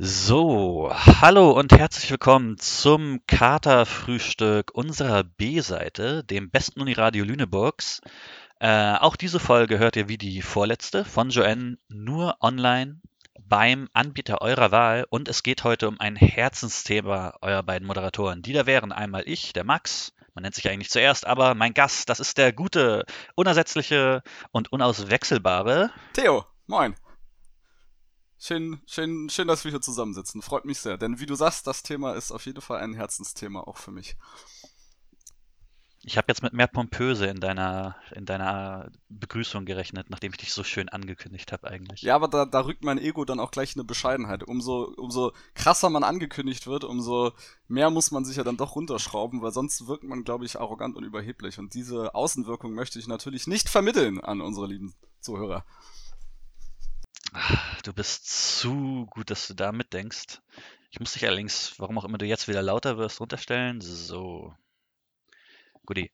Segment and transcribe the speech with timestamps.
[0.00, 8.00] So, hallo und herzlich willkommen zum Katerfrühstück unserer B-Seite, dem besten Uniradio Lüneburgs.
[8.60, 13.00] Äh, auch diese Folge hört ihr wie die vorletzte von Joanne nur online
[13.40, 18.40] beim Anbieter eurer Wahl und es geht heute um ein Herzensthema eurer beiden Moderatoren.
[18.40, 22.08] Die da wären einmal ich, der Max, man nennt sich eigentlich zuerst, aber mein Gast,
[22.08, 23.04] das ist der gute,
[23.34, 26.94] unersetzliche und unauswechselbare Theo, moin.
[28.40, 30.42] Schön, schön, schön, dass wir hier zusammensitzen.
[30.42, 30.96] Freut mich sehr.
[30.96, 34.16] Denn wie du sagst, das Thema ist auf jeden Fall ein Herzensthema auch für mich.
[36.04, 40.52] Ich habe jetzt mit mehr Pompöse in deiner, in deiner Begrüßung gerechnet, nachdem ich dich
[40.52, 42.02] so schön angekündigt habe eigentlich.
[42.02, 44.44] Ja, aber da, da rückt mein Ego dann auch gleich eine Bescheidenheit.
[44.44, 47.32] Umso, umso krasser man angekündigt wird, umso
[47.66, 50.96] mehr muss man sich ja dann doch runterschrauben, weil sonst wirkt man, glaube ich, arrogant
[50.96, 51.58] und überheblich.
[51.58, 55.64] Und diese Außenwirkung möchte ich natürlich nicht vermitteln an unsere lieben Zuhörer.
[57.84, 60.40] Du bist zu gut, dass du da mitdenkst.
[60.90, 63.80] Ich muss dich allerdings, warum auch immer du jetzt wieder lauter wirst, runterstellen.
[63.80, 64.54] So.
[65.84, 66.10] Guti.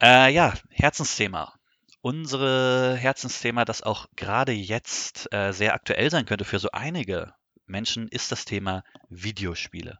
[0.00, 1.54] Äh, ja, Herzensthema.
[2.00, 7.34] Unsere Herzensthema, das auch gerade jetzt äh, sehr aktuell sein könnte für so einige
[7.66, 9.98] Menschen, ist das Thema Videospiele.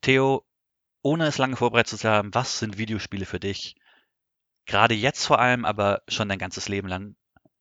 [0.00, 0.44] Theo,
[1.02, 3.76] ohne es lange vorbereitet zu haben, was sind Videospiele für dich?
[4.66, 7.16] Gerade jetzt vor allem, aber schon dein ganzes Leben lang.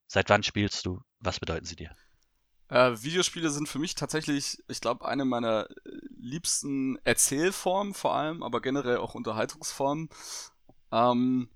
[0.08, 1.04] Seit wann spielst du?
[1.20, 1.92] Was bedeuten sie dir?
[2.70, 5.76] Äh, Videospiele sind für mich tatsächlich, ich glaube, eine meiner äh,
[6.18, 10.10] liebsten Erzählformen vor allem, aber generell auch Unterhaltungsformen.
[10.92, 11.50] Ähm,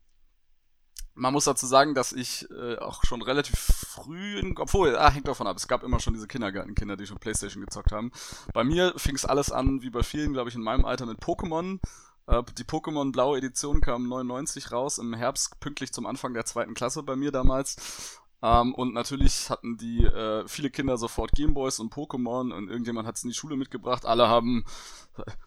[1.16, 5.28] man muss dazu sagen, dass ich äh, auch schon relativ früh, in, obwohl, ah, hängt
[5.28, 8.12] davon ab, es gab immer schon diese Kindergartenkinder, die schon Playstation gezockt haben.
[8.53, 11.19] Bei mir fing es alles an, wie bei vielen, glaube ich, in meinem Alter mit
[11.19, 11.79] Pokémon.
[12.25, 16.73] Äh, die Pokémon Blaue Edition kam 99 raus, im Herbst, pünktlich zum Anfang der zweiten
[16.73, 18.19] Klasse bei mir damals.
[18.44, 23.16] Ähm, und natürlich hatten die äh, viele Kinder sofort Gameboys und Pokémon und irgendjemand hat
[23.16, 24.06] es in die Schule mitgebracht.
[24.06, 24.66] Alle haben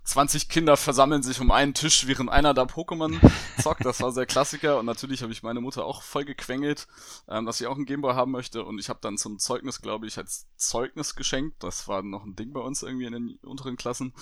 [0.05, 3.19] 20 Kinder versammeln sich um einen Tisch, während einer da Pokémon
[3.61, 3.85] zockt.
[3.85, 4.79] Das war sehr Klassiker.
[4.79, 6.87] Und natürlich habe ich meine Mutter auch voll gequengelt,
[7.29, 8.65] ähm, dass sie auch einen Gameboy haben möchte.
[8.65, 11.63] Und ich habe dann zum Zeugnis, glaube ich, als Zeugnis geschenkt.
[11.63, 14.15] Das war noch ein Ding bei uns irgendwie in den unteren Klassen.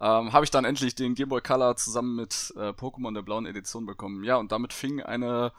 [0.00, 3.86] Ähm, habe ich dann endlich den Gameboy Color zusammen mit äh, Pokémon der blauen Edition
[3.86, 4.24] bekommen.
[4.24, 5.52] Ja, und damit fing eine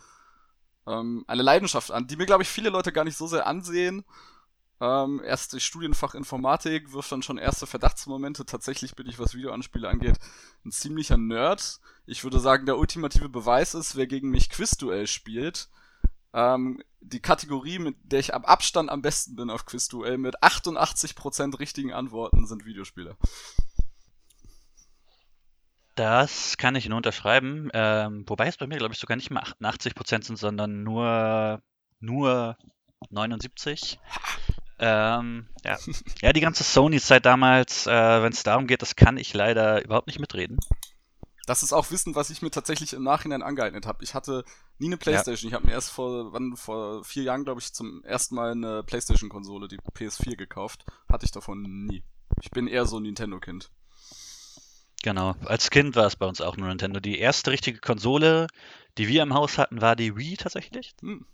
[0.88, 4.04] ähm, eine Leidenschaft an, die mir, glaube ich, viele Leute gar nicht so sehr ansehen.
[4.80, 8.46] Ähm, erst Studienfach Informatik wirft dann schon erste Verdachtsmomente.
[8.46, 10.18] Tatsächlich bin ich, was Videoanspiele angeht,
[10.66, 11.80] ein ziemlicher Nerd.
[12.06, 15.70] Ich würde sagen, der ultimative Beweis ist, wer gegen mich Quizduell spielt.
[16.34, 21.60] Ähm, die Kategorie, mit der ich ab Abstand am besten bin auf Quizduell, mit 88%
[21.60, 23.18] richtigen Antworten sind Videospiele.
[25.98, 27.72] Das kann ich nur unterschreiben.
[27.74, 31.64] Ähm, wobei es bei mir, glaube ich, sogar nicht mehr 88 Prozent sind, sondern nur,
[32.00, 32.56] nur
[33.10, 34.00] 79.
[34.78, 35.80] Ähm, ja.
[36.22, 40.06] ja, die ganze Sony-Zeit damals, äh, wenn es darum geht, das kann ich leider überhaupt
[40.06, 40.60] nicht mitreden.
[41.48, 44.04] Das ist auch Wissen, was ich mir tatsächlich im Nachhinein angeeignet habe.
[44.04, 44.44] Ich hatte
[44.78, 45.50] nie eine Playstation.
[45.50, 45.56] Ja.
[45.58, 48.84] Ich habe mir erst vor, wann, vor vier Jahren, glaube ich, zum ersten Mal eine
[48.84, 50.86] Playstation-Konsole, die PS4, gekauft.
[51.10, 52.04] Hatte ich davon nie.
[52.44, 53.72] Ich bin eher so ein Nintendo-Kind.
[55.08, 55.36] Genau.
[55.46, 57.00] Als Kind war es bei uns auch nur Nintendo.
[57.00, 58.48] Die erste richtige Konsole,
[58.98, 60.96] die wir im Haus hatten, war die Wii tatsächlich.
[61.00, 61.26] Hm.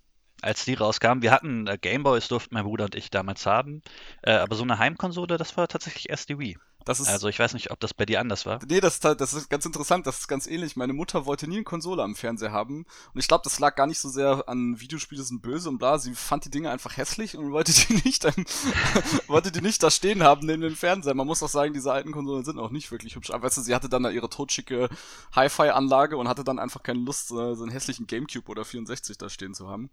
[0.44, 3.82] Als die rauskam, wir hatten äh, Gameboys, durften mein Bruder und ich damals haben.
[4.22, 6.60] Äh, aber so eine Heimkonsole, das war tatsächlich erst die Wii.
[6.86, 8.60] Das ist, also ich weiß nicht, ob das bei dir anders war.
[8.68, 10.76] Nee, das, das ist ganz interessant, das ist ganz ähnlich.
[10.76, 12.86] Meine Mutter wollte nie eine Konsole am Fernseher haben.
[13.14, 15.98] Und ich glaube, das lag gar nicht so sehr an Videospiele sind böse und bla.
[15.98, 18.34] Sie fand die Dinge einfach hässlich und wollte die nicht, dann,
[19.28, 21.14] wollte die nicht da stehen haben neben dem Fernseher.
[21.14, 23.32] Man muss auch sagen, diese alten Konsolen sind auch nicht wirklich hübsch.
[23.32, 24.90] Aber weißt du, sie hatte dann da ihre totschicke
[25.36, 29.54] Hi-Fi-Anlage und hatte dann einfach keine Lust, so einen hässlichen Gamecube oder 64 da stehen
[29.54, 29.90] zu haben.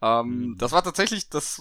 [0.00, 0.58] Ähm, mhm.
[0.58, 1.60] Das war tatsächlich, das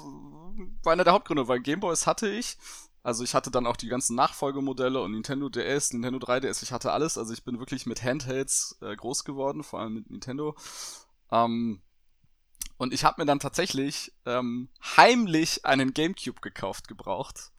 [0.83, 2.57] war einer der Hauptgründe, weil Gameboys hatte ich
[3.03, 6.92] also ich hatte dann auch die ganzen Nachfolgemodelle und Nintendo DS, Nintendo 3DS, ich hatte
[6.92, 7.18] alles.
[7.18, 10.56] Also ich bin wirklich mit Handhelds äh, groß geworden, vor allem mit Nintendo.
[11.31, 11.81] Ähm,
[12.77, 17.51] und ich habe mir dann tatsächlich ähm, heimlich einen GameCube gekauft, gebraucht.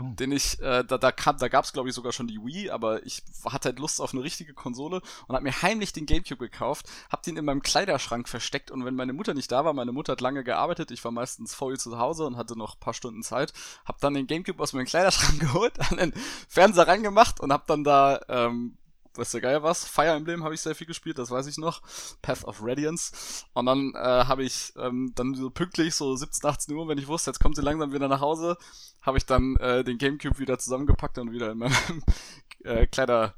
[0.00, 0.14] Uh.
[0.14, 2.70] den ich, äh, da, da, kam, da gab es glaube ich sogar schon die Wii,
[2.70, 6.48] aber ich hatte halt Lust auf eine richtige Konsole und habe mir heimlich den Gamecube
[6.50, 9.92] gekauft, habe den in meinem Kleiderschrank versteckt und wenn meine Mutter nicht da war, meine
[9.92, 12.94] Mutter hat lange gearbeitet, ich war meistens faul zu Hause und hatte noch ein paar
[12.94, 13.52] Stunden Zeit,
[13.84, 16.12] habe dann den Gamecube aus meinem Kleiderschrank geholt, an den
[16.48, 18.76] Fernseher reingemacht und habe dann da ähm,
[19.14, 19.84] was der Geier was.
[19.84, 21.82] Fire Emblem habe ich sehr viel gespielt, das weiß ich noch.
[22.22, 23.12] Path of Radiance.
[23.52, 27.08] Und dann äh, habe ich ähm, dann so pünktlich, so 17, 18 Uhr, wenn ich
[27.08, 28.56] wusste, jetzt kommt sie langsam wieder nach Hause,
[29.02, 31.74] habe ich dann äh, den Gamecube wieder zusammengepackt und wieder in meinem
[32.64, 33.34] äh, Kleider,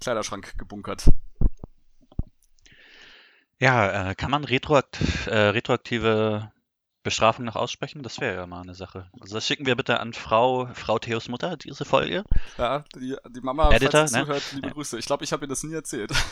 [0.00, 1.04] Kleiderschrank gebunkert.
[3.60, 6.52] Ja, äh, kann man retroakt äh, retroaktive
[7.08, 8.02] Bestrafung noch aussprechen?
[8.02, 9.10] Das wäre ja mal eine Sache.
[9.20, 12.24] Also das schicken wir bitte an Frau, Frau Theos Mutter, diese Folge.
[12.56, 14.24] Ja, die, die Mama, Editor, falls ne?
[14.24, 14.72] zuhört, liebe ja.
[14.74, 14.98] Grüße.
[14.98, 16.12] Ich glaube, ich habe ihr das nie erzählt.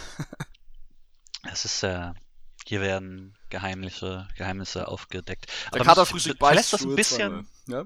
[1.52, 2.12] Es ist, äh,
[2.67, 5.46] hier werden Geheimnisse, Geheimnisse aufgedeckt.
[5.73, 7.46] Der Katerfrühstück beißt das ein bisschen.
[7.69, 7.84] Ja?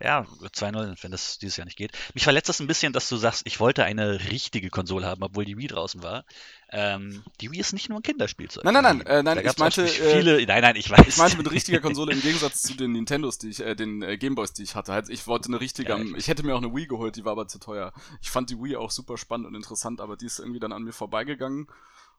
[0.00, 1.92] Ja, 2-0, wenn das dieses Jahr nicht geht.
[2.12, 5.46] Mich verletzt das ein bisschen, dass du sagst, ich wollte eine richtige Konsole haben, obwohl
[5.46, 6.24] die Wii draußen war.
[6.70, 8.64] Ähm, die Wii ist nicht nur ein Kinderspielzeug.
[8.64, 11.06] Nein, nein, nein, äh, nein, ich meinte äh, viele, nein, nein, ich weiß.
[11.06, 14.18] Ich meinte mit richtiger Konsole im Gegensatz zu den Nintendos, die ich, äh, den äh,
[14.18, 14.92] Gameboys, die ich hatte.
[14.92, 17.24] Halt, ich wollte eine richtige, ja, ich, ich hätte mir auch eine Wii geholt, die
[17.24, 17.92] war aber zu teuer.
[18.20, 20.82] Ich fand die Wii auch super spannend und interessant, aber die ist irgendwie dann an
[20.82, 21.68] mir vorbeigegangen.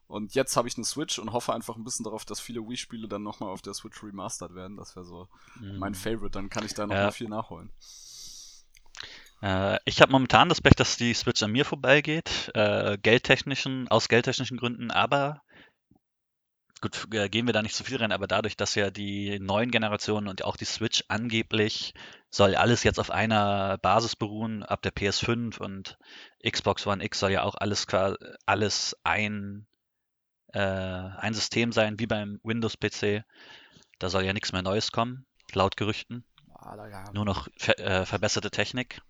[0.08, 3.08] Und jetzt habe ich eine Switch und hoffe einfach ein bisschen darauf, dass viele Wii-Spiele
[3.08, 4.78] dann nochmal auf der Switch remastered werden.
[4.78, 5.28] Das wäre so
[5.60, 5.78] mhm.
[5.78, 6.30] mein Favorite.
[6.30, 7.10] Dann kann ich da nochmal ja.
[7.10, 7.70] viel nachholen.
[9.42, 14.08] Äh, ich habe momentan das Pech, dass die Switch an mir vorbeigeht, äh, geldtechnischen, aus
[14.08, 15.42] geldtechnischen Gründen, aber
[16.80, 19.70] gut, äh, gehen wir da nicht zu viel rein, aber dadurch, dass ja die neuen
[19.70, 21.94] Generationen und auch die Switch angeblich
[22.30, 25.98] soll alles jetzt auf einer Basis beruhen, ab der PS5 und
[26.48, 27.86] Xbox One X soll ja auch alles
[28.46, 29.66] alles ein,
[30.52, 33.24] äh, ein System sein, wie beim Windows-PC.
[33.98, 36.24] Da soll ja nichts mehr Neues kommen, laut Gerüchten.
[37.12, 39.00] Nur noch ver äh, verbesserte Technik.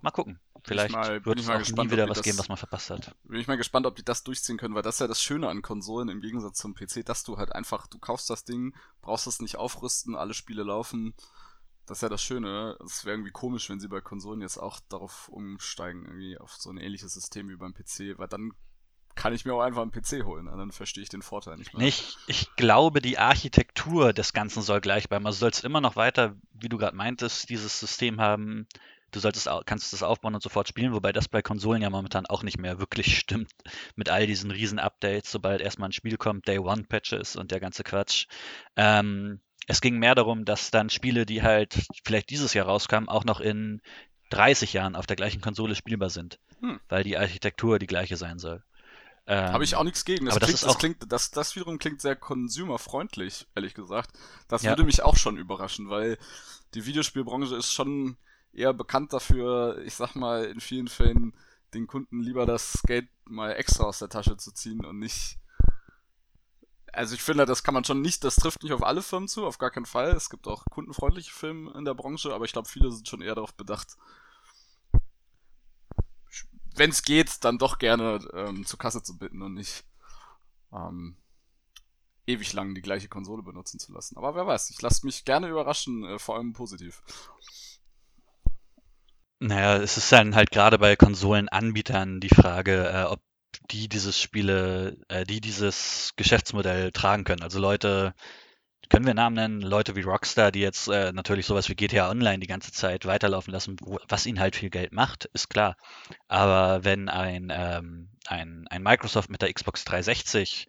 [0.00, 0.40] Mal gucken.
[0.64, 3.14] Vielleicht mal, wird es auch gespannt, nie wieder was das, geben, was man verpasst hat.
[3.24, 5.48] Bin ich mal gespannt, ob die das durchziehen können, weil das ist ja das Schöne
[5.48, 9.26] an Konsolen im Gegensatz zum PC, dass du halt einfach, du kaufst das Ding, brauchst
[9.26, 11.14] es nicht aufrüsten, alle Spiele laufen.
[11.86, 12.76] Das ist ja das Schöne.
[12.84, 16.70] Es wäre irgendwie komisch, wenn sie bei Konsolen jetzt auch darauf umsteigen, irgendwie auf so
[16.70, 18.52] ein ähnliches System wie beim PC, weil dann
[19.18, 20.46] kann ich mir auch einfach einen PC holen.
[20.46, 21.86] Dann verstehe ich den Vorteil nicht mehr.
[21.86, 25.26] Ich, ich glaube, die Architektur des Ganzen soll gleich bleiben.
[25.26, 28.68] Also sollst immer noch weiter, wie du gerade meintest, dieses System haben,
[29.10, 32.44] du solltest, kannst das aufbauen und sofort spielen, wobei das bei Konsolen ja momentan auch
[32.44, 33.50] nicht mehr wirklich stimmt.
[33.96, 37.58] Mit all diesen riesen Updates, sobald erstmal ein Spiel kommt, Day One Patches und der
[37.58, 38.28] ganze Quatsch.
[38.76, 41.74] Ähm, es ging mehr darum, dass dann Spiele, die halt
[42.04, 43.82] vielleicht dieses Jahr rauskamen, auch noch in
[44.30, 46.78] 30 Jahren auf der gleichen Konsole spielbar sind, hm.
[46.88, 48.62] weil die Architektur die gleiche sein soll.
[49.30, 50.24] Ähm, Habe ich auch nichts gegen.
[50.24, 54.18] Das aber klingt, das, das, klingt, das, das wiederum klingt sehr consumerfreundlich, ehrlich gesagt.
[54.48, 54.70] Das ja.
[54.70, 56.16] würde mich auch schon überraschen, weil
[56.72, 58.16] die Videospielbranche ist schon
[58.54, 61.34] eher bekannt dafür, ich sag mal, in vielen Fällen
[61.74, 65.38] den Kunden lieber das Geld mal extra aus der Tasche zu ziehen und nicht.
[66.94, 69.44] Also ich finde, das kann man schon nicht, das trifft nicht auf alle Firmen zu,
[69.44, 70.08] auf gar keinen Fall.
[70.12, 73.34] Es gibt auch kundenfreundliche Firmen in der Branche, aber ich glaube, viele sind schon eher
[73.34, 73.98] darauf bedacht,
[76.76, 79.84] wenn es geht, dann doch gerne ähm, zur Kasse zu bitten und nicht
[80.72, 81.16] ähm,
[82.26, 84.16] ewig lang die gleiche Konsole benutzen zu lassen.
[84.16, 87.02] Aber wer weiß, ich lasse mich gerne überraschen, äh, vor allem positiv.
[89.40, 93.20] Naja, es ist dann halt gerade bei Konsolenanbietern die Frage, äh, ob
[93.70, 97.42] die dieses Spiele, äh, die dieses Geschäftsmodell tragen können.
[97.42, 98.14] Also Leute,
[98.88, 102.38] können wir Namen nennen, Leute wie Rockstar, die jetzt äh, natürlich sowas wie GTA Online
[102.38, 103.76] die ganze Zeit weiterlaufen lassen,
[104.08, 105.76] was ihnen halt viel Geld macht, ist klar.
[106.26, 110.68] Aber wenn ein, ähm, ein, ein Microsoft mit der Xbox 360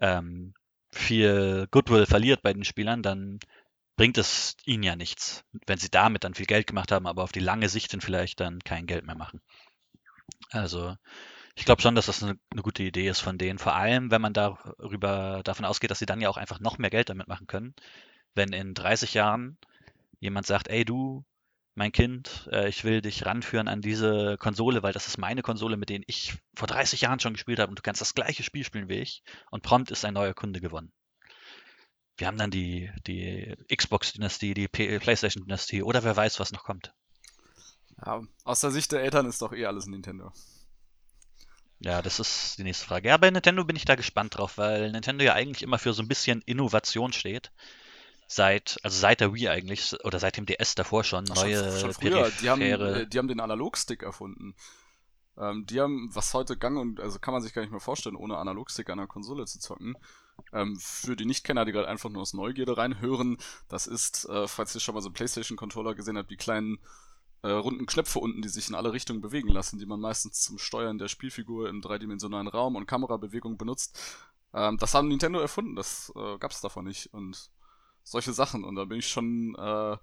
[0.00, 0.54] ähm,
[0.90, 3.40] viel Goodwill verliert bei den Spielern, dann
[3.96, 7.32] bringt es ihnen ja nichts, wenn sie damit dann viel Geld gemacht haben, aber auf
[7.32, 9.40] die lange Sicht dann vielleicht dann kein Geld mehr machen.
[10.50, 10.96] Also
[11.56, 14.20] ich glaube schon, dass das eine, eine, gute Idee ist von denen, vor allem wenn
[14.20, 17.46] man darüber davon ausgeht, dass sie dann ja auch einfach noch mehr Geld damit machen
[17.46, 17.74] können.
[18.34, 19.58] Wenn in 30 Jahren
[20.20, 21.24] jemand sagt, ey du,
[21.74, 25.76] mein Kind, äh, ich will dich ranführen an diese Konsole, weil das ist meine Konsole,
[25.76, 28.64] mit denen ich vor 30 Jahren schon gespielt habe und du kannst das gleiche Spiel
[28.64, 30.92] spielen wie ich und prompt ist ein neuer Kunde gewonnen
[32.16, 36.94] wir haben dann die, die Xbox-Dynastie, die PlayStation-Dynastie oder wer weiß, was noch kommt.
[38.04, 40.32] Ja, aus der Sicht der Eltern ist doch eh alles Nintendo.
[41.80, 43.08] Ja, das ist die nächste Frage.
[43.08, 46.02] Ja, bei Nintendo bin ich da gespannt drauf, weil Nintendo ja eigentlich immer für so
[46.02, 47.52] ein bisschen Innovation steht.
[48.28, 51.80] Seit, also seit der Wii eigentlich, oder seit dem DS davor schon, Ach, neue schon,
[51.80, 52.30] schon früher.
[52.40, 54.56] Die haben, äh, die haben den Analogstick erfunden.
[55.38, 58.16] Ähm, die haben, was heute gang und, also kann man sich gar nicht mehr vorstellen,
[58.16, 59.96] ohne Analogstick an der Konsole zu zocken.
[60.52, 63.36] Ähm, für die Nichtkenner, die gerade einfach nur aus Neugierde reinhören,
[63.68, 66.78] das ist, äh, falls ihr schon mal so einen PlayStation-Controller gesehen habt, die kleinen
[67.46, 70.58] äh, runden Knöpfe unten, die sich in alle Richtungen bewegen lassen, die man meistens zum
[70.58, 73.98] Steuern der Spielfigur im dreidimensionalen Raum und Kamerabewegung benutzt.
[74.52, 77.12] Ähm, das haben Nintendo erfunden, das äh, gab es davon nicht.
[77.12, 77.50] Und
[78.02, 78.64] solche Sachen.
[78.64, 79.96] Und da bin ich schon, äh,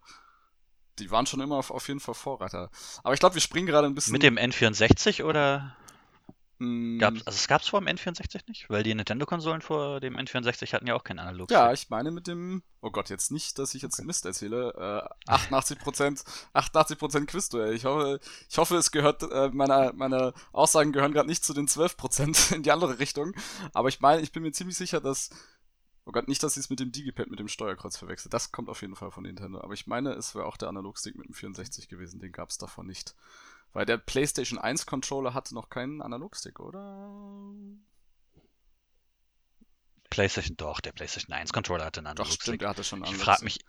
[0.99, 2.69] die waren schon immer auf, auf jeden Fall Vorreiter.
[3.03, 4.13] Aber ich glaube, wir springen gerade ein bisschen.
[4.13, 5.75] Mit dem N64 oder?
[6.99, 8.69] Gab's, also es gab es vor dem N64 nicht?
[8.69, 12.27] Weil die Nintendo-Konsolen vor dem N64 hatten ja auch keinen analog Ja, ich meine mit
[12.27, 17.73] dem, oh Gott, jetzt nicht, dass ich jetzt Mist erzähle, äh, 88%, 88% Quizduell.
[17.73, 21.67] Ich hoffe, ich hoffe, es gehört, äh, meine, meine Aussagen gehören gerade nicht zu den
[21.67, 23.33] 12% in die andere Richtung.
[23.73, 25.29] Aber ich meine, ich bin mir ziemlich sicher, dass,
[26.05, 28.29] oh Gott, nicht, dass ich es mit dem Digipad mit dem Steuerkreuz verwechsel.
[28.29, 29.61] Das kommt auf jeden Fall von Nintendo.
[29.61, 32.57] Aber ich meine, es wäre auch der Analogstick mit dem 64 gewesen, den gab es
[32.57, 33.15] davon nicht.
[33.73, 37.09] Weil der PlayStation 1 Controller hatte noch keinen Analogstick, oder?
[40.11, 42.41] PlayStation, doch, der PlayStation 1 Controller hatte einen Doch, Analogstick.
[42.41, 43.59] stimmt, er hatte schon einen Ich frage mich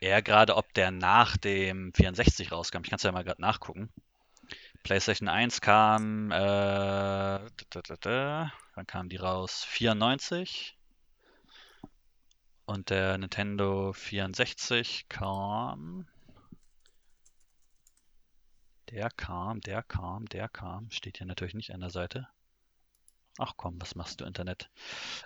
[0.00, 2.82] eher gerade, ob der nach dem 64 rauskam.
[2.82, 3.92] Ich kann es ja mal gerade nachgucken.
[4.82, 8.52] PlayStation 1 kam, äh, da, da, da, da.
[8.74, 9.64] wann kam die raus?
[9.64, 10.76] 94.
[12.64, 16.08] Und der Nintendo 64 kam.
[18.90, 20.90] Der kam, der kam, der kam.
[20.90, 22.28] Steht hier natürlich nicht an der Seite.
[23.38, 24.70] Ach komm, was machst du, Internet?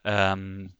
[0.04, 0.74] Ähm,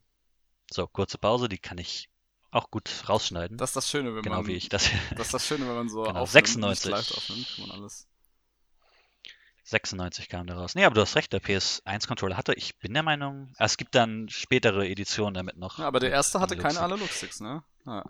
[0.70, 2.08] so, kurze Pause, die kann ich
[2.50, 3.58] auch gut rausschneiden.
[3.58, 4.46] Das ist das Schöne, wenn genau man.
[4.46, 4.90] wie ich das.
[5.16, 6.84] Das ist das Schöne, wenn man so Genau, aufnimmt, 96.
[6.86, 8.08] nicht live aufnimmt, man alles.
[9.64, 10.74] 96 kam der raus.
[10.74, 13.94] Nee, aber du hast recht, der PS1-Controller hatte, ich bin der Meinung, ah, es gibt
[13.94, 15.78] dann spätere Editionen damit noch.
[15.78, 16.80] Ja, aber der erste hatte keine.
[16.80, 17.62] Analog-Sticks, ne?
[17.86, 18.02] Ja.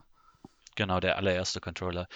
[0.77, 2.09] Genau, der allererste Controller.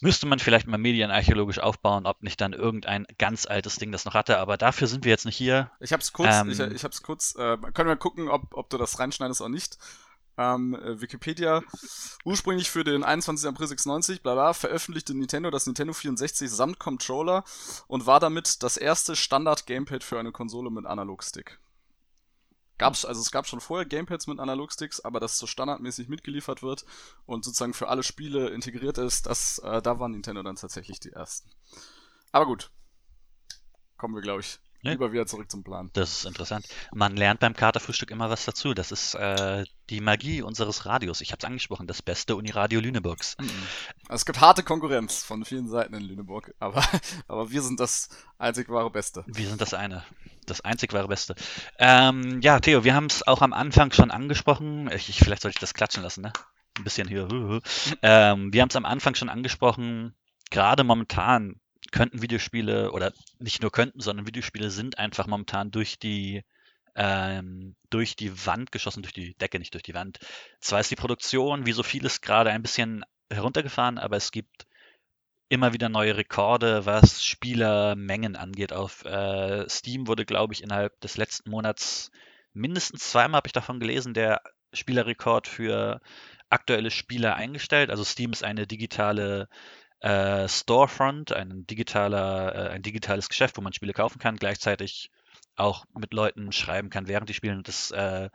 [0.00, 4.14] Müsste man vielleicht mal medienarchäologisch aufbauen, ob nicht dann irgendein ganz altes Ding das noch
[4.14, 5.70] hatte, aber dafür sind wir jetzt nicht hier.
[5.80, 6.50] Ich hab's kurz, Ähm.
[6.50, 9.78] ich, ich hab's kurz, äh, können wir gucken, ob, ob du das reinschneidest oder nicht.
[10.38, 11.62] Ähm, äh, Wikipedia,
[12.26, 13.48] ursprünglich für den 21.
[13.48, 17.42] April 96, bla bla, veröffentlichte Nintendo das Nintendo 64 samt Controller
[17.86, 21.58] und war damit das erste Standard-Gamepad für eine Konsole mit Analogstick.
[22.78, 26.84] Gab's, also es gab schon vorher Gamepads mit Analogsticks, aber das so standardmäßig mitgeliefert wird
[27.24, 31.12] und sozusagen für alle Spiele integriert ist, das, äh, da waren Nintendo dann tatsächlich die
[31.12, 31.50] ersten.
[32.32, 32.70] Aber gut.
[33.96, 34.92] Kommen wir, glaube ich, Ne?
[34.92, 35.90] lieber wieder zurück zum Plan.
[35.92, 36.66] Das ist interessant.
[36.92, 38.74] Man lernt beim Katerfrühstück immer was dazu.
[38.74, 41.20] Das ist äh, die Magie unseres Radios.
[41.20, 43.36] Ich habe es angesprochen, das beste Uniradio Lüneburgs.
[44.08, 46.82] Es gibt harte Konkurrenz von vielen Seiten in Lüneburg, aber,
[47.28, 49.24] aber wir sind das einzig wahre Beste.
[49.26, 50.04] Wir sind das eine.
[50.46, 51.34] Das einzig wahre Beste.
[51.78, 54.90] Ähm, ja, Theo, wir haben es auch am Anfang schon angesprochen.
[54.92, 56.32] Ich, ich, vielleicht sollte ich das klatschen lassen, ne?
[56.78, 57.26] Ein bisschen hier.
[58.02, 60.14] Ähm, wir haben es am Anfang schon angesprochen.
[60.50, 61.58] Gerade momentan
[61.92, 66.44] könnten Videospiele, oder nicht nur könnten, sondern Videospiele sind einfach momentan durch die
[66.96, 70.18] ähm, durch die Wand geschossen, durch die Decke, nicht durch die Wand.
[70.60, 74.66] Zwar ist die Produktion, wie so vieles, gerade ein bisschen heruntergefahren, aber es gibt
[75.48, 78.72] immer wieder neue Rekorde, was Spielermengen angeht.
[78.72, 82.10] Auf äh, Steam wurde, glaube ich, innerhalb des letzten Monats
[82.52, 84.40] mindestens zweimal habe ich davon gelesen, der
[84.72, 86.00] Spielerrekord für
[86.48, 87.90] aktuelle Spieler eingestellt.
[87.90, 89.48] Also Steam ist eine digitale
[90.00, 95.10] äh, Storefront, ein digitaler, äh, ein digitales Geschäft, wo man Spiele kaufen kann, gleichzeitig
[95.56, 98.28] auch mit Leuten schreiben kann, während die spielen und das äh,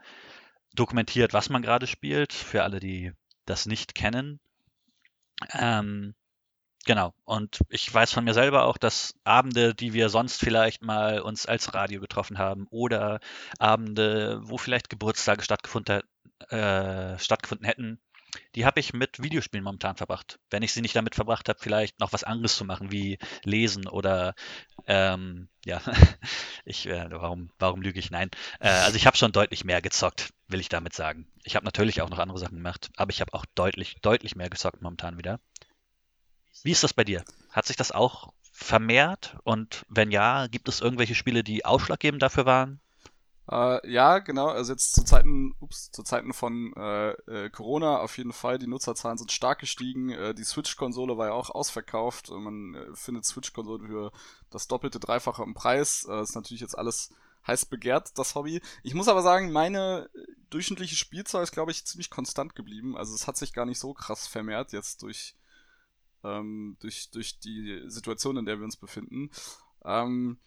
[0.74, 3.12] dokumentiert, was man gerade spielt, für alle, die
[3.46, 4.40] das nicht kennen.
[5.52, 6.14] Ähm,
[6.84, 7.14] genau.
[7.24, 11.46] Und ich weiß von mir selber auch, dass Abende, die wir sonst vielleicht mal uns
[11.46, 13.20] als Radio getroffen haben oder
[13.58, 16.02] Abende, wo vielleicht Geburtstage stattgefunden,
[16.48, 18.00] äh, stattgefunden hätten,
[18.54, 20.38] die habe ich mit Videospielen momentan verbracht.
[20.50, 23.86] Wenn ich sie nicht damit verbracht habe, vielleicht noch was anderes zu machen, wie lesen
[23.86, 24.34] oder
[24.86, 25.80] ähm, ja,
[26.64, 28.10] ich, äh, warum, warum lüge ich?
[28.10, 28.30] Nein.
[28.60, 31.26] Äh, also ich habe schon deutlich mehr gezockt, will ich damit sagen.
[31.44, 34.50] Ich habe natürlich auch noch andere Sachen gemacht, aber ich habe auch deutlich, deutlich mehr
[34.50, 35.40] gezockt momentan wieder.
[36.62, 37.24] Wie ist das bei dir?
[37.50, 39.36] Hat sich das auch vermehrt?
[39.44, 42.80] Und wenn ja, gibt es irgendwelche Spiele, die ausschlaggebend dafür waren?
[43.50, 44.48] Äh, ja, genau.
[44.48, 48.58] Also jetzt zu Zeiten, ups, zu Zeiten von äh, äh, Corona auf jeden Fall.
[48.58, 50.10] Die Nutzerzahlen sind stark gestiegen.
[50.10, 52.30] Äh, die Switch-Konsole war ja auch ausverkauft.
[52.30, 54.12] Man äh, findet Switch-Konsolen für
[54.50, 56.04] das doppelte, dreifache im Preis.
[56.04, 57.10] Ist natürlich jetzt alles
[57.46, 58.60] heiß begehrt, das Hobby.
[58.82, 60.08] Ich muss aber sagen, meine
[60.50, 62.96] durchschnittliche Spielzahl ist, glaube ich, ziemlich konstant geblieben.
[62.96, 65.34] Also es hat sich gar nicht so krass vermehrt jetzt durch,
[66.22, 69.30] ähm, durch, durch die Situation, in der wir uns befinden.
[69.84, 70.38] Ähm,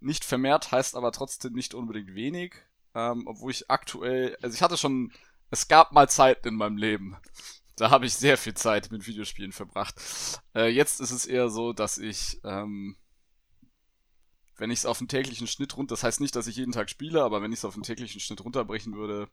[0.00, 2.54] nicht vermehrt heißt aber trotzdem nicht unbedingt wenig.
[2.94, 5.12] Ähm, obwohl ich aktuell, also ich hatte schon,
[5.50, 7.16] es gab mal Zeiten in meinem Leben.
[7.76, 9.94] Da habe ich sehr viel Zeit mit Videospielen verbracht.
[10.54, 12.96] Äh, jetzt ist es eher so, dass ich, ähm,
[14.56, 16.90] wenn ich es auf einen täglichen Schnitt runter, das heißt nicht, dass ich jeden Tag
[16.90, 19.28] spiele, aber wenn ich es auf einen täglichen Schnitt runterbrechen würde,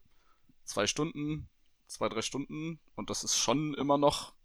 [0.64, 1.48] zwei Stunden,
[1.88, 4.35] zwei, drei Stunden, und das ist schon immer noch,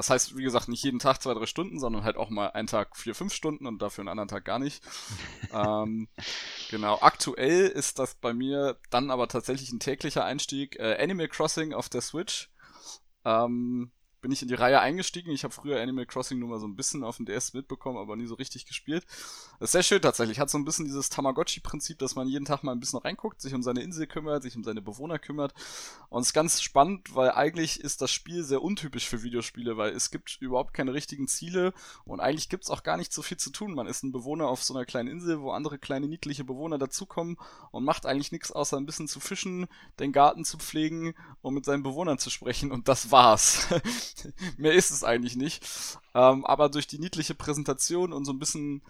[0.00, 2.68] Das heißt, wie gesagt, nicht jeden Tag zwei, drei Stunden, sondern halt auch mal einen
[2.68, 4.82] Tag vier, fünf Stunden und dafür einen anderen Tag gar nicht.
[5.52, 6.08] ähm,
[6.70, 10.78] genau, aktuell ist das bei mir dann aber tatsächlich ein täglicher Einstieg.
[10.78, 12.50] Äh, Animal Crossing auf der Switch.
[13.26, 15.30] Ähm, bin ich in die Reihe eingestiegen.
[15.30, 18.16] Ich habe früher Animal Crossing nur mal so ein bisschen auf dem DS mitbekommen, aber
[18.16, 19.04] nie so richtig gespielt.
[19.58, 20.38] Das ist sehr schön tatsächlich.
[20.38, 23.54] Hat so ein bisschen dieses Tamagotchi-Prinzip, dass man jeden Tag mal ein bisschen reinguckt, sich
[23.54, 25.54] um seine Insel kümmert, sich um seine Bewohner kümmert.
[26.08, 29.92] Und es ist ganz spannend, weil eigentlich ist das Spiel sehr untypisch für Videospiele, weil
[29.92, 31.72] es gibt überhaupt keine richtigen Ziele
[32.04, 33.74] und eigentlich gibt es auch gar nicht so viel zu tun.
[33.74, 37.36] Man ist ein Bewohner auf so einer kleinen Insel, wo andere kleine niedliche Bewohner dazukommen
[37.70, 39.66] und macht eigentlich nichts außer ein bisschen zu fischen,
[39.98, 43.68] den Garten zu pflegen und mit seinen Bewohnern zu sprechen und das war's.
[44.56, 45.66] Mehr ist es eigentlich nicht.
[46.14, 48.82] Ähm, aber durch die niedliche Präsentation und so ein bisschen,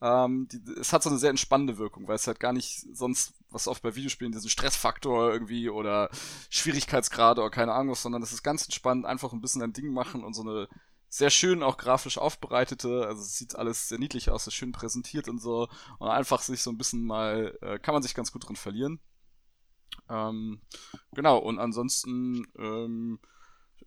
[0.00, 3.34] ähm, die, es hat so eine sehr entspannende Wirkung, weil es halt gar nicht sonst,
[3.50, 6.10] was oft bei Videospielen, diesen Stressfaktor irgendwie oder
[6.50, 9.92] Schwierigkeitsgrade oder keine Ahnung was, sondern es ist ganz entspannt, einfach ein bisschen ein Ding
[9.92, 10.68] machen und so eine
[11.08, 15.28] sehr schön auch grafisch aufbereitete, also es sieht alles sehr niedlich aus, sehr schön präsentiert
[15.28, 15.68] und so
[16.00, 19.00] und einfach sich so ein bisschen mal, äh, kann man sich ganz gut drin verlieren.
[20.08, 20.60] Ähm,
[21.12, 23.20] genau, und ansonsten ähm,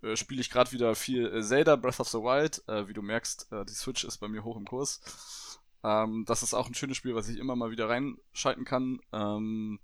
[0.02, 2.62] äh, spiele ich gerade wieder viel äh, Zelda Breath of the Wild.
[2.68, 5.00] Äh, wie du merkst, die Switch ist bei mir hoch im Kurs.
[5.84, 9.00] Ähm, das ist auch ein schönes Spiel, was ich immer mal wieder reinschalten kann.
[9.12, 9.80] Ähm,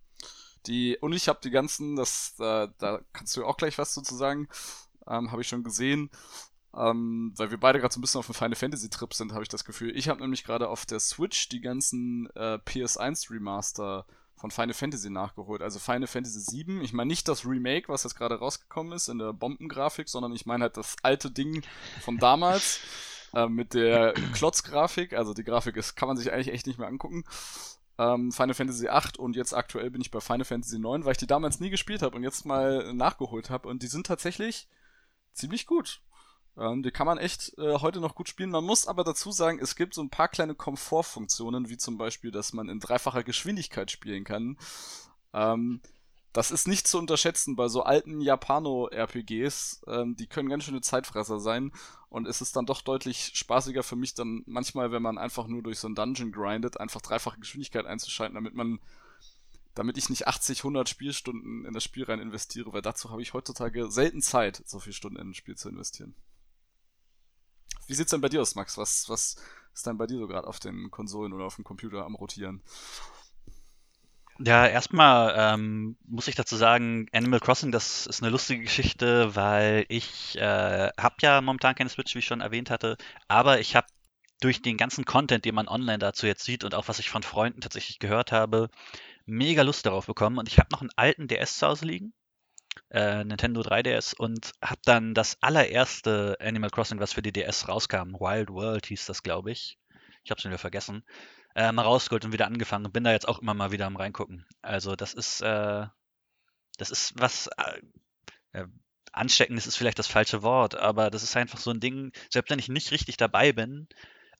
[0.67, 2.73] die, und ich habe die ganzen, das, da
[3.13, 4.49] kannst du auch gleich was dazu sagen,
[5.07, 6.11] ähm, habe ich schon gesehen.
[6.77, 9.43] Ähm, weil wir beide gerade so ein bisschen auf dem Final Fantasy Trip sind, habe
[9.43, 9.97] ich das Gefühl.
[9.97, 14.07] Ich habe nämlich gerade auf der Switch die ganzen äh, PS1 Remaster
[14.45, 15.63] von Final Fantasy nachgeholt.
[15.63, 16.83] Also Final Fantasy VII.
[16.83, 20.45] Ich meine nicht das Remake, was jetzt gerade rausgekommen ist in der Bombengrafik, sondern ich
[20.45, 21.63] meine halt das alte Ding
[22.03, 22.81] von damals
[23.35, 25.15] äh, mit der Klotzgrafik.
[25.15, 27.25] Also die Grafik ist, kann man sich eigentlich echt nicht mehr angucken.
[27.97, 31.19] Ähm, Final Fantasy VIII und jetzt aktuell bin ich bei Final Fantasy IX, weil ich
[31.19, 33.67] die damals nie gespielt habe und jetzt mal nachgeholt habe.
[33.67, 34.69] Und die sind tatsächlich
[35.33, 36.03] ziemlich gut.
[36.57, 38.51] Ähm, die kann man echt äh, heute noch gut spielen.
[38.51, 42.31] Man muss aber dazu sagen, es gibt so ein paar kleine Komfortfunktionen, wie zum Beispiel,
[42.31, 44.57] dass man in dreifacher Geschwindigkeit spielen kann.
[45.33, 45.81] Ähm,
[46.33, 49.83] das ist nicht zu unterschätzen bei so alten Japano-RPGs.
[49.87, 51.73] Ähm, die können ganz schöne Zeitfresser sein.
[52.09, 55.63] Und es ist dann doch deutlich spaßiger für mich dann manchmal, wenn man einfach nur
[55.63, 58.81] durch so ein Dungeon grindet, einfach dreifache Geschwindigkeit einzuschalten, damit man
[59.75, 63.35] damit ich nicht 80, 100 Spielstunden in das Spiel rein investiere, weil dazu habe ich
[63.35, 66.15] heutzutage selten Zeit, so viele Stunden in ein Spiel zu investieren.
[67.87, 68.79] Wie sieht's denn bei dir aus, Max?
[68.79, 69.37] Was, was
[69.75, 72.63] ist denn bei dir so gerade auf den Konsolen oder auf dem Computer am Rotieren?
[74.39, 79.85] Ja, erstmal ähm, muss ich dazu sagen, Animal Crossing, das ist eine lustige Geschichte, weil
[79.89, 82.97] ich äh, habe ja momentan keine Switch, wie ich schon erwähnt hatte,
[83.29, 83.87] aber ich habe
[84.41, 87.23] durch den ganzen Content, den man online dazu jetzt sieht und auch was ich von
[87.23, 88.71] Freunden tatsächlich gehört habe,
[89.25, 90.39] mega Lust darauf bekommen.
[90.39, 92.13] Und ich habe noch einen alten DS zu Hause liegen
[92.91, 98.15] äh, Nintendo 3DS und habe dann das allererste Animal Crossing, was für die DS rauskam,
[98.15, 99.79] Wild World hieß das, glaube ich.
[100.25, 101.05] Ich habe es wieder vergessen.
[101.55, 103.97] Äh, mal rausgeholt und wieder angefangen und bin da jetzt auch immer mal wieder am
[103.97, 104.47] reingucken.
[104.63, 105.87] Also das ist, äh,
[106.79, 107.49] das ist was
[108.53, 108.67] äh,
[109.13, 112.59] ansteckendes ist vielleicht das falsche Wort, aber das ist einfach so ein Ding, selbst wenn
[112.59, 113.89] ich nicht richtig dabei bin,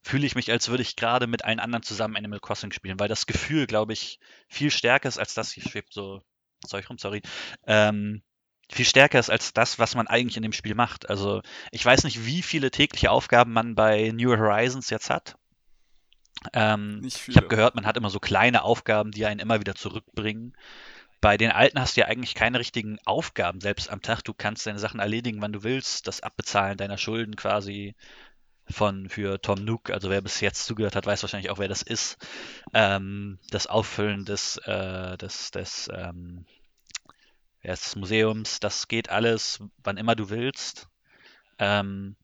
[0.03, 3.09] fühle ich mich, als würde ich gerade mit allen anderen zusammen Animal Crossing spielen, weil
[3.09, 4.19] das Gefühl, glaube ich,
[4.49, 6.23] viel stärker ist als das, hier schwebt so
[6.65, 7.23] Zeug rum, sorry,
[7.67, 8.23] ähm,
[8.71, 11.09] viel stärker ist als das, was man eigentlich in dem Spiel macht.
[11.11, 15.37] Also ich weiß nicht, wie viele tägliche Aufgaben man bei New Horizons jetzt hat.
[16.53, 20.55] Ähm, ich habe gehört, man hat immer so kleine Aufgaben, die einen immer wieder zurückbringen.
[21.21, 24.23] Bei den alten hast du ja eigentlich keine richtigen Aufgaben selbst am Tag.
[24.23, 26.07] Du kannst deine Sachen erledigen, wann du willst.
[26.07, 27.95] Das Abbezahlen deiner Schulden quasi
[28.71, 31.83] von für Tom Nook, also wer bis jetzt zugehört hat, weiß wahrscheinlich auch, wer das
[31.83, 32.17] ist.
[32.73, 36.47] Ähm, das Auffüllen des, äh, des, des, ähm,
[37.63, 40.89] des Museums, das geht alles, wann immer du willst.
[41.59, 42.17] Ähm,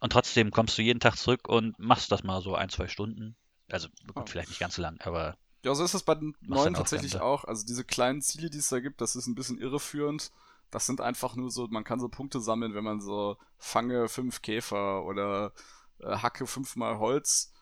[0.00, 3.36] und trotzdem kommst du jeden Tag zurück und machst das mal so ein, zwei Stunden.
[3.70, 4.26] Also gut, oh.
[4.26, 5.36] vielleicht nicht ganz so lang, aber.
[5.64, 7.44] Ja, so ist es bei den neuen tatsächlich auch.
[7.44, 10.30] Also diese kleinen Ziele, die es da gibt, das ist ein bisschen irreführend.
[10.70, 14.42] Das sind einfach nur so, man kann so Punkte sammeln, wenn man so fange fünf
[14.42, 15.52] Käfer oder
[16.00, 17.52] äh, hacke fünfmal Holz.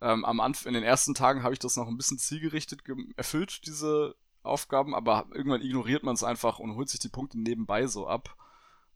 [0.00, 2.82] Ähm, am Anfang, in den ersten Tagen habe ich das noch ein bisschen zielgerichtet
[3.16, 7.86] erfüllt, diese Aufgaben, aber irgendwann ignoriert man es einfach und holt sich die Punkte nebenbei
[7.86, 8.36] so ab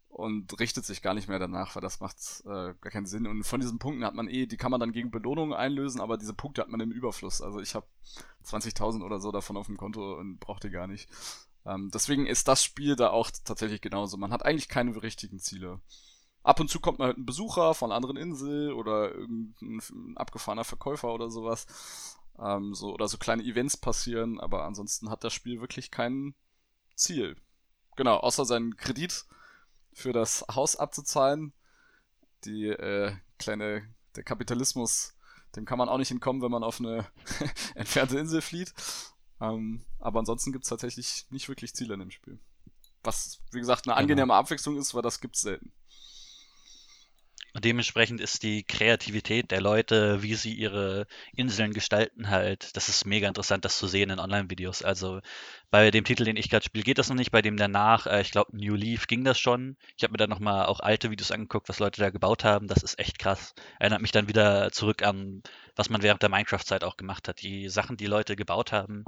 [0.08, 3.26] und richtet sich gar nicht mehr danach, weil das macht äh, gar keinen Sinn.
[3.26, 6.16] Und von diesen Punkten hat man eh, die kann man dann gegen Belohnungen einlösen, aber
[6.16, 7.42] diese Punkte hat man im Überfluss.
[7.42, 7.86] Also ich habe
[8.44, 11.08] 20.000 oder so davon auf dem Konto und braucht die gar nicht.
[11.66, 14.16] Ähm, deswegen ist das Spiel da auch tatsächlich genauso.
[14.16, 15.80] Man hat eigentlich keine richtigen Ziele.
[16.46, 20.62] Ab und zu kommt mal halt ein Besucher von einer anderen Insel oder irgendein abgefahrener
[20.62, 21.66] Verkäufer oder sowas.
[22.38, 26.36] Ähm, so, oder so kleine Events passieren, aber ansonsten hat das Spiel wirklich kein
[26.94, 27.34] Ziel.
[27.96, 29.24] Genau, außer seinen Kredit
[29.92, 31.52] für das Haus abzuzahlen.
[32.44, 35.16] die äh, kleine, der Kapitalismus,
[35.56, 37.06] dem kann man auch nicht entkommen, wenn man auf eine
[37.74, 38.72] entfernte Insel flieht.
[39.40, 42.38] Ähm, aber ansonsten gibt es tatsächlich nicht wirklich Ziele in dem Spiel.
[43.02, 44.00] Was, wie gesagt, eine genau.
[44.00, 45.72] angenehme Abwechslung ist, weil das gibt es selten.
[47.56, 53.06] Und dementsprechend ist die Kreativität der Leute, wie sie ihre Inseln gestalten, halt, das ist
[53.06, 54.82] mega interessant, das zu sehen in Online-Videos.
[54.82, 55.22] Also
[55.70, 57.30] bei dem Titel, den ich gerade spiele, geht das noch nicht.
[57.30, 59.78] Bei dem danach, äh, ich glaube, New Leaf ging das schon.
[59.96, 62.66] Ich habe mir dann nochmal auch alte Videos angeguckt, was Leute da gebaut haben.
[62.68, 63.54] Das ist echt krass.
[63.78, 65.42] Erinnert mich dann wieder zurück an,
[65.76, 67.40] was man während der Minecraft-Zeit auch gemacht hat.
[67.40, 69.06] Die Sachen, die Leute gebaut haben,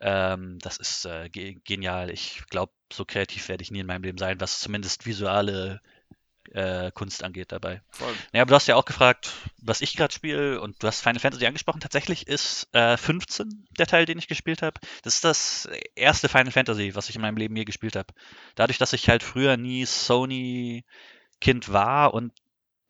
[0.00, 2.08] ähm, das ist äh, ge genial.
[2.08, 5.82] Ich glaube, so kreativ werde ich nie in meinem Leben sein, was zumindest visuelle
[6.52, 7.82] äh, Kunst angeht dabei.
[7.90, 8.14] Voll.
[8.32, 11.20] Ja, aber du hast ja auch gefragt, was ich gerade spiele und du hast Final
[11.20, 11.80] Fantasy angesprochen.
[11.80, 14.80] Tatsächlich ist äh, 15 der Teil, den ich gespielt habe.
[15.02, 18.12] Das ist das erste Final Fantasy, was ich in meinem Leben je gespielt habe.
[18.54, 22.32] Dadurch, dass ich halt früher nie Sony-Kind war und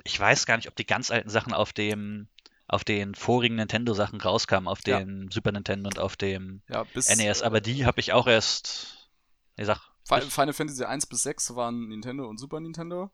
[0.04, 2.28] ich weiß gar nicht, ob die ganz alten Sachen auf dem
[2.68, 5.30] auf den vorigen Nintendo-Sachen rauskamen, auf dem ja.
[5.30, 9.08] Super Nintendo und auf dem ja, bis, NES, aber die habe ich auch erst.
[9.56, 9.80] Nee, sag.
[10.04, 13.10] Final Fantasy 1 bis 6 waren Nintendo und Super Nintendo.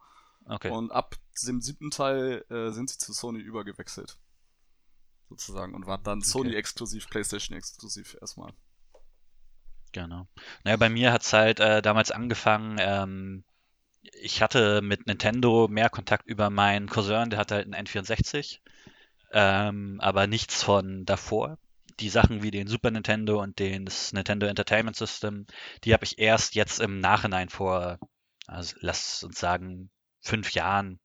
[0.46, 0.70] Okay.
[0.70, 4.18] Und ab dem siebten Teil äh, sind sie zu Sony übergewechselt.
[5.28, 5.74] Sozusagen.
[5.74, 6.28] Und waren dann okay.
[6.28, 8.52] Sony-exklusiv, PlayStation-exklusiv erstmal.
[9.92, 10.26] Genau.
[10.64, 13.44] Naja, bei mir hat es halt äh, damals angefangen, ähm,
[14.02, 18.59] ich hatte mit Nintendo mehr Kontakt über meinen Cousin, der hatte halt einen N64,
[19.33, 21.59] ähm, aber nichts von davor.
[22.00, 25.46] Die Sachen wie den Super Nintendo und den das Nintendo Entertainment System,
[25.85, 27.98] die habe ich erst jetzt im Nachhinein vor,
[28.46, 29.90] also lass uns sagen,
[30.23, 30.99] fünf Jahren,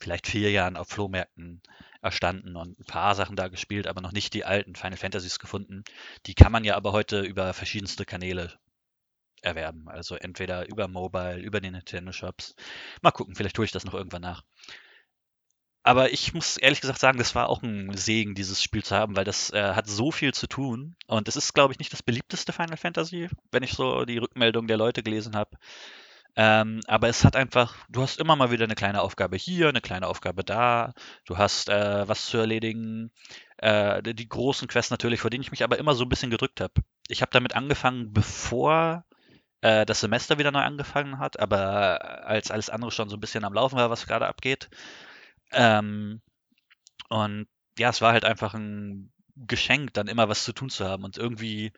[0.00, 1.62] vielleicht vier Jahren auf Flohmärkten
[2.00, 5.84] erstanden und ein paar Sachen da gespielt, aber noch nicht die alten Final Fantasies gefunden.
[6.26, 8.58] Die kann man ja aber heute über verschiedenste Kanäle
[9.42, 9.88] erwerben.
[9.88, 12.54] Also entweder über Mobile, über die Nintendo Shops.
[13.02, 14.42] Mal gucken, vielleicht tue ich das noch irgendwann nach.
[15.84, 19.16] Aber ich muss ehrlich gesagt sagen, das war auch ein Segen, dieses Spiel zu haben,
[19.16, 20.94] weil das äh, hat so viel zu tun.
[21.08, 24.68] Und es ist, glaube ich, nicht das beliebteste Final Fantasy, wenn ich so die Rückmeldung
[24.68, 25.58] der Leute gelesen habe.
[26.34, 29.82] Ähm, aber es hat einfach, du hast immer mal wieder eine kleine Aufgabe hier, eine
[29.82, 30.94] kleine Aufgabe da.
[31.26, 33.10] Du hast äh, was zu erledigen.
[33.58, 36.60] Äh, die großen Quests natürlich, vor denen ich mich aber immer so ein bisschen gedrückt
[36.60, 36.74] habe.
[37.08, 39.04] Ich habe damit angefangen, bevor
[39.60, 43.44] äh, das Semester wieder neu angefangen hat, aber als alles andere schon so ein bisschen
[43.44, 44.70] am Laufen war, was gerade abgeht.
[45.52, 46.22] Ähm,
[47.08, 47.46] und
[47.78, 51.18] ja, es war halt einfach ein Geschenk, dann immer was zu tun zu haben und
[51.18, 51.72] irgendwie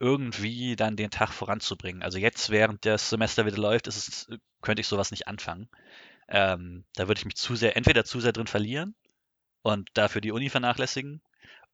[0.00, 2.02] irgendwie dann den Tag voranzubringen.
[2.02, 4.28] Also jetzt, während das Semester wieder läuft, ist es,
[4.60, 5.68] könnte ich sowas nicht anfangen.
[6.28, 8.94] Ähm, da würde ich mich zu sehr, entweder zu sehr drin verlieren
[9.62, 11.22] und dafür die Uni vernachlässigen,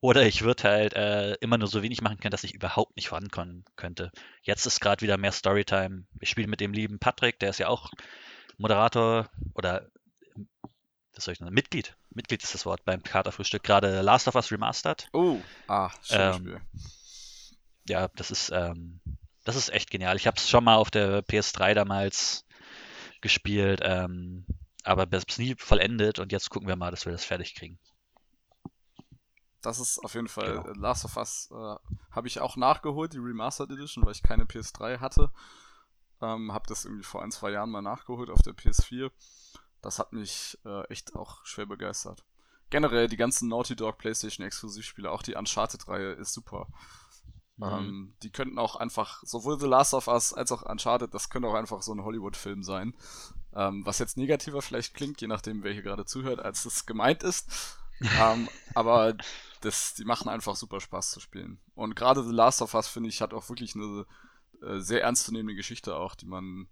[0.02, 3.08] oder ich würde halt äh, immer nur so wenig machen können, dass ich überhaupt nicht
[3.08, 4.10] vorankommen könnte.
[4.42, 6.04] Jetzt ist gerade wieder mehr Storytime.
[6.20, 7.90] Ich spiele mit dem lieben Patrick, der ist ja auch
[8.56, 9.90] Moderator oder
[11.12, 11.96] was soll ich sagen, Mitglied.
[12.08, 13.62] Mitglied ist das Wort beim Katerfrühstück.
[13.62, 15.08] Gerade Last of Us Remastered.
[15.12, 16.60] Oh, ah, schönes ähm, Spiel
[17.88, 19.00] ja, das ist, ähm,
[19.44, 20.16] das ist echt genial.
[20.16, 22.44] Ich habe es schon mal auf der PS3 damals
[23.20, 24.44] gespielt, ähm,
[24.84, 27.78] aber bis nie vollendet und jetzt gucken wir mal, dass wir das fertig kriegen.
[29.62, 30.80] Das ist auf jeden Fall genau.
[30.80, 31.76] Last of Us äh,
[32.10, 35.30] habe ich auch nachgeholt, die Remastered Edition, weil ich keine PS3 hatte.
[36.22, 39.10] Ähm, habe das irgendwie vor ein, zwei Jahren mal nachgeholt auf der PS4.
[39.82, 42.24] Das hat mich äh, echt auch schwer begeistert.
[42.70, 46.68] Generell die ganzen Naughty Dog PlayStation Exklusivspiele, auch die Uncharted-Reihe ist super.
[47.60, 47.66] Mhm.
[47.66, 51.48] Ähm, die könnten auch einfach, sowohl The Last of Us als auch Uncharted, das könnte
[51.48, 52.94] auch einfach so ein Hollywood-Film sein.
[53.54, 57.22] Ähm, was jetzt negativer vielleicht klingt, je nachdem, wer hier gerade zuhört, als es gemeint
[57.22, 57.76] ist.
[58.18, 59.14] ähm, aber
[59.60, 61.60] das, die machen einfach super Spaß zu spielen.
[61.74, 64.06] Und gerade The Last of Us, finde ich, hat auch wirklich eine
[64.62, 66.66] äh, sehr ernstzunehmende Geschichte auch, die man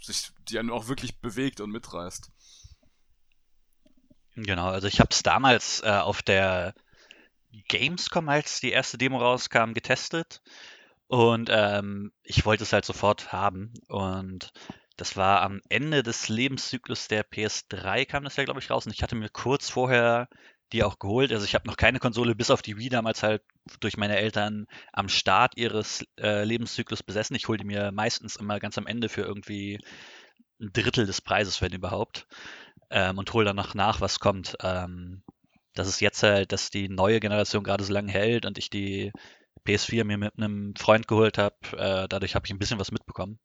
[0.00, 2.30] sich, die einen auch wirklich bewegt und mitreißt.
[4.36, 6.74] Genau, also ich habe es damals äh, auf der
[7.68, 10.40] Gamescom, als die erste Demo rauskam, getestet.
[11.06, 13.72] Und ähm, ich wollte es halt sofort haben.
[13.88, 14.52] Und
[14.96, 18.86] das war am Ende des Lebenszyklus der PS3 kam das ja, glaube ich, raus.
[18.86, 20.28] Und ich hatte mir kurz vorher
[20.72, 21.32] die auch geholt.
[21.32, 23.42] Also ich habe noch keine Konsole bis auf die Wii damals halt
[23.80, 27.36] durch meine Eltern am Start ihres äh, Lebenszyklus besessen.
[27.36, 29.78] Ich hole die mir meistens immer ganz am Ende für irgendwie
[30.60, 32.26] ein Drittel des Preises, wenn überhaupt.
[32.90, 34.56] Ähm, und hole dann noch nach, was kommt.
[34.62, 35.22] Ähm,
[35.78, 39.12] dass es jetzt halt, dass die neue Generation gerade so lange hält und ich die
[39.66, 41.56] PS4 mir mit einem Freund geholt habe.
[41.76, 43.38] Äh, dadurch habe ich ein bisschen was mitbekommen.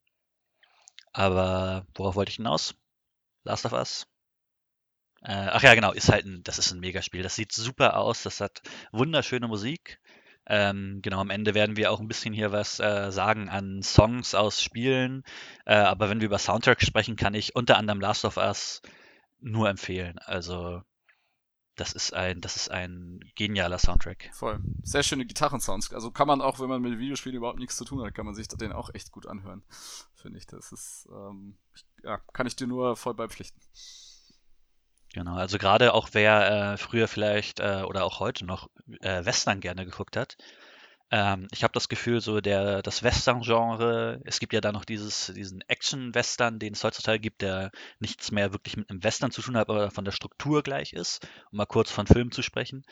[1.12, 2.74] Aber worauf wollte ich hinaus?
[3.44, 4.06] Last of Us?
[5.22, 7.22] Äh, ach ja, genau, ist halt ein, das ist ein Megaspiel.
[7.22, 10.00] Das sieht super aus, das hat wunderschöne Musik.
[10.46, 14.34] Ähm, genau, am Ende werden wir auch ein bisschen hier was äh, sagen an Songs
[14.34, 15.22] aus Spielen.
[15.64, 18.82] Äh, aber wenn wir über Soundtrack sprechen, kann ich unter anderem Last of Us
[19.40, 20.18] nur empfehlen.
[20.18, 20.82] Also
[21.76, 24.30] das ist ein, das ist ein genialer Soundtrack.
[24.32, 24.60] Voll.
[24.82, 25.92] Sehr schöne Gitarrensounds.
[25.92, 28.34] Also kann man auch, wenn man mit Videospielen überhaupt nichts zu tun hat, kann man
[28.34, 29.62] sich den auch echt gut anhören.
[30.14, 30.46] Finde ich.
[30.46, 31.56] Das ist, ähm,
[32.02, 33.60] ja, kann ich dir nur voll beipflichten.
[35.12, 38.68] Genau, also gerade auch wer äh, früher vielleicht äh, oder auch heute noch
[39.00, 40.36] äh, Western gerne geguckt hat,
[41.14, 45.32] ähm, ich habe das Gefühl, so der, das Western-Genre, es gibt ja da noch dieses,
[45.32, 49.56] diesen Action-Western, den es heutzutage gibt, der nichts mehr wirklich mit einem Western zu tun
[49.56, 52.82] hat, aber von der Struktur gleich ist, um mal kurz von Filmen zu sprechen.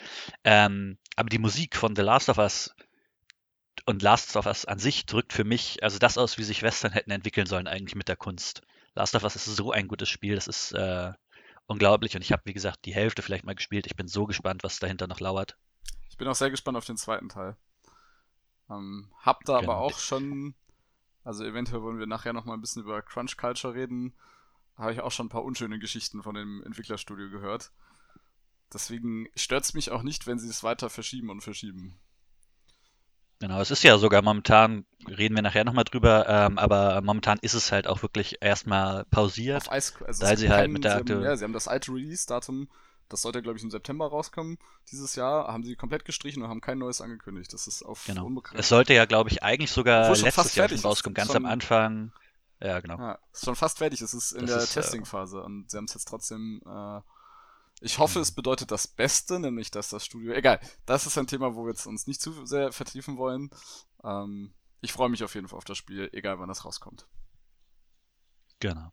[0.45, 2.73] Ähm, aber die Musik von The Last of Us
[3.87, 6.93] und Last of Us an sich drückt für mich also das aus, wie sich Western
[6.93, 8.63] hätten entwickeln sollen eigentlich mit der Kunst.
[8.95, 11.11] Last of Us ist so ein gutes Spiel, das ist äh,
[11.67, 13.87] unglaublich und ich habe, wie gesagt, die Hälfte vielleicht mal gespielt.
[13.87, 15.57] Ich bin so gespannt, was dahinter noch lauert.
[16.09, 17.57] Ich bin auch sehr gespannt auf den zweiten Teil.
[18.71, 19.73] Ähm, hab da genau.
[19.73, 20.55] aber auch schon,
[21.25, 24.15] also eventuell wollen wir nachher noch mal ein bisschen über Crunch Culture reden,
[24.77, 27.73] habe ich auch schon ein paar unschöne Geschichten von dem Entwicklerstudio gehört.
[28.73, 31.99] Deswegen stört es mich auch nicht, wenn sie es weiter verschieben und verschieben.
[33.43, 37.55] Genau, es ist ja sogar momentan, reden wir nachher nochmal drüber, ähm, aber momentan ist
[37.55, 39.63] es halt auch wirklich erstmal pausiert.
[39.63, 41.93] Auf Eis, also weil sie halt mit der sie haben, ja, sie haben das alte
[41.93, 42.69] Release-Datum
[43.13, 44.59] das sollte, glaube ich, im September rauskommen
[44.91, 45.49] dieses Jahr.
[45.49, 47.53] Haben sie komplett gestrichen und haben kein neues angekündigt.
[47.53, 48.27] Das ist auf genau.
[48.27, 48.59] unbekannt.
[48.59, 52.13] Es sollte ja, glaube ich, eigentlich sogar letztes Jahr schon rauskommen, ganz schon, am Anfang.
[52.61, 52.99] Ja, genau.
[52.99, 54.01] Ja, ist schon fast fertig.
[54.01, 56.63] Es ist in das der äh, Testing-Phase äh, und sie haben es jetzt trotzdem.
[56.67, 57.01] Äh,
[57.81, 60.33] ich hoffe, es bedeutet das Beste, nämlich dass das Studio.
[60.33, 63.51] Egal, das ist ein Thema, wo wir jetzt uns nicht zu sehr vertiefen wollen.
[64.05, 67.07] Ähm, ich freue mich auf jeden Fall auf das Spiel, egal wann das rauskommt.
[68.61, 68.93] Genau.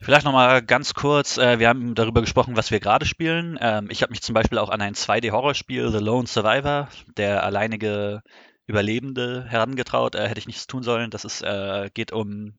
[0.00, 3.58] Vielleicht nochmal ganz kurz, äh, wir haben darüber gesprochen, was wir gerade spielen.
[3.60, 8.22] Ähm, ich habe mich zum Beispiel auch an ein 2D-Horrorspiel, The Lone Survivor, der alleinige
[8.66, 10.14] Überlebende, herangetraut.
[10.14, 11.10] Äh, hätte ich nichts tun sollen.
[11.10, 12.54] Das ist, äh, geht um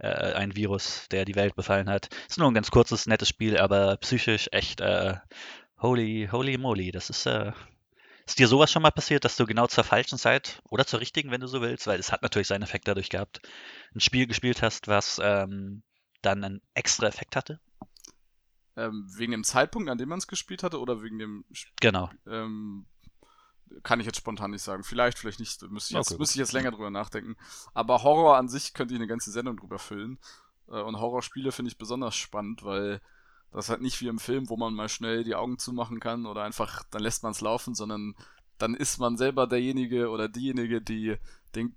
[0.00, 2.08] ein Virus, der die Welt befallen hat.
[2.28, 4.82] Ist nur ein ganz kurzes, nettes Spiel, aber psychisch echt
[5.78, 6.90] holy, holy moly.
[6.90, 7.26] Das ist,
[8.26, 11.30] ist dir sowas schon mal passiert, dass du genau zur falschen Zeit oder zur richtigen,
[11.30, 13.40] wenn du so willst, weil es hat natürlich seinen Effekt dadurch gehabt,
[13.94, 15.84] ein Spiel gespielt hast, was ähm,
[16.24, 17.60] dann einen extra Effekt hatte?
[18.76, 21.44] Ähm, wegen dem Zeitpunkt, an dem man es gespielt hatte, oder wegen dem.
[21.80, 22.10] Genau.
[22.26, 22.86] Ähm,
[23.82, 24.82] kann ich jetzt spontan nicht sagen.
[24.82, 25.62] Vielleicht, vielleicht nicht.
[25.70, 26.18] Müsste ich, jetzt, okay.
[26.18, 27.36] müsste ich jetzt länger drüber nachdenken.
[27.72, 30.18] Aber Horror an sich könnte ich eine ganze Sendung drüber füllen.
[30.68, 33.00] Äh, und Horrorspiele finde ich besonders spannend, weil
[33.52, 36.42] das halt nicht wie im Film, wo man mal schnell die Augen zumachen kann oder
[36.42, 38.16] einfach, dann lässt man es laufen, sondern
[38.58, 41.16] dann ist man selber derjenige oder diejenige, die
[41.54, 41.76] denkt,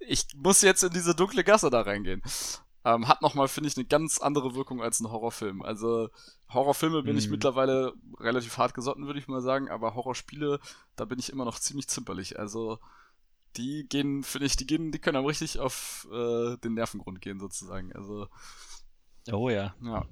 [0.00, 2.22] ich muss jetzt in diese dunkle Gasse da reingehen
[2.86, 5.60] ähm, hat nochmal, finde ich, eine ganz andere Wirkung als ein Horrorfilm.
[5.60, 6.08] Also
[6.48, 7.18] Horrorfilme bin mhm.
[7.18, 10.60] ich mittlerweile relativ hart gesotten, würde ich mal sagen, aber Horrorspiele,
[10.94, 12.38] da bin ich immer noch ziemlich zimperlich.
[12.38, 12.78] Also
[13.56, 17.40] die gehen, finde ich, die gehen, die können einem richtig auf äh, den Nervengrund gehen,
[17.40, 17.92] sozusagen.
[17.92, 18.28] Also.
[19.32, 19.74] Oh ja.
[19.82, 20.04] Ja.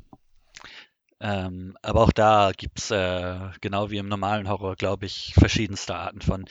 [1.20, 5.94] Ähm, aber auch da gibt es, äh, genau wie im normalen Horror, glaube ich, verschiedenste
[5.94, 6.46] Arten von.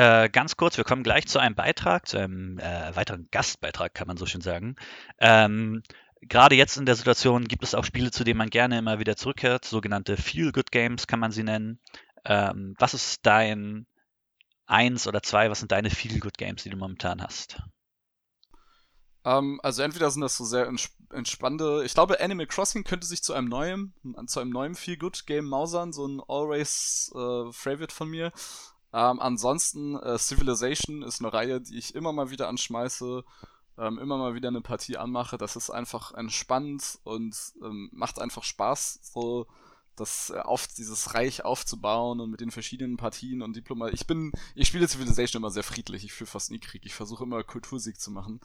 [0.00, 4.06] Äh, ganz kurz, wir kommen gleich zu einem Beitrag, zu einem äh, weiteren Gastbeitrag, kann
[4.06, 4.76] man so schön sagen.
[5.18, 5.82] Ähm,
[6.22, 9.16] Gerade jetzt in der Situation gibt es auch Spiele, zu denen man gerne immer wieder
[9.16, 11.80] zurückkehrt, sogenannte Feel-Good-Games kann man sie nennen.
[12.24, 13.86] Ähm, was ist dein
[14.64, 17.60] eins oder zwei, was sind deine Feel-Good-Games, die du momentan hast?
[19.22, 20.66] Um, ähm, also entweder sind das so sehr
[21.10, 21.82] entspannte.
[21.84, 23.92] Ich glaube, Animal Crossing könnte sich zu einem neuen,
[24.28, 28.32] zu einem neuen Feel Good Game mausern, so ein Always äh, Favorite von mir.
[28.92, 33.24] Ähm, ansonsten, äh, Civilization ist eine Reihe, die ich immer mal wieder anschmeiße,
[33.78, 35.38] ähm, immer mal wieder eine Partie anmache.
[35.38, 39.46] Das ist einfach entspannend und ähm, macht einfach Spaß, so
[40.00, 43.92] das äh, auf dieses Reich aufzubauen und mit den verschiedenen Partien und Diplomat.
[43.92, 46.04] Ich bin, ich spiele Civilization immer sehr friedlich.
[46.04, 46.84] Ich führe fast nie Krieg.
[46.84, 48.40] Ich versuche immer Kultursieg zu machen.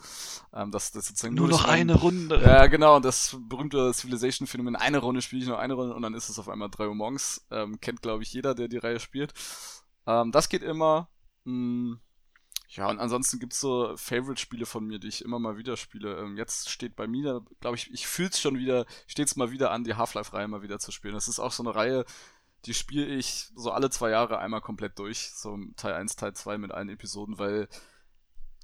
[0.53, 2.41] Ähm, das, das sozusagen nur noch eine Runde.
[2.41, 2.97] Ja, genau.
[2.97, 4.75] Und das berühmte Civilization-Phänomen.
[4.75, 6.95] Eine Runde spiele ich nur eine Runde und dann ist es auf einmal drei Uhr
[6.95, 7.45] morgens.
[7.51, 9.34] Ähm, kennt glaube ich jeder, der die Reihe spielt.
[10.08, 11.10] Ähm, das geht immer.
[11.46, 12.00] Hm,
[12.70, 16.18] ja, und ansonsten gibt's so Favorite-Spiele von mir, die ich immer mal wieder spiele.
[16.20, 19.84] Ähm, jetzt steht bei mir, glaube ich, ich fühl's schon wieder, steht's mal wieder an,
[19.84, 21.13] die Half-Life-Reihe mal wieder zu spielen.
[21.13, 22.06] Das ist auch so eine Reihe,
[22.65, 25.32] die spiele ich so alle zwei Jahre einmal komplett durch.
[25.34, 27.68] So Teil 1, Teil 2 mit allen Episoden, weil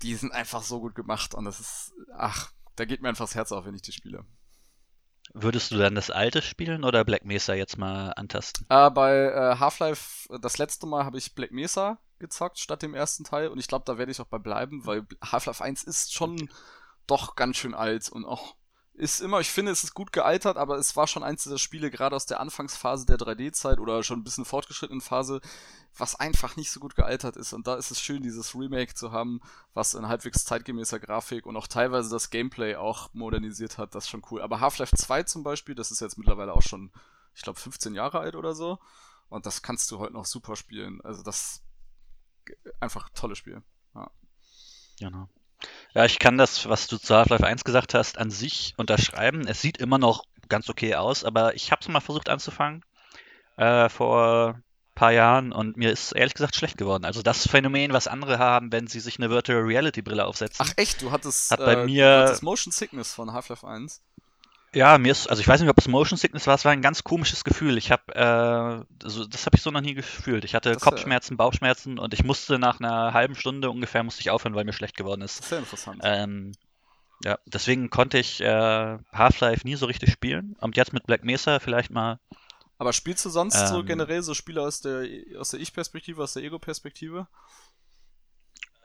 [0.01, 3.35] die sind einfach so gut gemacht und das ist, ach, da geht mir einfach das
[3.35, 4.25] Herz auf, wenn ich die spiele.
[5.33, 8.65] Würdest du dann das alte spielen oder Black Mesa jetzt mal antasten?
[8.69, 13.23] Äh, bei äh, Half-Life, das letzte Mal habe ich Black Mesa gezockt statt dem ersten
[13.23, 16.49] Teil und ich glaube, da werde ich auch bei bleiben, weil Half-Life 1 ist schon
[17.07, 18.55] doch ganz schön alt und auch
[18.93, 21.89] ist immer, ich finde, es ist gut gealtert, aber es war schon eins dieser Spiele,
[21.89, 25.41] gerade aus der Anfangsphase der 3D-Zeit oder schon ein bisschen fortgeschrittenen Phase,
[25.97, 27.53] was einfach nicht so gut gealtert ist.
[27.53, 29.41] Und da ist es schön, dieses Remake zu haben,
[29.73, 33.95] was in halbwegs zeitgemäßer Grafik und auch teilweise das Gameplay auch modernisiert hat.
[33.95, 34.41] Das ist schon cool.
[34.41, 36.91] Aber Half-Life 2 zum Beispiel, das ist jetzt mittlerweile auch schon,
[37.33, 38.79] ich glaube, 15 Jahre alt oder so.
[39.29, 41.01] Und das kannst du heute noch super spielen.
[41.01, 41.63] Also das
[42.79, 43.63] einfach tolles Spiel.
[43.95, 44.11] Ja.
[44.99, 45.29] Genau.
[45.93, 49.45] Ja, ich kann das, was du zu Half-Life 1 gesagt hast, an sich unterschreiben.
[49.47, 52.83] Es sieht immer noch ganz okay aus, aber ich habe es mal versucht anzufangen
[53.57, 54.63] äh, vor ein
[54.95, 57.05] paar Jahren und mir ist ehrlich gesagt schlecht geworden.
[57.05, 60.65] Also das Phänomen, was andere haben, wenn sie sich eine Virtual Reality Brille aufsetzen.
[60.67, 64.01] Ach echt, du hattest, hat bei äh, mir Motion Sickness von Half-Life 1.
[64.73, 66.81] Ja, mir ist, also ich weiß nicht, ob es Motion Sickness war, es war ein
[66.81, 67.77] ganz komisches Gefühl.
[67.77, 70.45] Ich habe, äh, also das habe ich so noch nie gefühlt.
[70.45, 74.29] Ich hatte das Kopfschmerzen, Bauchschmerzen und ich musste nach einer halben Stunde ungefähr musste ich
[74.29, 75.43] aufhören, weil mir schlecht geworden ist.
[75.43, 75.99] Sehr interessant.
[76.03, 76.53] Ähm,
[77.25, 80.55] ja, deswegen konnte ich äh, Half-Life nie so richtig spielen.
[80.61, 82.19] Und jetzt mit Black Mesa vielleicht mal.
[82.77, 85.05] Aber spielst du sonst ähm, so generell so Spiele aus der
[85.37, 87.27] aus der Ich-Perspektive, aus der Ego-Perspektive?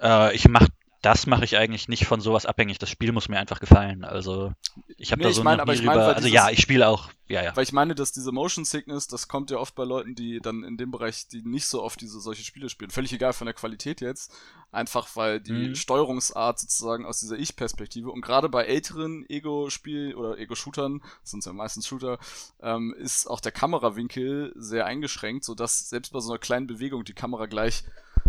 [0.00, 0.66] Äh, ich mache
[1.06, 2.78] das mache ich eigentlich nicht von sowas abhängig.
[2.78, 4.02] Das Spiel muss mir einfach gefallen.
[4.02, 4.52] Also
[4.96, 6.16] ich habe nee, da so ich mein, noch nie drüber.
[6.16, 7.10] also ja, ich spiele auch.
[7.28, 7.54] Ja, ja.
[7.54, 10.64] Weil ich meine, dass diese Motion Sickness, das kommt ja oft bei Leuten, die dann
[10.64, 12.90] in dem Bereich, die nicht so oft diese solche Spiele spielen.
[12.90, 14.32] Völlig egal von der Qualität jetzt.
[14.72, 15.74] Einfach weil die mhm.
[15.76, 21.86] Steuerungsart sozusagen aus dieser Ich-Perspektive und gerade bei älteren Ego-Spiel oder Ego-Shootern, sind ja meistens
[21.86, 22.18] Shooter,
[22.60, 27.14] ähm, ist auch der Kamerawinkel sehr eingeschränkt, sodass selbst bei so einer kleinen Bewegung die
[27.14, 27.84] Kamera gleich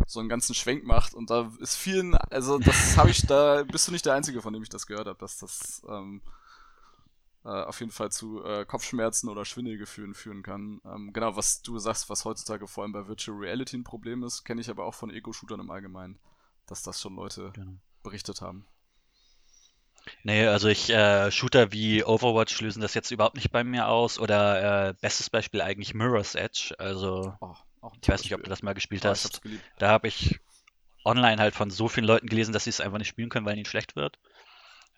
[0.08, 3.88] so einen ganzen Schwenk macht und da ist vielen, also das habe ich, da bist
[3.88, 6.22] du nicht der Einzige, von dem ich das gehört habe, dass das ähm,
[7.44, 10.82] äh, auf jeden Fall zu äh, Kopfschmerzen oder Schwindelgefühlen führen kann.
[10.86, 14.46] Ähm, genau, was du sagst, was heutzutage vor allem bei Virtual Reality ein Problem ist,
[14.46, 16.18] kenne ich aber auch von Ego-Shootern im Allgemeinen,
[16.68, 17.74] dass das schon Leute genau.
[18.02, 18.66] berichtet haben.
[20.24, 24.20] Nee, also ich, äh, Shooter wie Overwatch lösen das jetzt überhaupt nicht bei mir aus.
[24.20, 26.74] Oder äh, bestes Beispiel eigentlich Mirror's Edge.
[26.78, 27.56] Also oh,
[28.02, 29.42] ich weiß nicht, ob du das mal gespielt oh, hast.
[29.78, 30.40] Da habe ich
[31.06, 33.56] online halt von so vielen Leuten gelesen, dass sie es einfach nicht spielen können, weil
[33.56, 34.20] ihnen schlecht wird.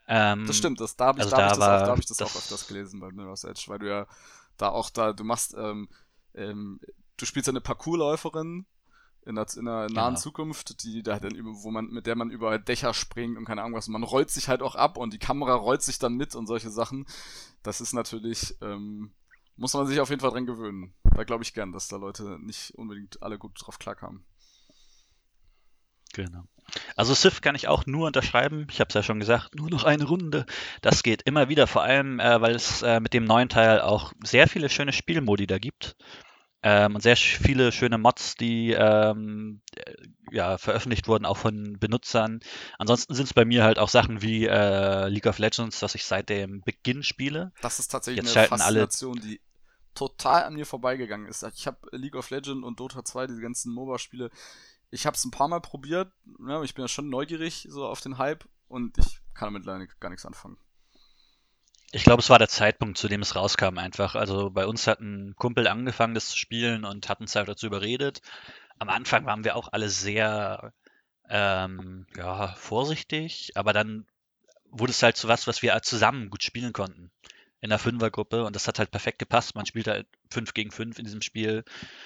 [0.07, 1.99] Ähm, das stimmt, das, da habe ich, also da hab ich, das, auch, da hab
[1.99, 4.07] ich das, das auch öfters gelesen bei Mirror's Edge, weil du ja
[4.57, 5.87] da auch da, du machst, ähm,
[6.33, 6.79] ähm,
[7.17, 8.65] du spielst eine Parkourläuferin
[9.25, 10.15] in der, in der nahen genau.
[10.15, 13.77] Zukunft, die da dann wo man, mit der man über Dächer springt und keine Ahnung
[13.77, 13.87] was.
[13.87, 16.71] Man rollt sich halt auch ab und die Kamera rollt sich dann mit und solche
[16.71, 17.05] Sachen.
[17.61, 19.11] Das ist natürlich, ähm,
[19.59, 20.93] muss man sich auf jeden Fall dran gewöhnen.
[21.15, 24.25] Da glaube ich gern, dass da Leute nicht unbedingt alle gut drauf klarkamen.
[26.13, 26.43] Genau.
[26.95, 28.67] Also Sif kann ich auch nur unterschreiben.
[28.71, 30.45] Ich habe es ja schon gesagt, nur noch eine Runde.
[30.81, 34.13] Das geht immer wieder, vor allem, äh, weil es äh, mit dem neuen Teil auch
[34.23, 35.95] sehr viele schöne Spielmodi da gibt.
[36.61, 39.93] Ähm, und sehr viele schöne Mods, die ähm, äh,
[40.31, 42.41] ja, veröffentlicht wurden, auch von Benutzern.
[42.77, 46.03] Ansonsten sind es bei mir halt auch Sachen wie äh, League of Legends, was ich
[46.03, 47.53] seit dem Beginn spiele.
[47.61, 49.27] Das ist tatsächlich Jetzt eine Faszination, alle...
[49.27, 49.41] die
[49.99, 51.43] total an mir vorbeigegangen ist.
[51.55, 54.31] Ich habe League of Legends und Dota 2, diese ganzen MOBA-Spiele,
[54.91, 56.11] ich habe es ein paar Mal probiert.
[56.47, 59.85] Ja, ich bin ja schon neugierig so auf den Hype und ich kann damit leider
[59.99, 60.57] gar nichts anfangen.
[61.91, 64.15] Ich glaube, es war der Zeitpunkt, zu dem es rauskam einfach.
[64.15, 67.65] Also bei uns hat ein Kumpel angefangen, das zu spielen und hat uns halt dazu
[67.65, 68.21] überredet.
[68.77, 70.71] Am Anfang waren wir auch alle sehr
[71.27, 74.07] ähm, ja, vorsichtig, aber dann
[74.71, 77.11] wurde es halt zu was, was wir zusammen gut spielen konnten
[77.61, 79.55] in der Fünfergruppe und das hat halt perfekt gepasst.
[79.55, 81.63] Man spielt halt 5 gegen 5 in diesem Spiel,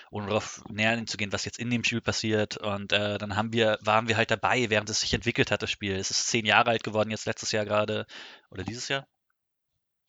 [0.10, 2.58] ohne darauf näher einzugehen, was jetzt in dem Spiel passiert.
[2.58, 5.72] Und äh, dann haben wir, waren wir halt dabei, während es sich entwickelt hat, das
[5.72, 5.96] Spiel.
[5.96, 8.08] Es ist zehn Jahre alt geworden, jetzt letztes Jahr gerade,
[8.50, 9.08] oder dieses Jahr?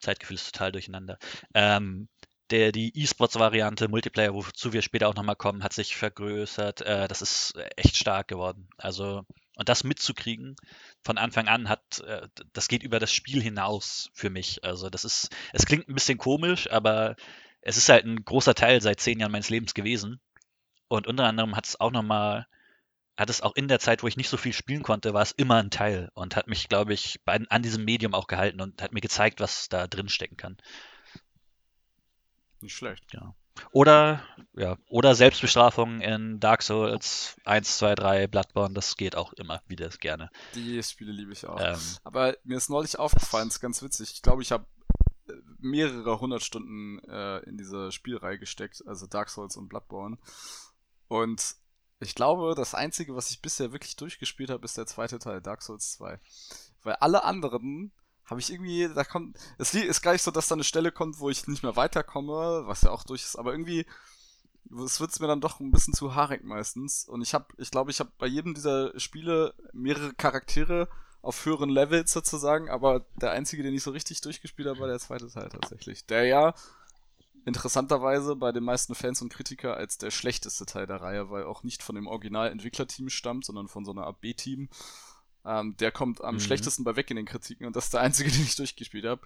[0.00, 1.18] Zeitgefühl ist total durcheinander.
[1.54, 2.08] Ähm,
[2.50, 6.82] der, die E-Sports-Variante Multiplayer, wozu wir später auch nochmal kommen, hat sich vergrößert.
[6.82, 8.68] Äh, das ist echt stark geworden.
[8.76, 9.22] Also,
[9.56, 10.56] und das mitzukriegen
[11.02, 14.64] von Anfang an hat, äh, das geht über das Spiel hinaus für mich.
[14.64, 17.16] Also, das ist, es klingt ein bisschen komisch, aber
[17.60, 20.20] es ist halt ein großer Teil seit zehn Jahren meines Lebens gewesen.
[20.88, 22.46] Und unter anderem hat es auch nochmal
[23.16, 25.32] hat es auch in der Zeit, wo ich nicht so viel spielen konnte, war es
[25.32, 28.92] immer ein Teil und hat mich, glaube ich, an diesem Medium auch gehalten und hat
[28.92, 30.56] mir gezeigt, was da drin stecken kann.
[32.60, 33.04] Nicht schlecht.
[33.12, 33.34] Ja.
[33.70, 34.22] Oder,
[34.54, 39.88] ja, oder Selbstbestrafung in Dark Souls 1, 2, 3, Bloodborne, das geht auch immer wieder
[39.88, 40.30] gerne.
[40.54, 41.60] Die Spiele liebe ich auch.
[41.60, 44.12] Ähm, Aber mir ist neulich aufgefallen, das ist ganz witzig.
[44.12, 44.66] Ich glaube, ich habe
[45.28, 50.18] äh, mehrere hundert Stunden äh, in diese Spielreihe gesteckt, also Dark Souls und Bloodborne.
[51.08, 51.56] Und
[52.00, 55.62] ich glaube, das Einzige, was ich bisher wirklich durchgespielt habe, ist der zweite Teil, Dark
[55.62, 56.20] Souls 2.
[56.82, 57.92] Weil alle anderen
[58.26, 61.18] habe ich irgendwie, da kommt, es ist gar nicht so, dass da eine Stelle kommt,
[61.18, 63.86] wo ich nicht mehr weiterkomme, was ja auch durch ist, aber irgendwie,
[64.84, 67.06] es wird mir dann doch ein bisschen zu haarig meistens.
[67.06, 70.88] Und ich habe, ich glaube, ich habe bei jedem dieser Spiele mehrere Charaktere
[71.22, 74.98] auf höheren Levels sozusagen, aber der einzige, den ich so richtig durchgespielt habe, war der
[74.98, 76.06] zweite Teil tatsächlich.
[76.06, 76.54] Der ja
[77.46, 81.62] interessanterweise bei den meisten Fans und Kritiker als der schlechteste Teil der Reihe, weil auch
[81.62, 84.68] nicht von dem Original-Entwicklerteam stammt, sondern von so einer B-Team.
[85.44, 86.40] Ähm, der kommt am mhm.
[86.40, 89.22] schlechtesten bei weg in den Kritiken und das ist der einzige, den ich durchgespielt habe.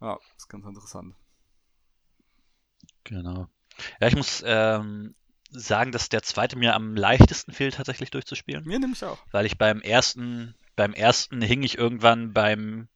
[0.00, 1.14] Ja, ist ganz interessant.
[3.04, 3.48] Genau.
[4.00, 5.14] Ja, ich muss ähm,
[5.50, 8.64] sagen, dass der zweite mir am leichtesten fehlt, tatsächlich durchzuspielen.
[8.64, 9.18] Mir nämlich auch.
[9.30, 12.88] Weil ich beim ersten, beim ersten hing ich irgendwann beim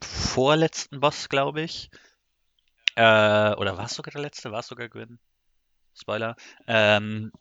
[0.00, 1.90] vorletzten Boss, glaube ich.
[2.94, 4.50] Äh, oder war es sogar der letzte?
[4.50, 5.18] War es sogar Gwyn?
[5.94, 6.36] Spoiler.
[6.66, 7.32] Ähm,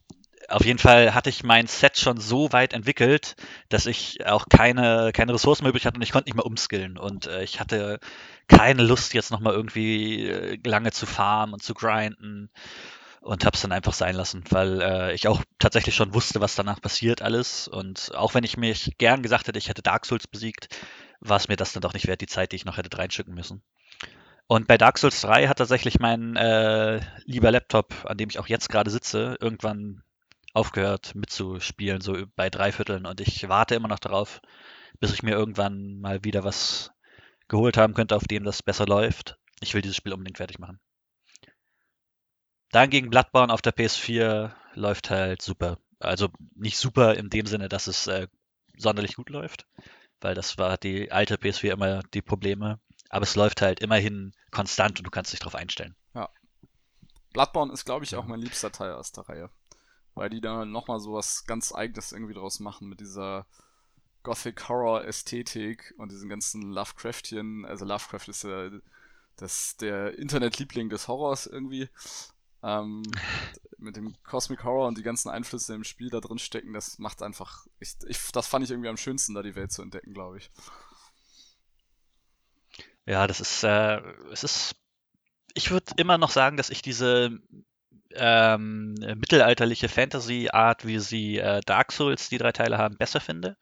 [0.49, 3.35] auf jeden Fall hatte ich mein Set schon so weit entwickelt,
[3.69, 6.97] dass ich auch keine, keine Ressourcen mehr übrig hatte und ich konnte nicht mehr umskillen.
[6.97, 7.99] Und äh, ich hatte
[8.47, 12.49] keine Lust, jetzt nochmal irgendwie äh, lange zu farmen und zu grinden
[13.21, 16.55] und habe es dann einfach sein lassen, weil äh, ich auch tatsächlich schon wusste, was
[16.55, 17.67] danach passiert alles.
[17.67, 20.69] Und auch wenn ich mich gern gesagt hätte, ich hätte Dark Souls besiegt,
[21.19, 23.33] war es mir das dann doch nicht wert, die Zeit, die ich noch hätte reinschicken
[23.33, 23.61] müssen.
[24.47, 28.47] Und bei Dark Souls 3 hat tatsächlich mein äh, lieber Laptop, an dem ich auch
[28.47, 30.03] jetzt gerade sitze, irgendwann
[30.57, 33.05] aufgehört mitzuspielen, so bei drei Vierteln.
[33.05, 34.41] Und ich warte immer noch darauf,
[34.99, 36.91] bis ich mir irgendwann mal wieder was
[37.47, 39.37] geholt haben könnte, auf dem das besser läuft.
[39.59, 40.79] Ich will dieses Spiel unbedingt fertig machen.
[42.71, 45.77] Dann gegen Bloodborne auf der PS4 läuft halt super.
[45.99, 48.27] Also nicht super in dem Sinne, dass es äh,
[48.77, 49.67] sonderlich gut läuft,
[50.21, 52.79] weil das war die alte PS4 immer die Probleme.
[53.09, 55.95] Aber es läuft halt immerhin konstant und du kannst dich darauf einstellen.
[56.15, 56.29] Ja.
[57.31, 59.49] Bloodborne ist, glaube ich, auch mein liebster Teil aus der Reihe
[60.17, 63.45] weil die da nochmal so was ganz Eigenes irgendwie draus machen mit dieser
[64.23, 67.65] Gothic Horror Ästhetik und diesen ganzen Lovecraftien.
[67.65, 68.69] Also Lovecraft ist ja
[69.37, 71.89] das, der Internetliebling des Horrors irgendwie.
[72.63, 73.03] Ähm,
[73.77, 77.21] mit dem Cosmic Horror und die ganzen Einflüsse im Spiel da drin stecken, das macht
[77.21, 80.39] einfach, ich, ich, das fand ich irgendwie am schönsten, da die Welt zu entdecken, glaube
[80.39, 80.49] ich.
[83.05, 84.01] Ja, das ist, äh,
[84.31, 84.75] es ist,
[85.53, 87.39] ich würde immer noch sagen, dass ich diese
[88.15, 93.57] ähm, mittelalterliche Fantasy-Art, wie sie äh, Dark Souls, die drei Teile haben, besser finde.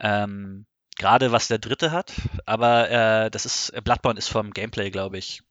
[0.00, 0.66] Ähm,
[0.98, 2.12] Gerade was der dritte hat,
[2.44, 5.42] aber äh, das ist, Bloodborne ist vom Gameplay, glaube ich,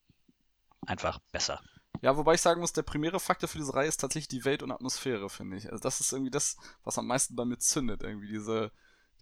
[0.85, 1.59] einfach besser.
[2.01, 4.63] Ja, wobei ich sagen muss, der primäre Faktor für diese Reihe ist tatsächlich die Welt
[4.63, 5.71] und Atmosphäre, finde ich.
[5.71, 8.71] Also das ist irgendwie das, was am meisten bei mir zündet, irgendwie diese,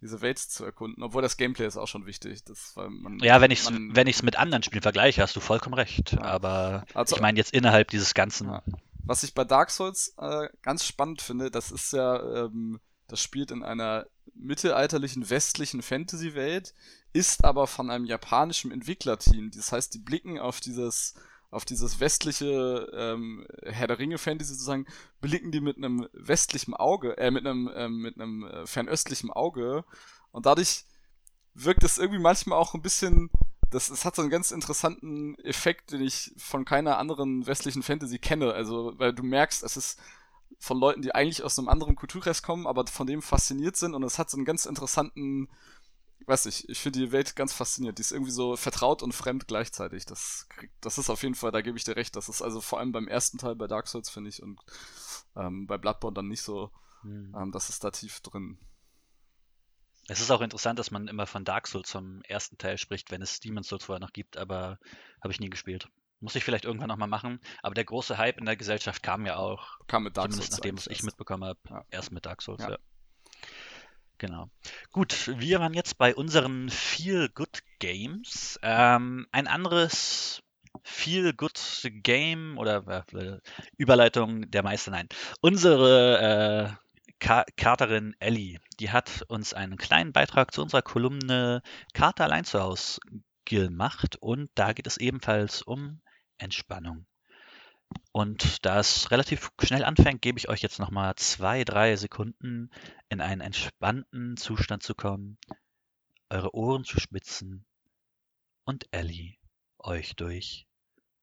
[0.00, 1.02] diese Welt zu erkunden.
[1.02, 2.42] Obwohl das Gameplay ist auch schon wichtig.
[2.44, 6.12] Das, man, ja, wenn ich es wenn mit anderen Spielen vergleiche, hast du vollkommen recht.
[6.12, 6.22] Ja.
[6.22, 8.48] Aber also, ich meine jetzt innerhalb dieses ganzen.
[8.48, 8.62] Ja.
[9.04, 13.50] Was ich bei Dark Souls äh, ganz spannend finde, das ist ja, ähm, das spielt
[13.50, 16.74] in einer mittelalterlichen westlichen Fantasy-Welt,
[17.12, 19.50] ist aber von einem japanischen Entwicklerteam.
[19.50, 21.14] Das heißt, die blicken auf dieses
[21.50, 24.86] auf dieses westliche ähm, Herr der Ringe Fantasy sozusagen
[25.20, 29.84] blicken die mit einem westlichen Auge, äh, mit einem ähm, mit einem äh, fernöstlichen Auge
[30.30, 30.84] und dadurch
[31.54, 33.30] wirkt es irgendwie manchmal auch ein bisschen
[33.70, 38.18] das, das hat so einen ganz interessanten Effekt, den ich von keiner anderen westlichen Fantasy
[38.18, 38.52] kenne.
[38.52, 40.00] Also, weil du merkst, es ist
[40.58, 44.02] von Leuten, die eigentlich aus einem anderen Kulturkreis kommen, aber von dem fasziniert sind und
[44.02, 45.48] es hat so einen ganz interessanten,
[46.26, 47.98] weiß ich, ich finde die Welt ganz faszinierend.
[47.98, 50.04] Die ist irgendwie so vertraut und fremd gleichzeitig.
[50.04, 50.48] Das,
[50.80, 52.16] das ist auf jeden Fall, da gebe ich dir recht.
[52.16, 54.60] Das ist also vor allem beim ersten Teil bei Dark Souls, finde ich, und
[55.36, 56.70] ähm, bei Bloodborne dann nicht so.
[57.04, 57.34] Mhm.
[57.36, 58.58] Ähm, das ist da tief drin.
[60.08, 63.22] Es ist auch interessant, dass man immer von Dark Souls zum ersten Teil spricht, wenn
[63.22, 64.78] es Demon's Souls vorher noch gibt, aber
[65.22, 65.88] habe ich nie gespielt.
[66.20, 67.40] Muss ich vielleicht irgendwann nochmal machen.
[67.62, 69.78] Aber der große Hype in der Gesellschaft kam ja auch.
[69.86, 70.50] Kam mit Dark Souls.
[70.50, 71.84] Nachdem, was ich mitbekommen habe, ja.
[71.90, 72.72] erst mit Dark Souls, ja.
[72.72, 72.78] ja.
[74.18, 74.50] Genau.
[74.92, 78.58] Gut, wir waren jetzt bei unseren Feel Good Games.
[78.62, 80.42] Ähm, ein anderes
[80.82, 83.38] Feel Good Game oder äh,
[83.78, 85.08] Überleitung der Meister, nein.
[85.40, 86.89] Unsere äh,
[87.20, 91.62] Ka Katerin Ellie, die hat uns einen kleinen Beitrag zu unserer Kolumne
[91.92, 93.00] Kater allein zu Hause
[93.44, 96.00] gemacht und da geht es ebenfalls um
[96.38, 97.06] Entspannung.
[98.12, 102.70] Und da es relativ schnell anfängt, gebe ich euch jetzt nochmal zwei, drei Sekunden
[103.08, 105.38] in einen entspannten Zustand zu kommen,
[106.28, 107.64] eure Ohren zu spitzen
[108.64, 109.36] und Ellie
[109.78, 110.66] euch durch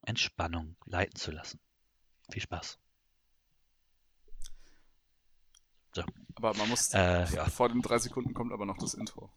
[0.05, 1.59] Entspannung leiten zu lassen.
[2.29, 2.77] Viel Spaß.
[5.97, 6.03] So.
[6.35, 7.45] Aber man muss, äh, ja.
[7.45, 9.31] vor den drei Sekunden kommt aber noch das Intro.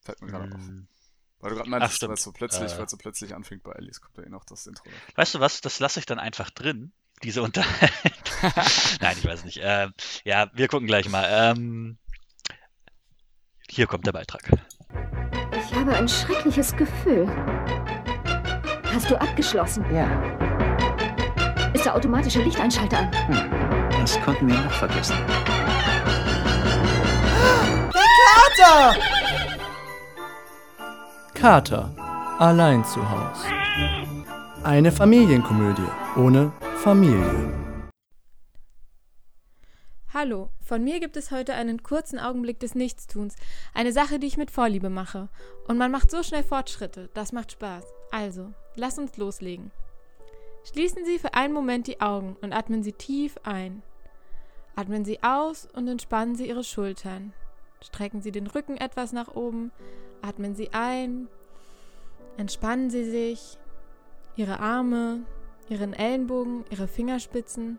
[0.00, 0.54] Fällt mir gerade mm.
[0.54, 0.60] auf.
[1.40, 4.16] Weil du gerade meintest, weil es so plötzlich, äh, so plötzlich anfängt bei Alice, kommt
[4.16, 4.84] da eh noch das Intro.
[5.16, 6.92] Weißt du was, das lasse ich dann einfach drin,
[7.22, 7.90] diese Unterhaltung.
[9.00, 9.60] Nein, ich weiß nicht.
[9.62, 9.92] Ähm,
[10.24, 11.28] ja, wir gucken gleich mal.
[11.30, 11.98] Ähm,
[13.68, 14.42] hier kommt der Beitrag.
[15.52, 17.28] Ich habe ein schreckliches Gefühl.
[18.86, 19.84] Hast du abgeschlossen?
[19.94, 20.08] Ja.
[21.74, 23.12] Ist der automatische Lichteinschalter an?
[23.28, 23.79] Hm.
[24.00, 25.14] Das konnten wir noch vergessen.
[27.92, 28.08] Der
[28.56, 28.96] Vater!
[31.34, 31.94] Kater,
[32.38, 33.44] allein zu Haus.
[34.64, 35.86] Eine Familienkomödie
[36.16, 37.52] ohne Familie.
[40.14, 43.36] Hallo, von mir gibt es heute einen kurzen Augenblick des Nichtstuns,
[43.74, 45.28] eine Sache, die ich mit Vorliebe mache.
[45.68, 47.84] Und man macht so schnell Fortschritte, das macht Spaß.
[48.10, 49.70] Also, lass uns loslegen.
[50.64, 53.82] Schließen Sie für einen Moment die Augen und atmen Sie tief ein.
[54.80, 57.34] Atmen Sie aus und entspannen Sie Ihre Schultern.
[57.82, 59.72] Strecken Sie den Rücken etwas nach oben,
[60.22, 61.28] atmen Sie ein,
[62.38, 63.58] entspannen Sie sich,
[64.36, 65.26] Ihre Arme,
[65.68, 67.78] Ihren Ellenbogen, Ihre Fingerspitzen.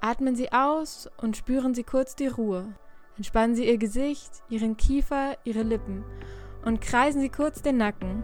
[0.00, 2.72] Atmen Sie aus und spüren Sie kurz die Ruhe.
[3.16, 6.04] Entspannen Sie Ihr Gesicht, Ihren Kiefer, Ihre Lippen
[6.64, 8.22] und kreisen Sie kurz den Nacken.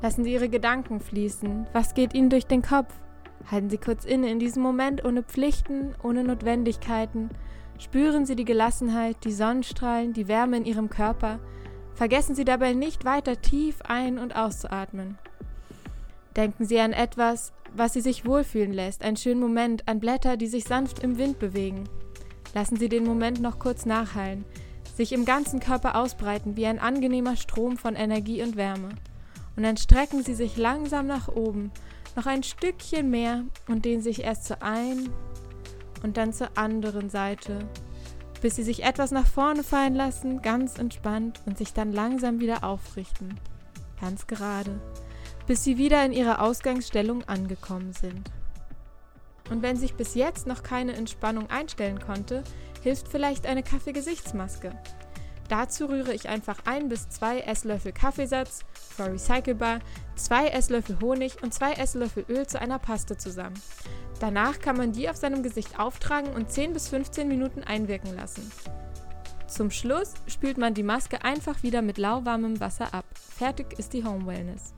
[0.00, 1.66] Lassen Sie Ihre Gedanken fließen.
[1.72, 2.94] Was geht Ihnen durch den Kopf?
[3.50, 7.30] Halten Sie kurz inne in diesem Moment ohne Pflichten, ohne Notwendigkeiten.
[7.78, 11.38] Spüren Sie die Gelassenheit, die Sonnenstrahlen, die Wärme in Ihrem Körper.
[11.94, 15.16] Vergessen Sie dabei nicht weiter tief ein- und auszuatmen.
[16.34, 20.48] Denken Sie an etwas, was Sie sich wohlfühlen lässt, einen schönen Moment, an Blätter, die
[20.48, 21.84] sich sanft im Wind bewegen.
[22.54, 24.44] Lassen Sie den Moment noch kurz nachhallen,
[24.96, 28.90] sich im ganzen Körper ausbreiten wie ein angenehmer Strom von Energie und Wärme.
[29.56, 31.70] Und dann strecken Sie sich langsam nach oben,
[32.16, 35.10] noch ein Stückchen mehr und dehnen sich erst zur einen
[36.02, 37.58] und dann zur anderen Seite,
[38.40, 42.64] bis Sie sich etwas nach vorne fallen lassen, ganz entspannt und sich dann langsam wieder
[42.64, 43.38] aufrichten,
[44.00, 44.80] ganz gerade
[45.46, 48.30] bis sie wieder in ihrer Ausgangsstellung angekommen sind.
[49.50, 52.42] Und wenn sich bis jetzt noch keine Entspannung einstellen konnte,
[52.82, 54.72] hilft vielleicht eine Kaffeegesichtsmaske.
[55.48, 58.64] Dazu rühre ich einfach ein bis zwei Esslöffel Kaffeesatz,
[58.96, 59.80] for recycelbar,
[60.16, 63.60] zwei Esslöffel Honig und zwei Esslöffel Öl zu einer Paste zusammen.
[64.18, 68.50] Danach kann man die auf seinem Gesicht auftragen und 10 bis 15 Minuten einwirken lassen.
[69.46, 73.04] Zum Schluss spült man die Maske einfach wieder mit lauwarmem Wasser ab.
[73.14, 74.74] Fertig ist die Home Wellness.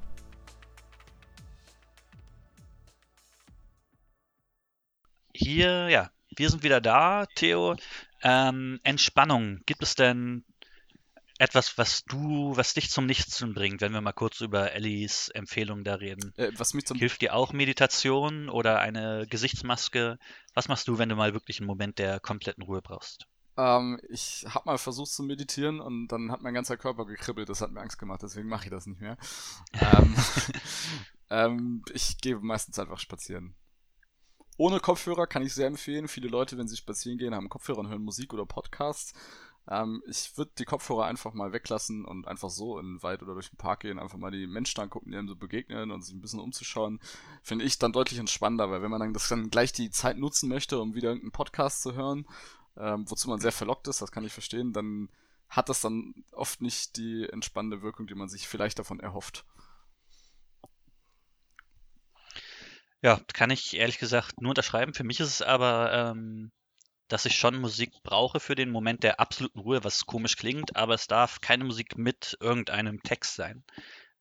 [5.33, 7.77] Hier, ja, wir sind wieder da, Theo.
[8.23, 9.61] Ähm, Entspannung.
[9.67, 10.45] Gibt es denn
[11.39, 15.85] etwas, was du, was dich zum Nichtstun bringt, wenn wir mal kurz über Ellies Empfehlung
[15.85, 16.33] da reden?
[16.37, 20.19] Äh, was mich zum Hilft dir auch Meditation oder eine Gesichtsmaske?
[20.55, 23.27] Was machst du, wenn du mal wirklich einen Moment der kompletten Ruhe brauchst?
[23.57, 27.49] Ähm, ich habe mal versucht zu meditieren und dann hat mein ganzer Körper gekribbelt.
[27.49, 29.17] Das hat mir Angst gemacht, deswegen mache ich das nicht mehr.
[29.81, 30.17] ähm,
[31.31, 33.55] ähm, ich gehe meistens einfach spazieren.
[34.57, 36.09] Ohne Kopfhörer kann ich sehr empfehlen.
[36.09, 39.13] Viele Leute, wenn sie spazieren gehen, haben Kopfhörer und hören Musik oder Podcasts.
[39.71, 43.35] Ähm, ich würde die Kopfhörer einfach mal weglassen und einfach so in den Wald oder
[43.35, 46.15] durch den Park gehen, einfach mal die Menschen angucken, die einem so begegnen und sich
[46.15, 47.01] ein bisschen umzuschauen.
[47.43, 50.49] Finde ich dann deutlich entspannender, weil wenn man dann das dann gleich die Zeit nutzen
[50.49, 52.27] möchte, um wieder irgendeinen Podcast zu hören,
[52.77, 55.11] ähm, wozu man sehr verlockt ist, das kann ich verstehen, dann
[55.49, 59.45] hat das dann oft nicht die entspannende Wirkung, die man sich vielleicht davon erhofft.
[63.01, 64.93] Ja, kann ich ehrlich gesagt nur unterschreiben.
[64.93, 66.51] Für mich ist es aber, ähm,
[67.09, 70.95] dass ich schon Musik brauche für den Moment der absoluten Ruhe, was komisch klingt, aber
[70.95, 73.65] es darf keine Musik mit irgendeinem Text sein.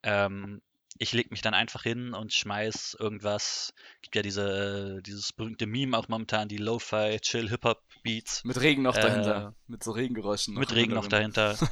[0.04, 0.62] Ähm,
[1.00, 3.74] ich lege mich dann einfach hin und schmeiß irgendwas.
[4.02, 8.44] Gibt ja diese, dieses berühmte Meme auch momentan, die Lo-Fi, Chill, Hip-Hop-Beats.
[8.44, 9.54] Mit Regen noch dahinter.
[9.56, 10.56] Äh, mit so Regengeräuschen.
[10.56, 11.58] Mit Regen noch dahinter.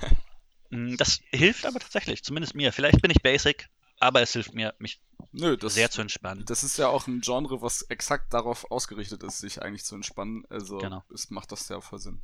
[0.72, 2.74] Mm, das hilft aber tatsächlich, zumindest mir.
[2.74, 3.70] Vielleicht bin ich basic,
[4.00, 6.46] aber es hilft mir, mich Nö, das, sehr zu entspannen.
[6.46, 10.46] Das ist ja auch ein Genre, was exakt darauf ausgerichtet ist, sich eigentlich zu entspannen.
[10.50, 11.04] Also genau.
[11.14, 12.22] es macht das sehr voll Sinn.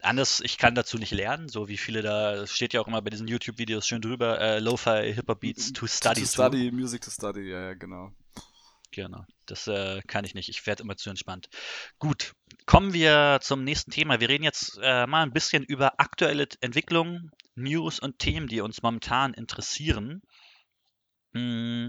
[0.00, 3.10] Anders, ich kann dazu nicht lernen, so wie viele da, steht ja auch immer bei
[3.10, 6.20] diesen YouTube-Videos schön drüber, äh, Lo-Fi Hip-Hop-Beats to study.
[6.22, 6.76] To study, to.
[6.76, 8.12] Music to study, ja, ja, genau.
[8.92, 10.48] Genau, das äh, kann ich nicht.
[10.48, 11.48] Ich werde immer zu entspannt.
[11.98, 12.32] Gut,
[12.64, 14.20] kommen wir zum nächsten Thema.
[14.20, 18.82] Wir reden jetzt äh, mal ein bisschen über aktuelle Entwicklungen, News und Themen, die uns
[18.82, 20.22] momentan interessieren.
[21.34, 21.88] Hm,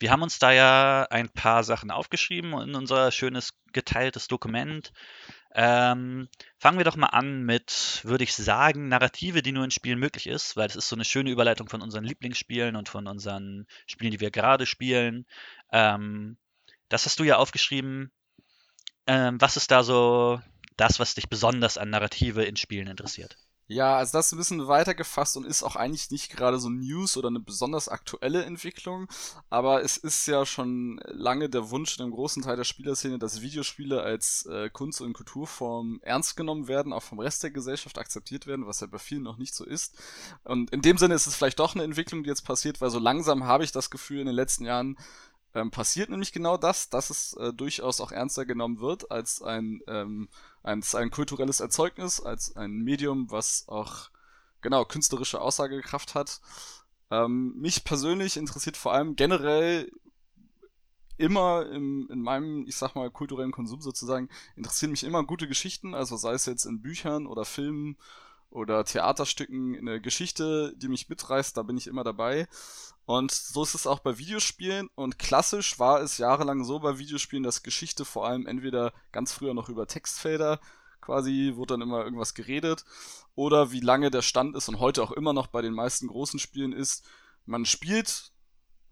[0.00, 4.92] wir haben uns da ja ein paar Sachen aufgeschrieben in unser schönes geteiltes Dokument.
[5.54, 9.98] Ähm, fangen wir doch mal an mit, würde ich sagen, Narrative, die nur in Spielen
[9.98, 13.66] möglich ist, weil das ist so eine schöne Überleitung von unseren Lieblingsspielen und von unseren
[13.86, 15.26] Spielen, die wir gerade spielen.
[15.72, 16.36] Ähm,
[16.88, 18.12] das hast du ja aufgeschrieben.
[19.06, 20.40] Ähm, was ist da so
[20.76, 23.36] das, was dich besonders an Narrative in Spielen interessiert?
[23.72, 26.68] Ja, also das ist ein bisschen weiter gefasst und ist auch eigentlich nicht gerade so
[26.68, 29.06] News oder eine besonders aktuelle Entwicklung,
[29.48, 33.42] aber es ist ja schon lange der Wunsch in einem großen Teil der Spielerszene, dass
[33.42, 38.48] Videospiele als äh, Kunst- und Kulturform ernst genommen werden, auch vom Rest der Gesellschaft akzeptiert
[38.48, 39.96] werden, was ja bei vielen noch nicht so ist.
[40.42, 42.98] Und in dem Sinne ist es vielleicht doch eine Entwicklung, die jetzt passiert, weil so
[42.98, 44.96] langsam habe ich das Gefühl in den letzten Jahren,
[45.54, 49.80] ähm, passiert nämlich genau das, dass es äh, durchaus auch ernster genommen wird als ein,
[49.86, 50.28] ähm,
[50.62, 54.10] ein, ein kulturelles Erzeugnis, als ein Medium, was auch
[54.60, 56.40] genau, künstlerische Aussagekraft hat.
[57.10, 59.90] Ähm, mich persönlich interessiert vor allem generell
[61.16, 65.94] immer im, in meinem, ich sag mal, kulturellen Konsum sozusagen, interessieren mich immer gute Geschichten,
[65.94, 67.98] also sei es jetzt in Büchern oder Filmen
[68.48, 72.48] oder Theaterstücken, eine Geschichte, die mich mitreißt, da bin ich immer dabei.
[73.10, 74.88] Und so ist es auch bei Videospielen.
[74.94, 79.52] Und klassisch war es jahrelang so bei Videospielen, dass Geschichte vor allem entweder ganz früher
[79.52, 80.60] noch über Textfelder
[81.00, 82.84] quasi, wurde dann immer irgendwas geredet,
[83.34, 86.38] oder wie lange der Stand ist und heute auch immer noch bei den meisten großen
[86.38, 87.04] Spielen ist,
[87.46, 88.30] man spielt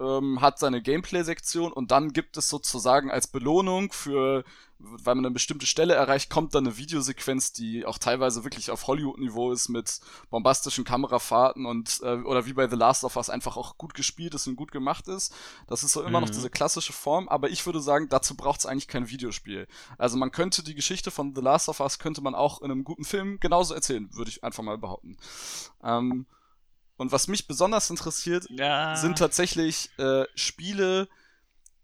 [0.00, 4.44] ähm, hat seine Gameplay-Sektion und dann gibt es sozusagen als Belohnung für,
[4.78, 8.86] weil man eine bestimmte Stelle erreicht, kommt dann eine Videosequenz, die auch teilweise wirklich auf
[8.86, 13.56] Hollywood-Niveau ist mit bombastischen Kamerafahrten und äh, oder wie bei The Last of Us einfach
[13.56, 15.34] auch gut gespielt ist und gut gemacht ist.
[15.66, 16.26] Das ist so immer mhm.
[16.26, 19.66] noch diese klassische Form, aber ich würde sagen, dazu braucht es eigentlich kein Videospiel.
[19.96, 22.84] Also man könnte die Geschichte von The Last of Us könnte man auch in einem
[22.84, 25.16] guten Film genauso erzählen, würde ich einfach mal behaupten.
[25.82, 26.26] Ähm,
[26.98, 28.96] und was mich besonders interessiert, ja.
[28.96, 31.08] sind tatsächlich äh, Spiele,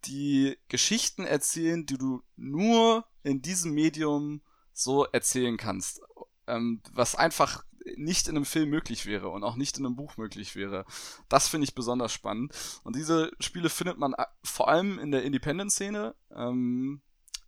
[0.05, 4.43] die Geschichten erzählen, die du nur in diesem Medium
[4.75, 6.03] so erzählen kannst.
[6.47, 7.65] Ähm, was einfach
[7.97, 10.85] nicht in einem Film möglich wäre und auch nicht in einem Buch möglich wäre.
[11.29, 12.53] Das finde ich besonders spannend.
[12.83, 16.15] Und diese Spiele findet man äh, vor allem in der Independent-Szene.
[16.35, 17.01] Ähm,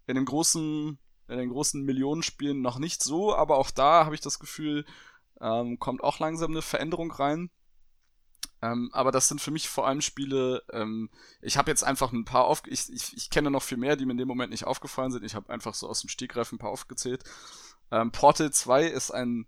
[0.07, 0.99] in den großen,
[1.29, 4.85] in den großen Millionenspielen noch nicht so, aber auch da habe ich das Gefühl,
[5.41, 7.51] ähm, kommt auch langsam eine Veränderung rein.
[8.63, 11.11] Ähm, aber das sind für mich vor allem Spiele, ähm,
[11.43, 14.07] ich habe jetzt einfach ein paar auf, ich, ich, ich kenne noch viel mehr, die
[14.07, 15.25] mir in dem Moment nicht aufgefallen sind.
[15.25, 17.23] Ich habe einfach so aus dem Stegreif ein paar aufgezählt.
[17.91, 19.47] Ähm, Portal 2 ist ein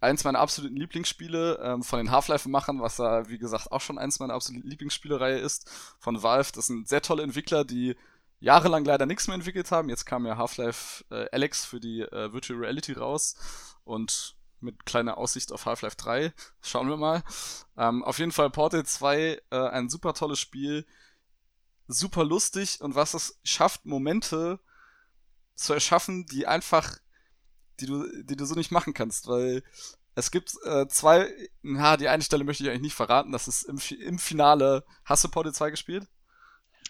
[0.00, 4.18] eins meiner absoluten Lieblingsspiele ähm, von den Half-Life-Machern, was da, wie gesagt, auch schon eins
[4.18, 5.70] meiner absoluten Lieblingsspielereihe ist,
[6.00, 6.50] von Valve.
[6.54, 7.96] Das sind sehr tolle Entwickler, die
[8.40, 9.88] jahrelang leider nichts mehr entwickelt haben.
[9.88, 13.36] Jetzt kam ja Half-Life äh, Alex für die äh, Virtual Reality raus
[13.84, 16.32] und mit kleiner Aussicht auf Half-Life 3.
[16.60, 17.22] Schauen wir mal.
[17.76, 20.86] Ähm, auf jeden Fall Portal 2, äh, ein super tolles Spiel.
[21.88, 24.60] Super lustig und was es schafft, Momente
[25.54, 26.98] zu erschaffen, die einfach,
[27.80, 29.62] die du, die du so nicht machen kannst, weil
[30.14, 31.32] es gibt äh, zwei,
[31.62, 34.84] na, die eine Stelle möchte ich eigentlich nicht verraten, das ist im, im Finale.
[35.04, 36.08] Hast du Portal 2 gespielt?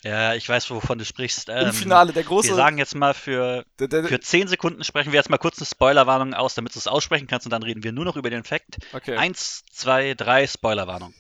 [0.05, 1.49] Ja, ich weiß, wovon du sprichst.
[1.49, 2.49] Ähm, Im Finale, der große.
[2.49, 5.59] Wir sagen jetzt mal für, der, der, für 10 Sekunden sprechen wir jetzt mal kurz
[5.59, 8.31] eine Spoilerwarnung aus, damit du es aussprechen kannst und dann reden wir nur noch über
[8.31, 8.79] den Fakt.
[8.93, 9.17] Okay.
[9.17, 11.15] Eins, zwei, drei, Spoilerwarnung.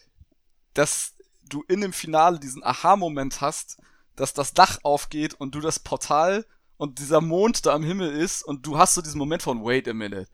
[0.75, 1.15] Dass
[1.49, 3.79] du in dem Finale diesen Aha-Moment hast,
[4.17, 6.45] dass das Dach aufgeht und du das Portal
[6.77, 9.87] und dieser Mond da am Himmel ist und du hast so diesen Moment von Wait
[9.87, 10.29] a minute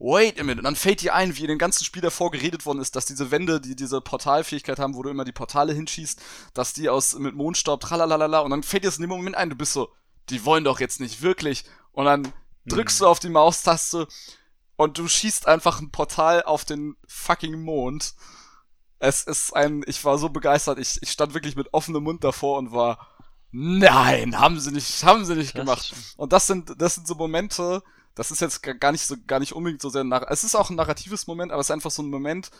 [0.00, 0.60] wait a minute.
[0.60, 3.04] Und dann fällt dir ein, wie in dem ganzen Spiel davor geredet worden ist, dass
[3.04, 6.20] diese Wände, die diese Portalfähigkeit haben, wo du immer die Portale hinschießt,
[6.54, 9.50] dass die aus mit Mondstaub, tralalala, und dann fällt dir das in dem Moment ein,
[9.50, 9.90] du bist so,
[10.30, 11.64] die wollen doch jetzt nicht wirklich.
[11.92, 12.32] Und dann
[12.66, 13.04] drückst mhm.
[13.04, 14.08] du auf die Maustaste
[14.76, 18.14] und du schießt einfach ein Portal auf den fucking Mond.
[18.98, 22.58] Es ist ein, ich war so begeistert, ich, ich stand wirklich mit offenem Mund davor
[22.58, 23.06] und war,
[23.50, 25.92] nein, haben sie nicht, haben sie nicht gemacht.
[26.16, 27.82] Und das sind, das sind so Momente,
[28.14, 30.24] das ist jetzt gar nicht so, gar nicht unbedingt so sehr nach.
[30.28, 32.50] Es ist auch ein narratives Moment, aber es ist einfach so ein Moment,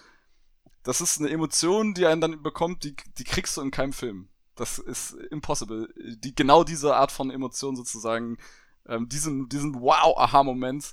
[0.82, 4.28] das ist eine Emotion, die einen dann bekommt, die, die kriegst du in keinem Film.
[4.54, 5.92] Das ist impossible.
[5.96, 8.38] Die, genau diese Art von Emotion sozusagen,
[8.86, 10.92] ähm, diesen, diesen Wow-Aha-Moment,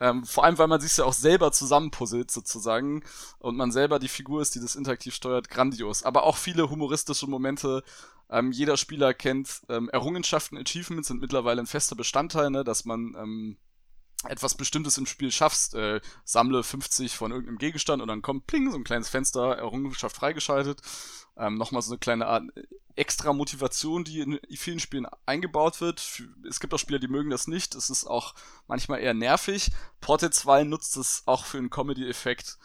[0.00, 3.02] ähm, vor allem, weil man sich ja auch selber zusammenpuzzelt sozusagen
[3.38, 6.02] und man selber die Figur ist, die das interaktiv steuert, grandios.
[6.02, 7.84] Aber auch viele humoristische Momente.
[8.30, 13.14] Ähm, jeder Spieler kennt ähm, Errungenschaften, Achievements sind mittlerweile ein fester Bestandteil, ne, dass man
[13.18, 13.58] ähm,
[14.28, 18.70] etwas Bestimmtes im Spiel schaffst, äh, sammle 50 von irgendeinem Gegenstand und dann kommt pling,
[18.70, 20.82] so ein kleines Fenster, Errungenschaft freigeschaltet.
[21.36, 22.64] Ähm, Nochmal so eine kleine Art äh,
[22.96, 26.06] extra Motivation, die in vielen Spielen eingebaut wird.
[26.46, 27.74] Es gibt auch Spieler, die mögen das nicht.
[27.74, 28.34] Es ist auch
[28.66, 29.70] manchmal eher nervig.
[30.00, 32.58] Portal 2 nutzt es auch für einen Comedy-Effekt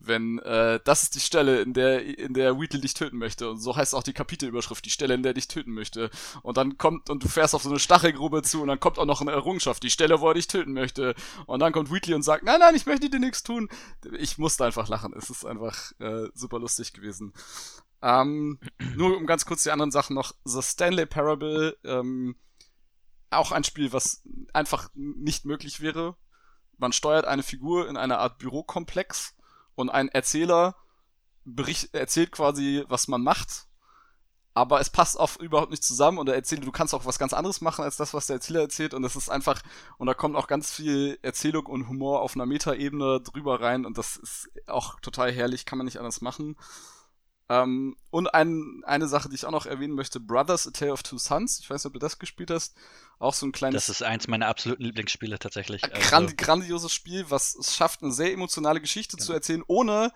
[0.00, 3.58] wenn äh, das ist die Stelle, in der in der Wheatle dich töten möchte und
[3.58, 6.10] so heißt auch die Kapitelüberschrift, die Stelle, in der dich töten möchte
[6.42, 9.06] und dann kommt und du fährst auf so eine Stachelgrube zu und dann kommt auch
[9.06, 11.14] noch eine Errungenschaft, die Stelle, wo er dich töten möchte
[11.46, 13.68] und dann kommt Wheatley und sagt, nein, nein, ich möchte dir nichts tun.
[14.18, 17.32] Ich musste einfach lachen, es ist einfach äh, super lustig gewesen.
[18.00, 18.60] Ähm,
[18.96, 22.36] nur um ganz kurz die anderen Sachen noch, The Stanley Parable, ähm,
[23.30, 24.22] auch ein Spiel, was
[24.52, 26.16] einfach nicht möglich wäre.
[26.76, 29.34] Man steuert eine Figur in einer Art Bürokomplex
[29.78, 30.74] und ein Erzähler
[31.44, 33.66] bericht, erzählt quasi, was man macht,
[34.52, 37.32] aber es passt auch überhaupt nicht zusammen und er erzählt, du kannst auch was ganz
[37.32, 39.62] anderes machen als das, was der Erzähler erzählt und das ist einfach,
[39.96, 43.98] und da kommt auch ganz viel Erzählung und Humor auf einer Metaebene drüber rein und
[43.98, 46.56] das ist auch total herrlich, kann man nicht anders machen.
[47.50, 51.02] Ähm, und ein, eine Sache, die ich auch noch erwähnen möchte, Brothers, A Tale of
[51.02, 51.60] Two Sons.
[51.60, 52.76] Ich weiß nicht, ob du das gespielt hast.
[53.18, 53.86] Auch so ein kleines.
[53.86, 55.82] Das ist eins meiner absoluten Lieblingsspiele tatsächlich.
[55.84, 56.08] Also.
[56.08, 59.26] grand, grandioses Spiel, was es schafft, eine sehr emotionale Geschichte genau.
[59.26, 60.12] zu erzählen, ohne,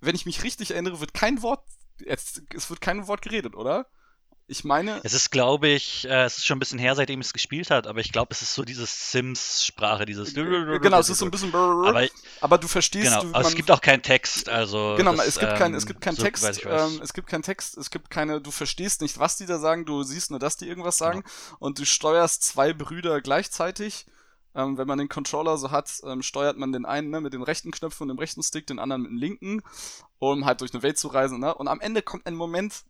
[0.00, 1.64] wenn ich mich richtig erinnere, wird kein Wort,
[2.06, 3.86] es, es wird kein Wort geredet, oder?
[4.50, 4.98] Ich meine.
[5.04, 7.86] Es ist, glaube ich, äh, es ist schon ein bisschen her, seitdem es gespielt hat,
[7.86, 10.32] aber ich glaube, es ist so dieses Sims-Sprache, dieses.
[10.32, 11.54] Genau, es ist so ein bisschen.
[11.54, 12.08] Aber,
[12.40, 13.10] aber du verstehst.
[13.10, 14.94] Genau, du, aber es gibt auch keinen Text, also.
[14.96, 17.42] Genau, das, es gibt ähm, keinen, es gibt keinen so, Text, ähm, es gibt keinen
[17.42, 20.56] Text, es gibt keine, du verstehst nicht, was die da sagen, du siehst nur, dass
[20.56, 21.56] die irgendwas sagen genau.
[21.58, 24.06] und du steuerst zwei Brüder gleichzeitig.
[24.54, 27.42] Ähm, wenn man den Controller so hat, ähm, steuert man den einen ne, mit den
[27.42, 29.62] rechten Knöpfen und dem rechten Stick, den anderen mit dem linken,
[30.18, 31.38] um halt durch eine Welt zu reisen.
[31.38, 31.54] Ne?
[31.54, 32.82] Und am Ende kommt ein Moment,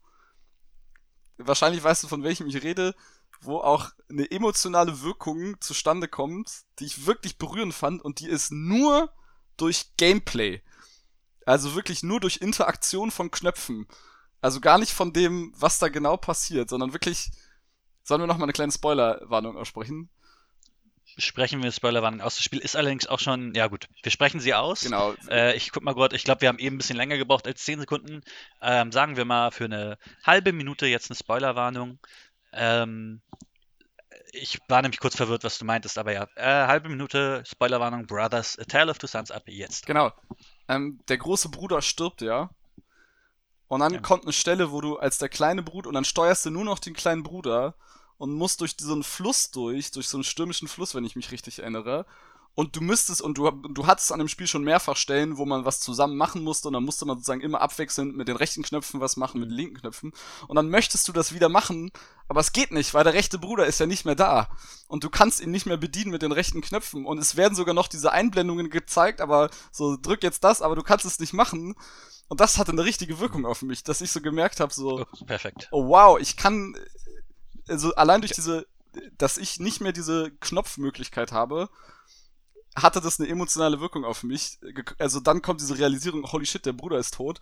[1.39, 2.95] wahrscheinlich weißt du, von welchem ich rede,
[3.41, 8.51] wo auch eine emotionale Wirkung zustande kommt, die ich wirklich berührend fand und die ist
[8.53, 9.13] nur
[9.57, 10.63] durch Gameplay.
[11.47, 13.87] Also wirklich nur durch Interaktion von Knöpfen.
[14.41, 17.31] Also gar nicht von dem, was da genau passiert, sondern wirklich.
[18.05, 20.09] Sollen wir noch mal eine kleine Spoilerwarnung aussprechen?
[21.19, 22.37] Sprechen wir Spoilerwarnung aus.
[22.37, 24.83] Das Spiel ist allerdings auch schon, ja gut, wir sprechen sie aus.
[24.83, 25.15] Genau.
[25.29, 27.65] Äh, ich guck mal gerade, ich glaube, wir haben eben ein bisschen länger gebraucht als
[27.65, 28.23] 10 Sekunden.
[28.63, 31.99] Ähm, sagen wir mal für eine halbe Minute jetzt eine Spoilerwarnung.
[32.53, 33.21] Ähm,
[34.33, 38.59] ich war nämlich kurz verwirrt, was du meintest, aber ja, äh, halbe Minute Spoilerwarnung, Brothers,
[38.59, 39.87] A Tale of Two Sons ab jetzt.
[39.87, 40.13] Genau.
[40.69, 42.51] Ähm, der große Bruder stirbt, ja.
[43.69, 44.01] Und dann ja.
[44.01, 46.79] kommt eine Stelle, wo du als der kleine Bruder, und dann steuerst du nur noch
[46.79, 47.75] den kleinen Bruder
[48.19, 51.61] und musst durch einen Fluss durch, durch so einen stürmischen Fluss, wenn ich mich richtig
[51.61, 52.05] erinnere.
[52.59, 55.65] Und du müsstest, und du, du hattest an dem Spiel schon mehrfach Stellen, wo man
[55.65, 59.01] was zusammen machen musste, und dann musste man sozusagen immer abwechselnd mit den rechten Knöpfen
[59.01, 60.13] was machen, mit den linken Knöpfen.
[60.49, 61.93] Und dann möchtest du das wieder machen,
[62.27, 64.49] aber es geht nicht, weil der rechte Bruder ist ja nicht mehr da.
[64.89, 67.07] Und du kannst ihn nicht mehr bedienen mit den rechten Knöpfen.
[67.07, 70.83] Und es werden sogar noch diese Einblendungen gezeigt, aber so, drück jetzt das, aber du
[70.83, 71.77] kannst es nicht machen.
[72.27, 75.25] Und das hatte eine richtige Wirkung auf mich, dass ich so gemerkt habe, so, oh,
[75.27, 75.69] perfekt.
[75.71, 76.77] Oh wow, ich kann,
[77.69, 78.67] also allein durch diese,
[79.17, 81.69] dass ich nicht mehr diese Knopfmöglichkeit habe,
[82.77, 84.59] hatte das eine emotionale Wirkung auf mich.
[84.99, 87.41] Also dann kommt diese Realisierung, holy shit, der Bruder ist tot.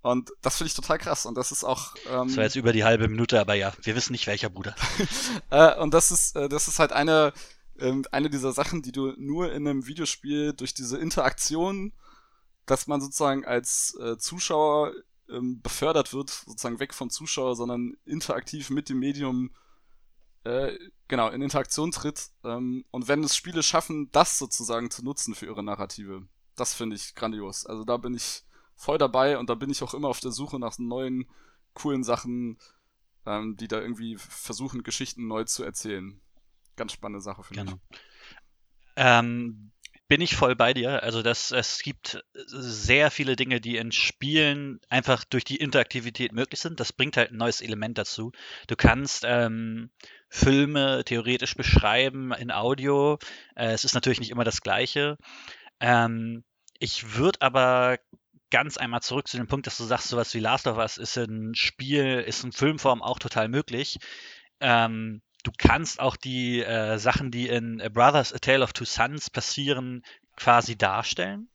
[0.00, 1.26] Und das finde ich total krass.
[1.26, 1.94] Und das ist auch.
[2.08, 4.74] Ähm, das war jetzt über die halbe Minute, aber ja, wir wissen nicht, welcher Bruder.
[5.50, 7.32] äh, und das ist, äh, das ist halt eine,
[7.78, 11.92] äh, eine dieser Sachen, die du nur in einem Videospiel durch diese Interaktion,
[12.64, 14.92] dass man sozusagen als äh, Zuschauer
[15.30, 19.50] ähm, befördert wird, sozusagen weg vom Zuschauer, sondern interaktiv mit dem Medium
[20.44, 22.30] äh, genau in Interaktion tritt.
[22.44, 26.26] Ähm, und wenn es Spiele schaffen, das sozusagen zu nutzen für ihre Narrative,
[26.56, 27.66] das finde ich grandios.
[27.66, 30.58] Also da bin ich voll dabei und da bin ich auch immer auf der Suche
[30.58, 31.28] nach neuen,
[31.74, 32.58] coolen Sachen,
[33.26, 36.20] ähm, die da irgendwie versuchen, Geschichten neu zu erzählen.
[36.76, 37.78] Ganz spannende Sache, finde genau.
[37.90, 37.98] ich.
[38.96, 39.72] Ähm,
[40.08, 41.02] bin ich voll bei dir.
[41.02, 46.60] Also das, es gibt sehr viele Dinge, die in Spielen einfach durch die Interaktivität möglich
[46.60, 46.80] sind.
[46.80, 48.32] Das bringt halt ein neues Element dazu.
[48.66, 49.90] Du kannst ähm,
[50.30, 53.18] Filme theoretisch beschreiben in Audio.
[53.54, 55.18] Äh, es ist natürlich nicht immer das Gleiche.
[55.78, 56.42] Ähm,
[56.78, 57.98] ich würde aber
[58.50, 61.18] ganz einmal zurück zu dem Punkt, dass du sagst, sowas wie Last of Us ist
[61.18, 63.98] ein Spiel, ist in Filmform auch total möglich.
[64.60, 68.84] Ähm, du kannst auch die äh, Sachen, die in A Brothers, A Tale of Two
[68.84, 70.02] Sons passieren,
[70.36, 71.48] quasi darstellen.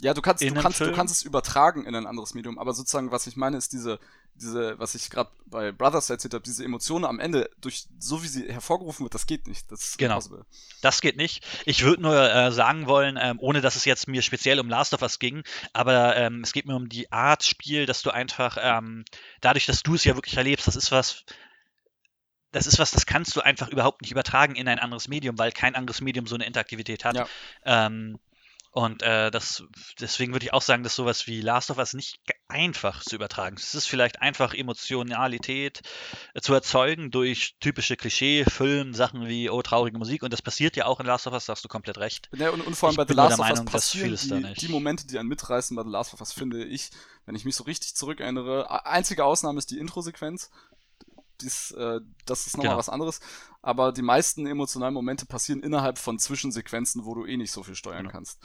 [0.00, 3.12] Ja, du kannst, du kannst, du kannst es übertragen in ein anderes Medium, aber sozusagen,
[3.12, 4.00] was ich meine, ist diese,
[4.34, 8.26] diese, was ich gerade bei Brothers erzählt habe, diese Emotionen am Ende, durch so wie
[8.26, 9.70] sie hervorgerufen wird, das geht nicht.
[9.70, 10.14] Das genau.
[10.14, 10.44] Impossible.
[10.80, 11.46] Das geht nicht.
[11.66, 14.92] Ich würde nur äh, sagen wollen, ähm, ohne dass es jetzt mir speziell um Last
[14.92, 18.56] of Us ging, aber ähm, es geht mir um die Art Spiel, dass du einfach,
[18.60, 19.04] ähm,
[19.40, 21.24] dadurch, dass du es ja wirklich erlebst, das ist was,
[22.52, 25.52] das ist was, das kannst du einfach überhaupt nicht übertragen in ein anderes Medium, weil
[25.52, 27.16] kein anderes Medium so eine Interaktivität hat.
[27.16, 27.26] Ja.
[27.64, 28.18] Ähm,
[28.72, 29.64] und äh, das,
[30.00, 33.56] deswegen würde ich auch sagen, dass sowas wie Last of Us nicht einfach zu übertragen
[33.56, 33.64] ist.
[33.64, 35.82] Es ist vielleicht einfach Emotionalität
[36.32, 40.22] äh, zu erzeugen durch typische Klischee-Film, Sachen wie oh, traurige Musik.
[40.22, 42.30] Und das passiert ja auch in Last of Us, da hast du komplett recht.
[42.34, 45.06] Ja, und, und vor allem ich bei The Last of Us passieren die, die, Momente,
[45.06, 46.88] die einen mitreißen bei The Last of Us, finde ich,
[47.26, 48.86] wenn ich mich so richtig zurückerinnere.
[48.86, 50.48] Einzige Ausnahme ist die Intro-Sequenz
[51.42, 52.78] dies, äh, das ist nochmal genau.
[52.78, 53.20] was anderes.
[53.64, 57.76] Aber die meisten emotionalen Momente passieren innerhalb von Zwischensequenzen, wo du eh nicht so viel
[57.76, 58.10] steuern genau.
[58.10, 58.40] kannst.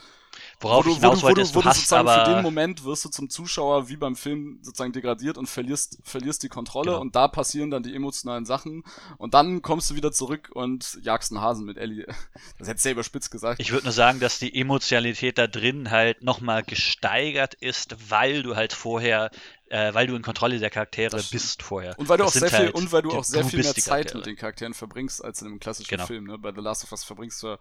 [0.60, 3.08] Worauf wo du, hinaus wo du, wo du, du sozusagen für den Moment wirst du
[3.08, 7.00] zum Zuschauer wie beim Film sozusagen degradiert und verlierst, verlierst die Kontrolle genau.
[7.00, 8.84] und da passieren dann die emotionalen Sachen
[9.16, 12.06] und dann kommst du wieder zurück und jagst einen Hasen mit Ellie.
[12.58, 13.60] Das hättest du ja überspitzt gesagt.
[13.60, 18.56] Ich würde nur sagen, dass die Emotionalität da drin halt nochmal gesteigert ist, weil du
[18.56, 19.30] halt vorher
[19.70, 21.98] äh, weil du in Kontrolle der Charaktere bist vorher.
[21.98, 23.74] Und weil du das auch sehr halt, viel, und weil du auch sehr viel mehr
[23.74, 26.06] Zeit mit den Charakteren verbringst als in einem klassischen genau.
[26.06, 26.24] Film.
[26.24, 26.38] Ne?
[26.38, 27.58] Bei The Last of Us verbringst du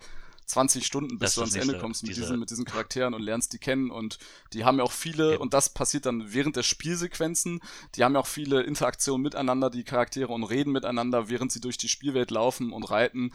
[0.48, 3.22] 20 Stunden, bis Das du ans Ende kommst mit diese- diesen, mit diesen Charakteren und
[3.22, 4.18] lernst die kennen und
[4.54, 5.42] die haben ja auch viele, Eben.
[5.42, 7.60] und das passiert dann während der Spielsequenzen,
[7.96, 11.78] die haben ja auch viele Interaktionen miteinander, die Charaktere, und reden miteinander, während sie durch
[11.78, 13.32] die Spielwelt laufen und reiten.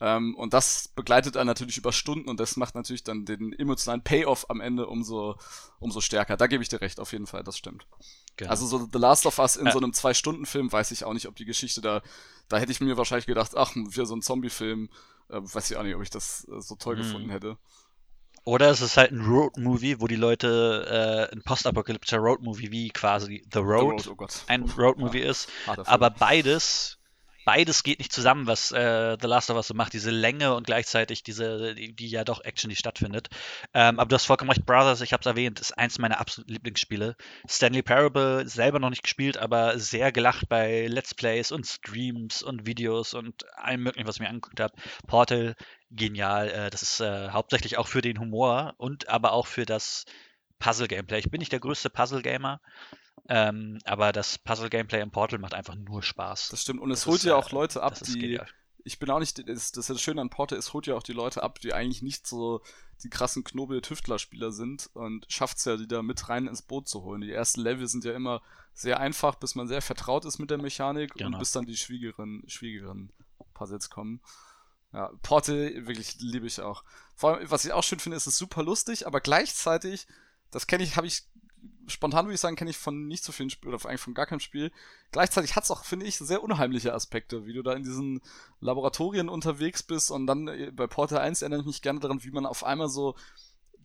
[0.00, 4.02] Ähm, und das begleitet einen natürlich über Stunden und das macht natürlich dann den emotionalen
[4.04, 5.36] Payoff am Ende umso,
[5.78, 6.36] umso stärker.
[6.36, 7.86] Da gebe ich dir recht, auf jeden Fall, das stimmt.
[8.36, 8.50] Genau.
[8.50, 9.72] Also so The Last of Us in Ja.
[9.72, 12.02] so einem Zwei-Stunden-Film weiß ich auch nicht, ob die Geschichte da,
[12.48, 14.88] da hätte ich mir wahrscheinlich gedacht, ach, für so ein Zombie-Film,
[15.30, 17.00] äh, weiß ich auch nicht, ob ich das äh, so toll Mhm.
[17.02, 17.56] gefunden hätte.
[18.44, 23.42] Oder es ist halt ein Road-Movie, wo die Leute äh, ein postapokalyptischer Road-Movie wie quasi
[23.44, 25.48] The The Road, oh ein Road-Movie ist.
[25.66, 25.94] Harter Film.
[25.94, 26.98] Aber beides,
[27.50, 29.92] beides geht nicht zusammen, was äh, The Last of Us so macht.
[29.92, 33.26] Diese Länge und gleichzeitig diese, die, die ja doch Action, die stattfindet.
[33.74, 36.52] Ähm, aber du hast vollkommen recht, Brothers, ich habe es erwähnt, ist eins meiner absoluten
[36.52, 37.16] Lieblingsspiele.
[37.48, 42.66] Stanley Parable selber noch nicht gespielt, aber sehr gelacht bei Let's Plays und Streams und
[42.66, 44.74] Videos und allem möglichen, was ich mir angeguckt habe.
[45.08, 45.56] Portal,
[45.90, 46.50] genial.
[46.50, 50.04] Äh, das ist äh, hauptsächlich auch für den Humor und aber auch für das
[50.60, 51.18] Puzzle-Gameplay.
[51.18, 52.60] Ich bin nicht der größte Puzzle-Gamer,
[53.28, 56.48] ähm, aber das Puzzle-Gameplay im Portal macht einfach nur Spaß.
[56.48, 56.80] Das stimmt.
[56.80, 58.18] Und es Das holt ja auch Leute ab, die.
[58.18, 58.46] genial.
[58.82, 59.38] Ich bin auch nicht.
[59.38, 61.74] Das, das ist das Schöne an Porter, es holt ja auch die Leute ab, die
[61.74, 62.62] eigentlich nicht so
[63.02, 67.02] die krassen Knobel-Tüftler-Spieler sind und schafft es ja, die da mit rein ins Boot zu
[67.02, 67.20] holen.
[67.20, 68.42] Die ersten Level sind ja immer
[68.72, 71.38] sehr einfach, bis man sehr vertraut ist mit der Mechanik und Genau.
[71.38, 73.12] bis dann die schwierigeren, schwierigeren
[73.54, 74.20] Puzzles kommen.
[74.92, 76.82] Ja, Portal wirklich liebe ich auch.
[77.14, 80.06] Vor allem, was ich auch schön finde, ist es super lustig, aber gleichzeitig,
[80.50, 81.22] das kenne ich, habe ich
[81.86, 84.26] spontan würde ich sagen, kenne ich von nicht so vielen Spielen oder eigentlich von gar
[84.26, 84.70] keinem Spiel.
[85.12, 88.20] Gleichzeitig hat es auch, finde ich, sehr unheimliche Aspekte, wie du da in diesen
[88.60, 92.30] Laboratorien unterwegs bist und dann äh, bei Portal 1 erinnere ich mich gerne daran, wie
[92.30, 93.14] man auf einmal so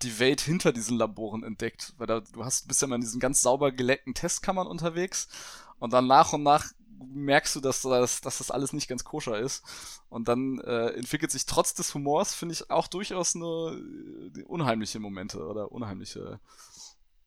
[0.02, 1.94] die Welt hinter diesen Laboren entdeckt.
[1.98, 5.28] Weil da, du hast, bist ja mal in diesen ganz sauber geleckten Testkammern unterwegs
[5.80, 9.38] und dann nach und nach merkst du, dass das, dass das alles nicht ganz koscher
[9.38, 9.64] ist.
[10.10, 13.82] Und dann äh, entwickelt sich trotz des Humors, finde ich, auch durchaus eine
[14.36, 16.40] äh, unheimliche Momente oder unheimliche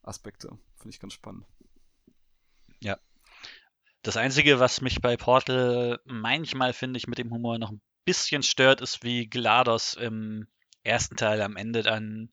[0.01, 0.49] Aspekte.
[0.77, 1.45] Finde ich ganz spannend.
[4.01, 8.43] Das Einzige, was mich bei Portal manchmal, finde ich, mit dem Humor noch ein bisschen
[8.43, 10.47] stört, ist, wie GLaDOS im
[10.83, 12.29] ersten Teil am Ende dann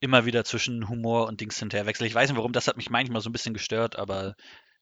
[0.00, 2.08] immer wieder zwischen Humor und Dings hinterher wechselt.
[2.08, 4.34] Ich weiß nicht warum, das hat mich manchmal so ein bisschen gestört, aber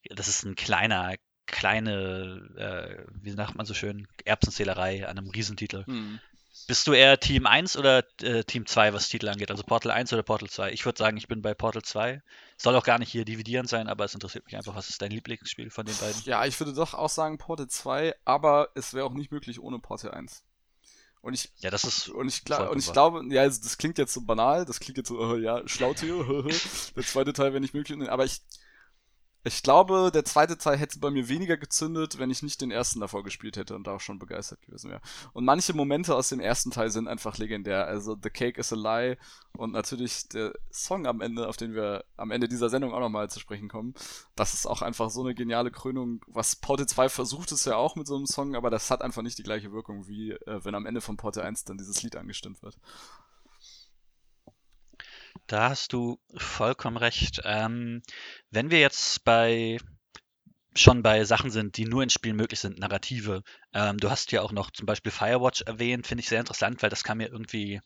[0.08, 1.14] das ist ein kleiner,
[1.46, 5.84] kleine, äh, wie sagt man so schön, Erbsenzählerei an einem Riesentitel.
[5.84, 6.20] Hm.
[6.66, 9.50] Bist du eher Team 1 oder äh, Team 2, was Titel angeht?
[9.50, 10.72] Also Portal 1 oder Portal 2?
[10.72, 12.22] Ich würde sagen, ich bin bei Portal 2.
[12.56, 15.10] Soll auch gar nicht hier dividierend sein, aber es interessiert mich einfach, was ist dein
[15.10, 16.22] Lieblingsspiel von den beiden?
[16.24, 19.78] Ja, ich würde doch auch sagen Portal 2, aber es wäre auch nicht möglich ohne
[19.78, 20.44] Portal 1.
[21.20, 23.78] Und ich Ja, das ist Und ich, gla Vollkommen und ich glaube, ja, also das
[23.78, 26.16] klingt jetzt so banal, das klingt jetzt so, äh, ja, Schlautier,
[26.96, 28.42] der zweite Teil wäre nicht möglich, aber ich,
[29.46, 33.00] ich glaube, der zweite Teil hätte bei mir weniger gezündet, wenn ich nicht den ersten
[33.00, 35.02] davor gespielt hätte und da auch schon begeistert gewesen wäre.
[35.34, 38.76] Und manche Momente aus dem ersten Teil sind einfach legendär, also The Cake is a
[38.76, 39.18] Lie
[39.56, 43.28] und natürlich der Song am Ende, auf den wir am Ende dieser Sendung auch nochmal
[43.28, 43.94] zu sprechen kommen,
[44.34, 47.96] das ist auch einfach so eine geniale Krönung, was Portal 2 versucht es ja auch
[47.96, 50.74] mit so einem Song, aber das hat einfach nicht die gleiche Wirkung, wie äh, wenn
[50.74, 52.78] am Ende von Portal 1 dann dieses Lied angestimmt wird.
[55.46, 57.40] Da hast du vollkommen recht.
[57.44, 58.02] Ähm,
[58.50, 59.78] wenn wir jetzt bei
[60.76, 63.42] schon bei Sachen sind, die nur in Spielen möglich sind, Narrative.
[63.72, 66.90] Ähm, du hast ja auch noch zum Beispiel Firewatch erwähnt, finde ich sehr interessant, weil
[66.90, 67.80] das kam mir irgendwie,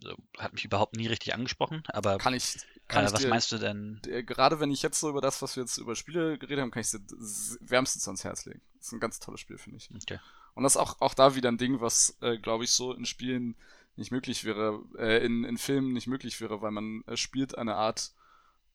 [0.00, 1.82] so, hat mich überhaupt nie richtig angesprochen.
[1.88, 2.58] Aber Kann ich,
[2.88, 4.02] kann äh, ich was dir, meinst du denn?
[4.04, 6.70] dir, gerade wenn ich jetzt so über das, was wir jetzt über Spiele geredet haben,
[6.70, 8.62] kann ich dir s- wärmstens ans Herz legen.
[8.78, 9.90] Das ist ein ganz tolles Spiel, finde ich.
[9.96, 10.18] Okay.
[10.54, 13.06] Und das ist auch, auch da wieder ein Ding, was, äh, glaube ich, so in
[13.06, 13.56] Spielen
[13.98, 17.74] nicht möglich wäre, äh, in, in Filmen nicht möglich wäre, weil man äh, spielt eine
[17.74, 18.12] Art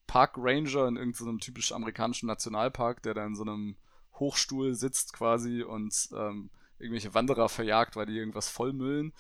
[0.06, 3.76] Park Ranger in irgendeinem typisch amerikanischen Nationalpark, der da in so einem
[4.20, 9.14] Hochstuhl sitzt quasi und ähm, irgendwelche Wanderer verjagt, weil die irgendwas vollmüllen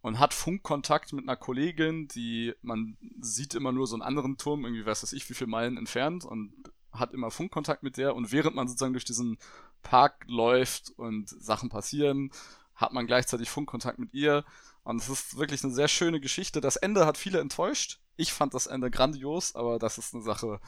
[0.00, 4.64] und hat Funkkontakt mit einer Kollegin, die man sieht immer nur so einen anderen Turm,
[4.64, 6.52] irgendwie weiß das ich, wie viele Meilen entfernt und
[6.92, 9.38] hat immer Funkkontakt mit der und während man sozusagen durch diesen
[9.82, 12.30] Park läuft und Sachen passieren,
[12.74, 14.44] hat man gleichzeitig Funkkontakt mit ihr
[14.84, 16.60] und es ist wirklich eine sehr schöne Geschichte.
[16.60, 18.00] Das Ende hat viele enttäuscht.
[18.16, 20.60] Ich fand das Ende grandios, aber das ist eine Sache,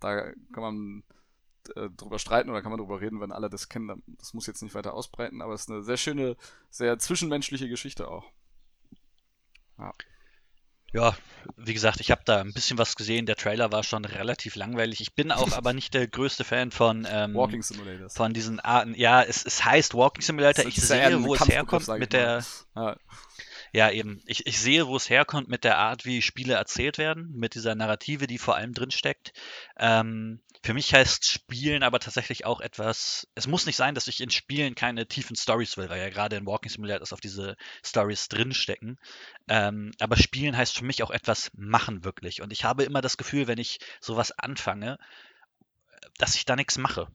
[0.00, 1.02] da kann man
[1.74, 4.02] äh, drüber streiten oder kann man drüber reden, wenn alle das kennen.
[4.06, 6.36] Das muss jetzt nicht weiter ausbreiten, aber es ist eine sehr schöne,
[6.70, 8.24] sehr zwischenmenschliche Geschichte auch.
[10.92, 11.14] Ja,
[11.56, 13.26] wie gesagt, ich habe da ein bisschen was gesehen.
[13.26, 15.00] Der Trailer war schon relativ langweilig.
[15.00, 18.14] Ich bin auch aber nicht der größte Fan von, ähm, Walking Simulators.
[18.14, 18.94] von diesen Arten.
[18.94, 20.64] Ja, es, es heißt Walking Simulator.
[20.64, 22.44] Ich ja sehe, wo es herkommt mit der.
[22.74, 22.96] Ja,
[23.72, 24.22] Ja, eben.
[24.26, 27.74] Ich, ich sehe, wo es herkommt mit der Art, wie Spiele erzählt werden, mit dieser
[27.74, 29.32] Narrative, die vor allem drin steckt.
[29.78, 34.20] Ähm, für mich heißt Spielen aber tatsächlich auch etwas, es muss nicht sein, dass ich
[34.20, 38.28] in Spielen keine tiefen Stories will, weil ja gerade in Walking Simulators auf diese Stories
[38.28, 38.98] drinstecken.
[39.48, 42.42] Ähm, aber Spielen heißt für mich auch etwas machen wirklich.
[42.42, 44.98] Und ich habe immer das Gefühl, wenn ich sowas anfange,
[46.18, 47.08] dass ich da nichts mache.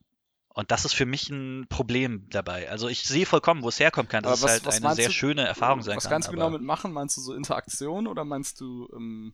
[0.53, 2.69] Und das ist für mich ein Problem dabei.
[2.69, 5.13] Also ich sehe vollkommen, wo es herkommen kann, dass Aber es halt eine sehr du,
[5.13, 6.11] schöne Erfahrung sein was kann.
[6.11, 6.91] ganz genau mit machen?
[6.91, 9.33] Meinst du so Interaktion oder meinst du, ähm,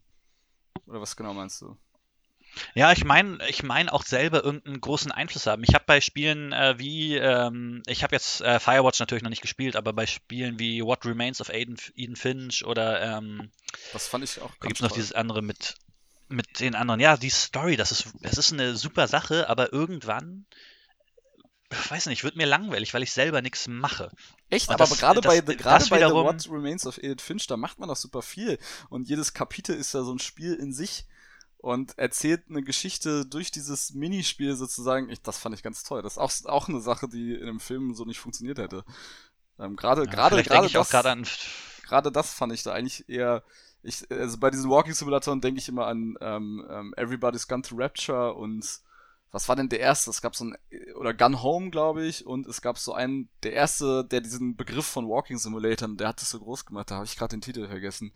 [0.85, 1.75] oder was genau meinst du?
[2.75, 5.63] Ja, ich meine, ich meine auch selber irgendeinen großen Einfluss haben.
[5.63, 9.41] Ich habe bei Spielen äh, wie, ähm, ich habe jetzt äh, Firewatch natürlich noch nicht
[9.41, 13.51] gespielt, aber bei Spielen wie What Remains of Aiden, Eden Finch oder ähm,
[13.93, 15.75] Das fand ich auch da gibt es ganz noch dieses andere mit,
[16.29, 16.99] mit den anderen.
[16.99, 20.45] Ja, die Story, das ist, das ist eine super Sache, aber irgendwann,
[21.71, 24.11] ich weiß nicht, wird mir langweilig, weil ich selber nichts mache.
[24.49, 26.97] Echt, Und aber das- gerade das- bei, das gerade bei The wiederum- What Remains of
[26.97, 28.57] Edith Finch, da macht man doch super viel.
[28.89, 31.05] Und jedes Kapitel ist ja so ein Spiel in sich
[31.57, 35.09] und erzählt eine Geschichte durch dieses Minispiel sozusagen.
[35.09, 36.01] Ich, das fand ich ganz toll.
[36.01, 38.85] Das ist auch, auch eine Sache, die in einem Film so nicht funktioniert hätte.
[39.59, 41.25] Ähm, gerade, Ja, gerade, gerade das, an
[41.83, 43.43] gerade das fand ich da eigentlich eher.
[43.83, 47.75] Ich, also bei diesen Walking Simulatoren denke ich immer an ähm, ähm, Everybody's Gone to
[47.75, 48.79] Rapture und
[49.37, 50.09] was war denn der erste?
[50.09, 50.57] Es gab so ein,
[50.95, 54.87] oder Gun Home, glaube ich, und es gab so einen, der erste, der diesen Begriff
[54.87, 57.67] von Walking Simulatoren, der hat das so groß gemacht, da habe ich gerade den Titel
[57.67, 58.11] vergessen.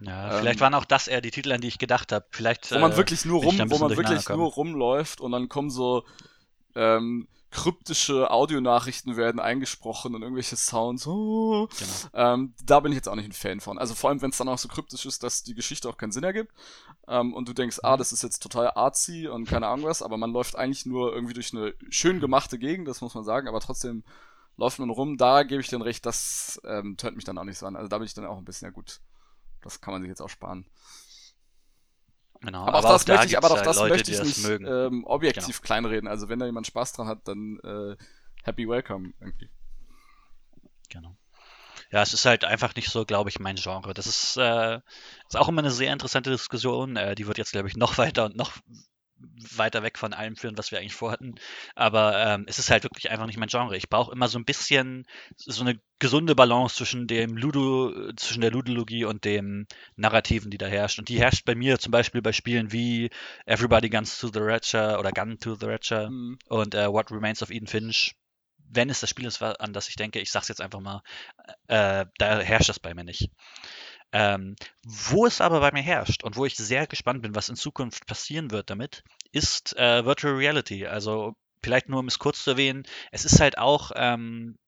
[0.00, 2.26] Ja, Ähm, vielleicht waren auch das eher die Titel, an die ich gedacht habe.
[2.30, 5.70] Vielleicht, Wo man äh, wirklich nur rum, wo man wirklich nur rumläuft und dann kommen
[5.70, 6.04] so
[6.74, 11.06] ähm, kryptische Audionachrichten werden eingesprochen und irgendwelche Sounds.
[11.06, 11.66] Oh.
[11.66, 12.34] Genau.
[12.34, 13.78] Ähm, da bin ich jetzt auch nicht ein Fan von.
[13.78, 16.12] Also vor allem, wenn es dann auch so kryptisch ist, dass die Geschichte auch keinen
[16.12, 16.52] Sinn ergibt.
[17.08, 20.16] Ähm, und du denkst, ah, das ist jetzt total artsy und keine Ahnung was, aber
[20.16, 23.60] man läuft eigentlich nur irgendwie durch eine schön gemachte Gegend, das muss man sagen, aber
[23.60, 24.04] trotzdem
[24.56, 25.16] läuft man rum.
[25.16, 27.76] Da gebe ich dir recht, das ähm, tönt mich dann auch nicht so an.
[27.76, 29.00] Also da bin ich dann auch ein bisschen, ja gut,
[29.62, 30.66] das kann man sich jetzt auch sparen.
[32.42, 34.42] Genau, Aber, auch das da möchte ich, aber auch das Leute, möchte ich das nicht
[34.46, 34.66] mögen.
[34.66, 36.08] ähm, objektiv kleinreden.
[36.08, 37.96] Also wenn da jemand Spaß dran hat, dann äh,
[38.44, 39.50] happy welcome irgendwie.
[40.88, 41.16] Genau.
[41.90, 43.94] Ja, es ist halt einfach nicht so, glaube ich, mein Genre.
[43.94, 44.76] Das ist, äh,
[45.28, 46.96] ist auch immer eine sehr interessante Diskussion.
[46.96, 48.52] Äh, die wird jetzt, glaube ich, noch weiter und noch
[49.56, 51.34] weiter weg von allem führen, was wir eigentlich vorhatten.
[51.74, 53.76] Aber ähm, es ist halt wirklich einfach nicht mein Genre.
[53.76, 55.06] Ich brauche immer so ein bisschen
[55.36, 59.66] so eine gesunde Balance zwischen dem Ludo, zwischen der Ludologie und dem
[59.96, 60.98] Narrativen, die da herrscht.
[60.98, 63.10] Und die herrscht bei mir zum Beispiel bei Spielen wie
[63.46, 66.38] Everybody Guns to the Rapture oder Gun to the Rapture Hm.
[66.48, 68.14] und äh, What Remains of Eden Finch,
[68.72, 71.02] wenn es das Spiel ist, an das ich denke, ich sag's jetzt einfach mal,
[71.66, 73.30] äh, da herrscht das bei mir nicht.
[74.12, 77.56] Ähm, wo es aber bei mir herrscht und wo ich sehr gespannt bin, was in
[77.56, 80.86] Zukunft passieren wird damit, ist äh, Virtual Reality.
[80.86, 84.58] Also vielleicht nur um es kurz zu erwähnen, es ist halt auch, ähm,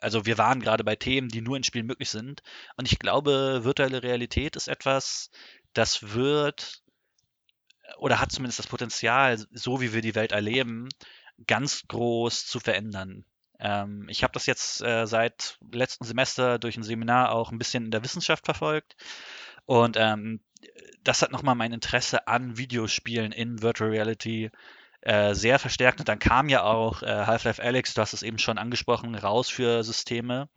[0.00, 2.42] also wir waren gerade bei Themen, die nur in Spielen möglich sind.
[2.76, 5.30] Und ich glaube, virtuelle Realität ist etwas,
[5.72, 6.82] das wird
[7.98, 10.88] oder hat zumindest das Potenzial, so wie wir die Welt erleben,
[11.46, 13.24] ganz groß zu verändern.
[13.60, 17.84] Ähm, ich habe das jetzt äh, seit letzten Semester durch ein Seminar auch ein bisschen
[17.84, 18.96] in der Wissenschaft verfolgt.
[19.66, 20.40] Und ähm,
[21.04, 24.50] das hat nochmal mein Interesse an Videospielen in Virtual Reality
[25.02, 26.00] äh, sehr verstärkt.
[26.00, 29.48] Und dann kam ja auch äh, Half-Life Alyx, du hast es eben schon angesprochen, raus
[29.48, 30.48] für Systeme.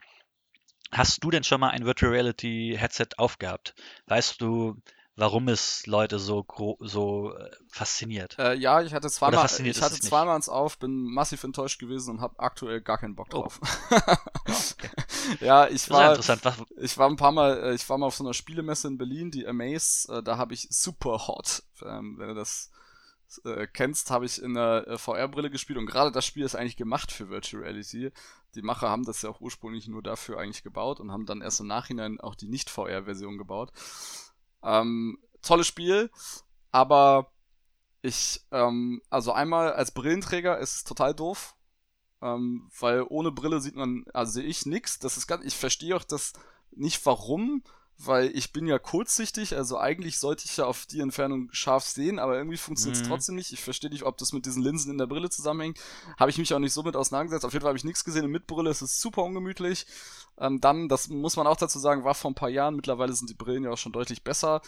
[0.91, 3.74] Hast du denn schon mal ein Virtual Reality Headset aufgehabt?
[4.06, 4.78] Weißt du,
[5.16, 6.45] warum es Leute so,
[6.80, 8.39] so äh, fasziniert?
[8.39, 12.22] Äh, ja, ich hatte zweimal, ich hatte zweimal eins auf, bin massiv enttäuscht gewesen und
[12.22, 13.41] habe aktuell gar keinen Bock Oh.
[13.41, 13.59] drauf.
[15.39, 16.45] ja, ich Das ist ja war, interessant.
[16.45, 18.97] Was, ich war ein paar Mal, äh, ich war mal auf so einer Spielemesse in
[18.97, 22.72] Berlin, die Amaze, äh, da habe ich Super Hot, ähm, wenn du das
[23.45, 27.11] äh, kennst, habe ich in der VR-Brille gespielt und gerade das Spiel ist eigentlich gemacht
[27.11, 28.11] für Virtual Reality.
[28.55, 31.59] Die Macher haben das ja auch ursprünglich nur dafür eigentlich gebaut und haben dann erst
[31.59, 33.72] im Nachhinein auch die Nicht-VR-Version gebaut.
[34.64, 36.09] Ähm, tolles Spiel,
[36.72, 37.32] aber
[38.01, 41.55] ich, ähm, also einmal als Brillenträger ist es total doof,
[42.22, 44.99] ähm, weil ohne Brille sieht man, also sehe ich nix.
[44.99, 46.34] Das ist ganz, ich verstehe auch das
[46.72, 47.64] nicht warum,
[48.06, 52.20] weil ich bin ja kurzsichtig, also eigentlich sollte ich ja auf die Entfernung scharf sehen,
[52.20, 53.08] aber irgendwie funktioniert es Mhm.
[53.10, 53.51] trotzdem nicht.
[53.54, 55.80] Ich verstehe nicht, ob das mit diesen Linsen in der Brille zusammenhängt.
[56.20, 57.45] Habe ich mich auch nicht so mit auseinandergesetzt.
[57.45, 58.26] Auf jeden Fall habe ich nichts gesehen.
[58.26, 59.86] Und mit Brille ist es super ungemütlich.
[60.38, 62.76] Ähm, dann, das muss man auch dazu sagen, war vor ein paar Jahren.
[62.76, 64.62] Mittlerweile sind die Brillen ja auch schon deutlich besser.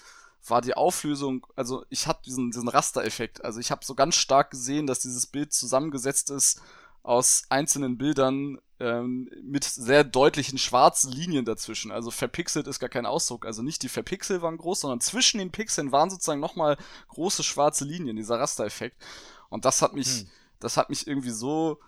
[0.48, 3.44] War die Auflösung, also ich hatte diesen, diesen Rastereffekt.
[3.44, 6.62] Also ich habe so ganz stark gesehen, dass dieses Bild zusammengesetzt ist
[7.02, 11.92] aus einzelnen Bildern ähm, mit sehr deutlichen schwarzen Linien dazwischen.
[11.92, 13.46] Also verpixelt ist gar kein Ausdruck.
[13.46, 17.86] Also nicht die Verpixel waren groß, sondern zwischen den Pixeln waren sozusagen nochmal große schwarze
[17.86, 19.02] Linien, dieser Rastereffekt.
[19.50, 20.28] Und das hat mich, Hm.
[20.60, 21.80] das hat mich irgendwie so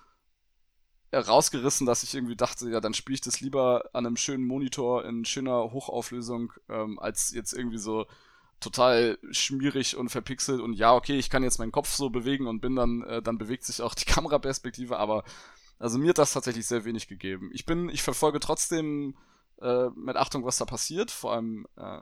[1.14, 5.06] rausgerissen, dass ich irgendwie dachte, ja, dann spiele ich das lieber an einem schönen Monitor
[5.06, 8.06] in schöner Hochauflösung, ähm, als jetzt irgendwie so
[8.60, 12.60] total schmierig und verpixelt und ja, okay, ich kann jetzt meinen Kopf so bewegen und
[12.60, 15.24] bin dann, äh, dann bewegt sich auch die Kameraperspektive, aber
[15.80, 17.50] also mir hat das tatsächlich sehr wenig gegeben.
[17.54, 19.16] Ich bin, ich verfolge trotzdem
[19.62, 22.00] äh, mit Achtung, was da passiert, vor allem äh,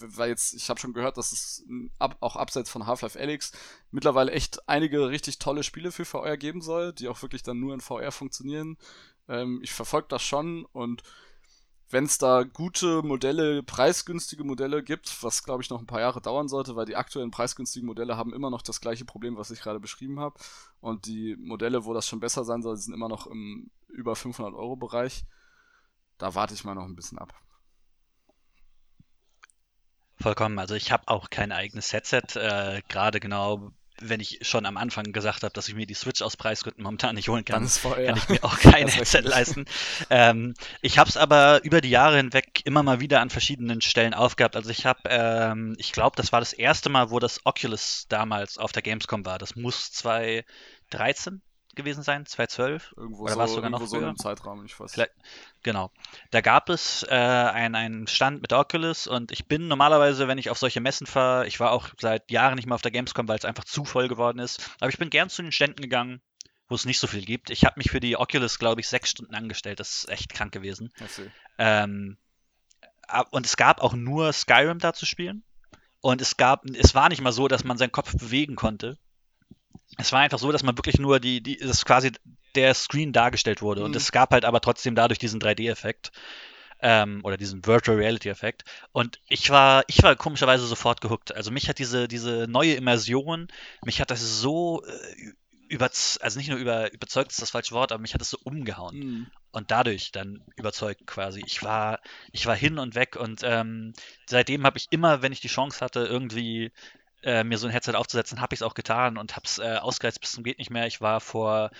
[0.00, 1.64] weil jetzt, ich habe schon gehört, dass es
[1.98, 3.52] ab, auch abseits von Half-Life Alyx
[3.90, 7.74] mittlerweile echt einige richtig tolle Spiele für VR geben soll, die auch wirklich dann nur
[7.74, 8.76] in VR funktionieren.
[9.28, 11.02] Ähm, ich verfolge das schon und
[11.94, 16.20] wenn es da gute Modelle, preisgünstige Modelle gibt, was glaube ich noch ein paar Jahre
[16.20, 19.60] dauern sollte, weil die aktuellen preisgünstigen Modelle haben immer noch das gleiche Problem, was ich
[19.60, 20.34] gerade beschrieben habe.
[20.80, 24.54] Und die Modelle, wo das schon besser sein soll, sind immer noch im über 500
[24.54, 25.24] Euro Bereich.
[26.18, 27.32] Da warte ich mal noch ein bisschen ab.
[30.16, 30.58] Vollkommen.
[30.58, 32.34] Also ich habe auch kein eigenes Headset.
[32.34, 33.70] Äh, Gerade genau
[34.00, 37.14] wenn ich schon am Anfang gesagt habe, dass ich mir die Switch aus Preisgründen momentan
[37.14, 39.64] nicht holen kann, kann ich mir auch kein Headset leisten.
[40.10, 44.14] Ähm, ich habe es aber über die Jahre hinweg immer mal wieder an verschiedenen Stellen
[44.14, 44.56] aufgehabt.
[44.56, 48.58] Also ich habe, ähm, ich glaube, das war das erste Mal, wo das Oculus damals
[48.58, 49.38] auf der Gamescom war.
[49.38, 51.42] Das muss 2013
[51.74, 52.94] gewesen sein, 2012?
[52.96, 54.92] Irgendwo oder so, war es sogar noch so im Zeitraum, ich weiß.
[54.92, 55.12] Vielleicht,
[55.62, 55.90] genau.
[56.30, 60.58] Da gab es äh, einen Stand mit Oculus und ich bin normalerweise, wenn ich auf
[60.58, 63.44] solche Messen fahre, ich war auch seit Jahren nicht mehr auf der Gamescom, weil es
[63.44, 66.20] einfach zu voll geworden ist, aber ich bin gern zu den Ständen gegangen,
[66.68, 67.50] wo es nicht so viel gibt.
[67.50, 69.80] Ich habe mich für die Oculus, glaube ich, sechs Stunden angestellt.
[69.80, 70.92] Das ist echt krank gewesen.
[71.58, 72.16] Ähm,
[73.30, 75.44] und es gab auch nur Skyrim da zu spielen.
[76.00, 78.98] Und es gab, es war nicht mal so, dass man seinen Kopf bewegen konnte
[79.98, 82.12] es war einfach so, dass man wirklich nur die, die, das quasi
[82.54, 83.80] der Screen dargestellt wurde.
[83.80, 83.86] Mhm.
[83.86, 86.12] Und es gab halt aber trotzdem dadurch diesen 3D-Effekt.
[86.80, 88.64] Ähm, oder diesen Virtual Reality-Effekt.
[88.92, 91.34] Und ich war, ich war komischerweise sofort gehuckt.
[91.34, 93.48] Also mich hat diese, diese neue Immersion,
[93.84, 95.32] mich hat das so äh,
[95.68, 98.38] über, also nicht nur über, überzeugt ist das falsche Wort, aber mich hat das so
[98.42, 98.98] umgehauen.
[98.98, 99.26] Mhm.
[99.52, 101.42] Und dadurch dann überzeugt quasi.
[101.46, 102.00] Ich war,
[102.32, 103.92] ich war hin und weg und ähm,
[104.26, 106.72] seitdem habe ich immer, wenn ich die Chance hatte, irgendwie
[107.24, 109.76] äh, mir so ein Headset aufzusetzen, habe ich es auch getan und habe es äh,
[109.76, 110.86] ausgereizt bis zum geht nicht mehr.
[110.86, 111.70] Ich war vor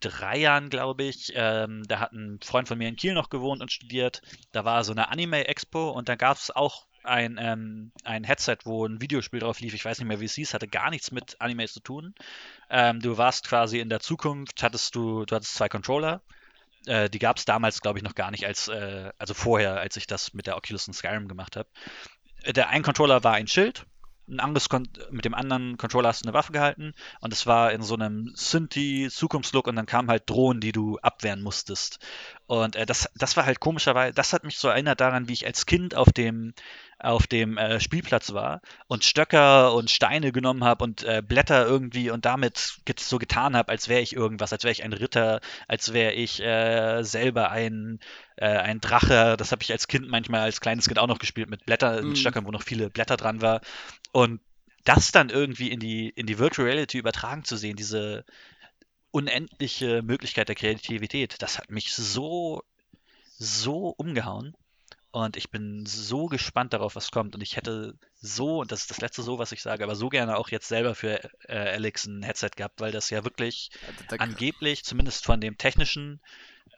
[0.00, 3.62] drei Jahren, glaube ich, ähm, da hat ein Freund von mir in Kiel noch gewohnt
[3.62, 4.20] und studiert.
[4.52, 8.86] Da war so eine Anime-Expo und da gab es auch ein, ähm, ein Headset, wo
[8.86, 9.74] ein Videospiel drauf lief.
[9.74, 12.14] Ich weiß nicht mehr, wie es hieß, hatte gar nichts mit Anime zu tun.
[12.70, 16.22] Ähm, du warst quasi in der Zukunft, hattest du, du hattest zwei Controller.
[16.86, 19.96] Äh, die gab es damals, glaube ich, noch gar nicht, als, äh, also vorher, als
[19.96, 21.68] ich das mit der Oculus und Skyrim gemacht habe.
[22.46, 23.86] Der ein Controller war ein Schild
[24.32, 27.72] ein anderes Kon mit dem anderen Controller hast du eine Waffe gehalten und es war
[27.72, 31.98] in so einem Synthi-Zukunftslook und dann kamen halt Drohnen, die du abwehren musstest.
[32.46, 35.46] Und äh, das, das war halt komischerweise, das hat mich so erinnert daran, wie ich
[35.46, 36.54] als Kind auf dem,
[37.02, 42.10] auf dem äh, Spielplatz war und Stöcker und Steine genommen habe und äh, Blätter irgendwie
[42.10, 45.92] und damit so getan habe, als wäre ich irgendwas, als wäre ich ein Ritter, als
[45.92, 47.98] wäre ich äh, selber ein,
[48.36, 49.36] äh, ein Drache.
[49.36, 52.08] Das habe ich als Kind manchmal, als kleines Kind auch noch gespielt mit Blättern, mhm.
[52.10, 53.60] mit Stöckern, wo noch viele Blätter dran war.
[54.12, 54.40] Und
[54.84, 58.24] das dann irgendwie in die, in die Virtual Reality übertragen zu sehen, diese
[59.10, 62.62] unendliche Möglichkeit der Kreativität, das hat mich so,
[63.38, 64.54] so umgehauen.
[65.12, 67.34] Und ich bin so gespannt darauf, was kommt.
[67.34, 70.08] Und ich hätte so, und das ist das letzte so, was ich sage, aber so
[70.08, 73.70] gerne auch jetzt selber für äh, Alex ein Headset gehabt, weil das ja wirklich
[74.10, 76.22] ja, angeblich, zumindest von dem technischen,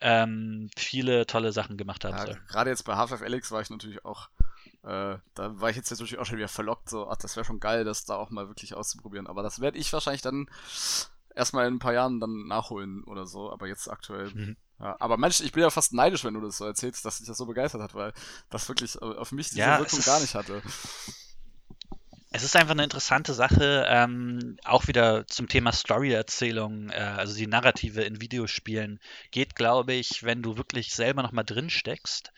[0.00, 2.28] ähm, viele tolle Sachen gemacht hat.
[2.28, 4.28] Ja, Gerade jetzt bei Half-Life Alex war ich natürlich auch,
[4.82, 7.60] äh, da war ich jetzt natürlich auch schon wieder verlockt, so, ach, das wäre schon
[7.60, 9.28] geil, das da auch mal wirklich auszuprobieren.
[9.28, 10.48] Aber das werde ich wahrscheinlich dann
[11.36, 14.30] erstmal in ein paar Jahren dann nachholen oder so, aber jetzt aktuell.
[14.34, 14.56] Mhm.
[14.84, 17.26] Ja, aber Mensch, ich bin ja fast neidisch, wenn du das so erzählst, dass dich
[17.26, 18.12] das so begeistert hat, weil
[18.50, 20.60] das wirklich auf mich diese ja, Wirkung gar nicht hatte.
[22.32, 27.46] Es ist einfach eine interessante Sache, ähm, auch wieder zum Thema Story-Erzählung, äh, also die
[27.46, 32.32] Narrative in Videospielen geht, glaube ich, wenn du wirklich selber nochmal drin steckst,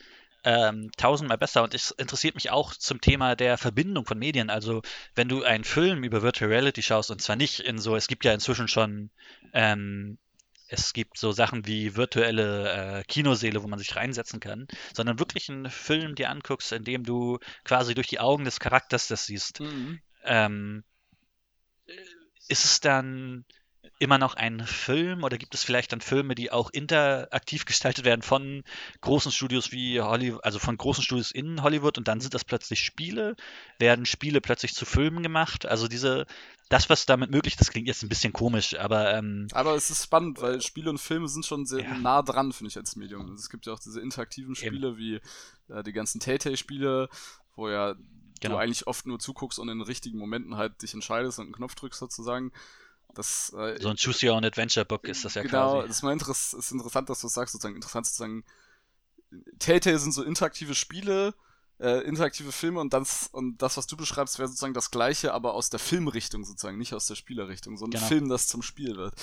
[0.45, 1.63] ähm, tausendmal besser.
[1.63, 4.49] Und es interessiert mich auch zum Thema der Verbindung von Medien.
[4.49, 4.83] Also
[5.15, 8.23] wenn du einen Film über Virtual Reality schaust, und zwar nicht in so, es gibt
[8.23, 9.09] ja inzwischen schon
[9.51, 10.17] ähm,
[10.67, 15.49] es gibt so Sachen wie virtuelle äh, Kinoseele, wo man sich reinsetzen kann, sondern wirklich
[15.49, 19.61] einen Film dir anguckst, in dem du quasi durch die Augen des Charakters das siehst.
[19.61, 19.99] Mhm.
[20.23, 20.83] Ähm,
[22.49, 23.45] ist es dann
[23.99, 28.21] immer noch ein Film oder gibt es vielleicht dann Filme, die auch interaktiv gestaltet werden
[28.21, 28.63] von
[29.01, 32.81] großen Studios wie Hollywood, also von großen Studios in Hollywood und dann sind das plötzlich
[32.81, 33.35] Spiele,
[33.79, 35.65] werden Spiele plötzlich zu Filmen gemacht?
[35.65, 36.27] Also diese,
[36.69, 39.13] das, was damit möglich ist, das klingt jetzt ein bisschen komisch, aber.
[39.13, 41.97] Ähm, aber es ist spannend, weil Spiele und Filme sind schon sehr ja.
[41.97, 43.33] nah dran, finde ich, als Medium.
[43.33, 44.97] Es gibt ja auch diese interaktiven Spiele Eben.
[44.97, 45.21] wie
[45.69, 47.09] äh, die ganzen Telltale-Spiele,
[47.55, 47.95] wo ja
[48.41, 48.55] genau.
[48.55, 51.75] du eigentlich oft nur zuguckst und in richtigen Momenten halt dich entscheidest und einen Knopf
[51.75, 52.51] drückst sozusagen.
[53.17, 55.73] Das, äh, so ein Choose Your Own Adventure Book ist das ja genau, quasi.
[55.75, 58.43] Genau, das ist, mal interess ist interessant, dass du das sagst, sozusagen interessant sozusagen.
[59.59, 61.33] Telltale sind so interaktive Spiele,
[61.79, 65.53] äh, interaktive Filme und das, und das, was du beschreibst, wäre sozusagen das Gleiche, aber
[65.53, 68.05] aus der Filmrichtung sozusagen, nicht aus der Spielerrichtung, sondern Genau.
[68.05, 69.13] ein Film, das zum Spiel wird.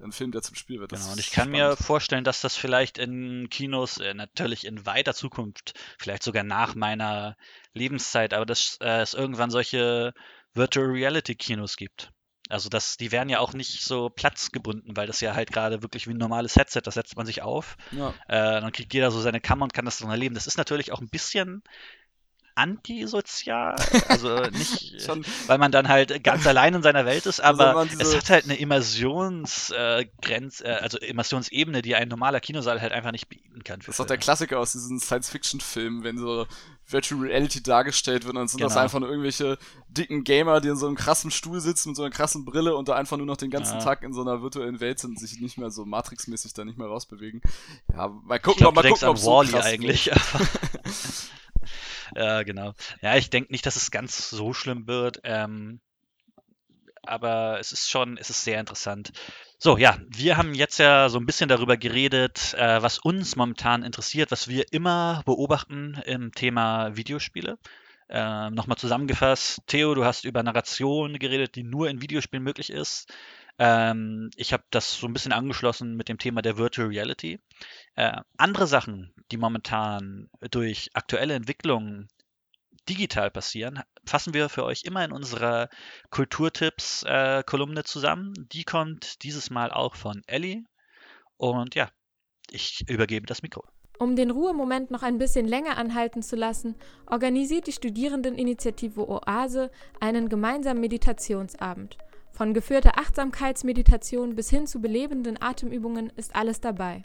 [0.00, 0.92] Ein Film, der zum Spiel wird.
[0.92, 1.78] Das Genau, und ich kann mir spannend.
[1.86, 7.36] vorstellen, dass das vielleicht in Kinos äh, natürlich in weiter Zukunft, vielleicht sogar nach meiner
[7.72, 10.12] Lebenszeit, aber dass äh, es irgendwann solche
[10.54, 12.12] Virtual Reality Kinos gibt.
[12.48, 16.06] Also das, die werden ja auch nicht so platzgebunden, weil das ja halt gerade wirklich
[16.08, 18.18] wie ein normales Headset, das setzt man sich auf, Ja.
[18.28, 20.34] äh, dann kriegt jeder so seine Kammer und kann das dann erleben.
[20.34, 21.62] Das ist natürlich auch ein bisschen
[22.58, 23.76] antisozial,
[24.08, 27.84] also nicht, Schon, weil man dann halt ganz allein in seiner Welt ist, Also aber
[27.84, 32.92] man es hat halt eine Immersionsgrenz, äh, äh, also Immersionsebene, die ein normaler Kinosaal halt
[32.92, 33.80] einfach nicht bieten kann.
[33.80, 34.18] Das ist doch der.
[34.18, 36.46] Klassiker aus diesen Science-Fiction-Filmen, wenn so
[36.86, 38.82] Virtual Reality dargestellt wird, dann sind das Genau.
[38.82, 39.58] einfach nur irgendwelche
[39.88, 42.88] dicken Gamer, die in so einem krassen Stuhl sitzen mit so einer krassen Brille und
[42.88, 43.84] da einfach nur noch den ganzen Ja.
[43.84, 46.78] Tag in so einer virtuellen Welt sind und sich nicht mehr so Matrix-mäßig da nicht
[46.78, 47.42] mehr rausbewegen.
[47.94, 50.10] Ja, mal Ich gucken, glaube, mal du denkst gucken, ob so krass eigentlich.
[52.14, 52.74] ja, genau.
[53.02, 55.20] Ja, ich denke nicht, dass es ganz so schlimm wird.
[55.24, 55.80] Ähm,
[57.02, 59.12] aber es ist schon, es ist sehr interessant.
[59.58, 63.82] So, ja, wir haben jetzt ja so ein bisschen darüber geredet, äh, was uns momentan
[63.82, 67.58] interessiert, was wir immer beobachten im Thema Videospiele.
[68.10, 73.12] Ähm, Nochmal zusammengefasst, Theo, du hast über Narration geredet, die nur in Videospielen möglich ist.
[73.58, 77.40] Ähm, ich habe das so ein bisschen angeschlossen mit dem Thema der Virtual Reality.
[77.98, 82.06] Äh, andere Sachen, die momentan durch aktuelle Entwicklungen
[82.88, 85.68] digital passieren, fassen wir für euch immer in unserer
[86.10, 88.34] Kulturtipps-Kolumne zusammen.
[88.52, 90.62] Die kommt dieses Mal auch von Ellie.
[91.38, 91.88] Und ja,
[92.50, 93.64] ich übergebe das Mikro.
[93.98, 96.76] Um den Ruhemoment noch ein bisschen länger anhalten zu lassen,
[97.06, 101.98] organisiert die Studierendeninitiative Oase einen gemeinsamen Meditationsabend.
[102.30, 107.02] Von geführter Achtsamkeitsmeditation bis hin zu belebenden Atemübungen ist alles dabei.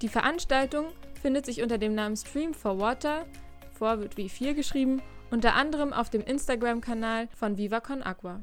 [0.00, 0.86] Die Veranstaltung
[1.20, 3.26] findet sich unter dem Namen Stream for Water,
[3.74, 8.40] vor wird wie 4 geschrieben, unter anderem auf dem Instagram-Kanal von Viva Con Aqua.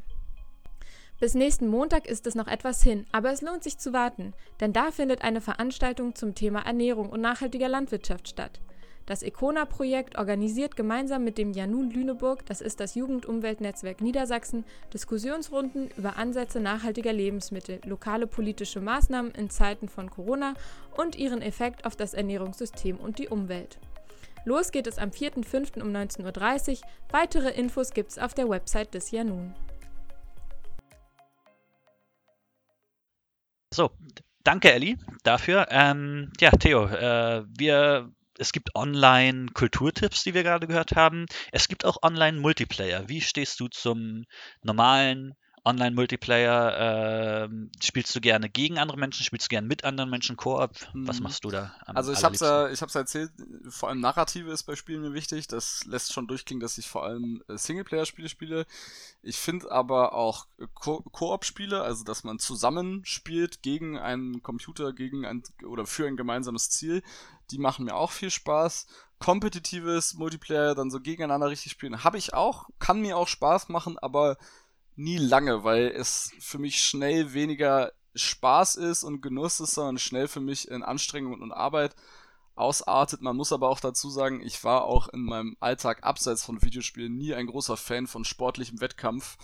[1.24, 4.74] Bis nächsten Montag ist es noch etwas hin, aber es lohnt sich zu warten, denn
[4.74, 8.60] da findet eine Veranstaltung zum Thema Ernährung und nachhaltiger Landwirtschaft statt.
[9.06, 16.18] Das Econa-Projekt organisiert gemeinsam mit dem Janun Lüneburg, das ist das Jugendumweltnetzwerk Niedersachsen, Diskussionsrunden über
[16.18, 20.56] Ansätze nachhaltiger Lebensmittel, lokale politische Maßnahmen in Zeiten von Corona
[20.98, 23.80] und ihren Effekt auf das Ernährungssystem und die Umwelt.
[24.44, 25.82] Los geht es am 4.5.
[25.82, 26.78] um 19.30 Uhr.
[27.12, 29.56] Weitere Infos gibt's auf der Website des Janun.
[33.74, 33.90] So,
[34.44, 35.66] danke Elli dafür.
[35.72, 41.26] Ähm, ja, Theo, äh, wir, es gibt Online-Kulturtipps, die wir gerade gehört haben.
[41.52, 43.10] Es gibt auch Online-Multiplayer.
[43.10, 44.26] Wie stehst du zum
[44.62, 45.34] normalen
[45.65, 47.45] Online-Multiplayer?
[47.45, 49.23] Ähm, spielst du gerne gegen andere Menschen?
[49.23, 50.72] Spielst du gerne mit anderen Menschen Koop?
[50.94, 51.23] Was Hm.
[51.23, 51.73] machst du da?
[51.85, 53.31] Also ich hab's ja, ich hab's erzählt,
[53.69, 55.48] vor allem Narrative ist bei Spielen mir wichtig.
[55.48, 58.65] Das lässt schon durchklingen, dass ich vor allem äh, Singleplayer-Spiele spiele.
[59.22, 64.94] Ich finde aber auch äh, Ko- Koop-Spiele, also dass man zusammen spielt gegen einen Computer,
[64.94, 67.03] gegen ein oder für ein gemeinsames Ziel,
[67.52, 68.88] die machen mir auch viel Spaß.
[69.19, 73.98] Kompetitives Multiplayer, dann so gegeneinander richtig spielen, habe ich auch, kann mir auch Spaß machen,
[73.98, 74.38] aber
[74.95, 80.28] nie lange, weil es für mich schnell weniger Spaß ist und Genuss ist, sondern schnell
[80.28, 81.95] für mich in Anstrengung und Arbeit
[82.56, 83.22] ausartet.
[83.22, 87.15] Man muss aber auch dazu sagen, ich war auch in meinem Alltag abseits von Videospielen
[87.15, 89.38] nie ein großer Fan von sportlichem Wettkampf.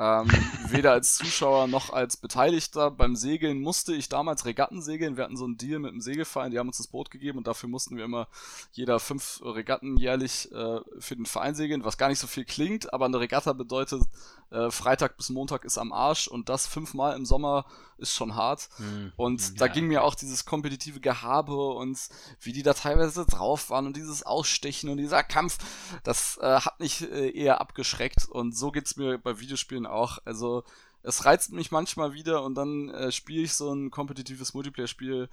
[0.00, 0.28] Ähm,
[0.68, 2.92] weder als Zuschauer noch als Beteiligter.
[2.92, 5.16] Beim Segeln musste ich damals Regatten segeln.
[5.16, 7.48] Wir hatten so einen Deal mit dem Segelverein, die haben uns das Boot gegeben und
[7.48, 8.28] dafür mussten wir immer
[8.70, 12.92] jeder fünf Regatten jährlich äh, für den Verein segeln, was gar nicht so viel klingt,
[12.92, 14.02] aber eine Regatta bedeutet,
[14.50, 17.66] äh, Freitag bis Montag ist am Arsch und das fünfmal im Sommer
[17.98, 18.68] ist schon hart.
[18.76, 21.98] Hm, Und hm, da ja, ging mir auch dieses kompetitive Gehabe und
[22.40, 25.58] wie die da teilweise drauf waren und dieses Ausstechen und dieser Kampf,
[26.02, 28.26] das äh, hat mich äh, eher abgeschreckt.
[28.26, 30.18] Und so geht's mir bei Videospielen auch.
[30.24, 30.64] Also
[31.02, 35.28] es reizt mich manchmal wieder und dann äh, spiele ich so ein kompetitives Multiplayer-Spiel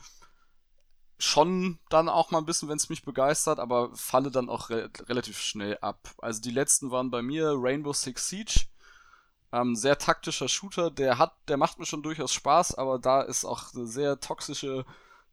[1.18, 4.90] schon dann auch mal ein bisschen, wenn es mich begeistert, aber falle dann auch re
[5.08, 6.14] relativ schnell ab.
[6.18, 8.66] Also die letzten waren bei mir Rainbow Six Siege.
[9.56, 13.46] Ähm, sehr taktischer Shooter, der hat, der macht mir schon durchaus Spaß, aber da ist
[13.46, 14.86] auch eine sehr toxische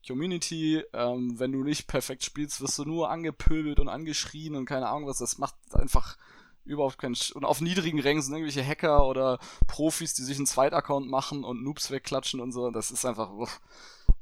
[0.06, 0.84] Community.
[0.92, 5.08] Ähm, wenn du nicht perfekt spielst, wirst du nur angepöbelt und angeschrien und keine Ahnung
[5.08, 5.18] was.
[5.18, 6.16] Das macht einfach
[6.64, 7.16] überhaupt keinen.
[7.16, 11.42] Sch und auf niedrigen Rängen sind irgendwelche Hacker oder Profis, die sich einen Zweitaccount machen
[11.42, 12.70] und Noobs wegklatschen und so.
[12.70, 13.30] Das ist einfach.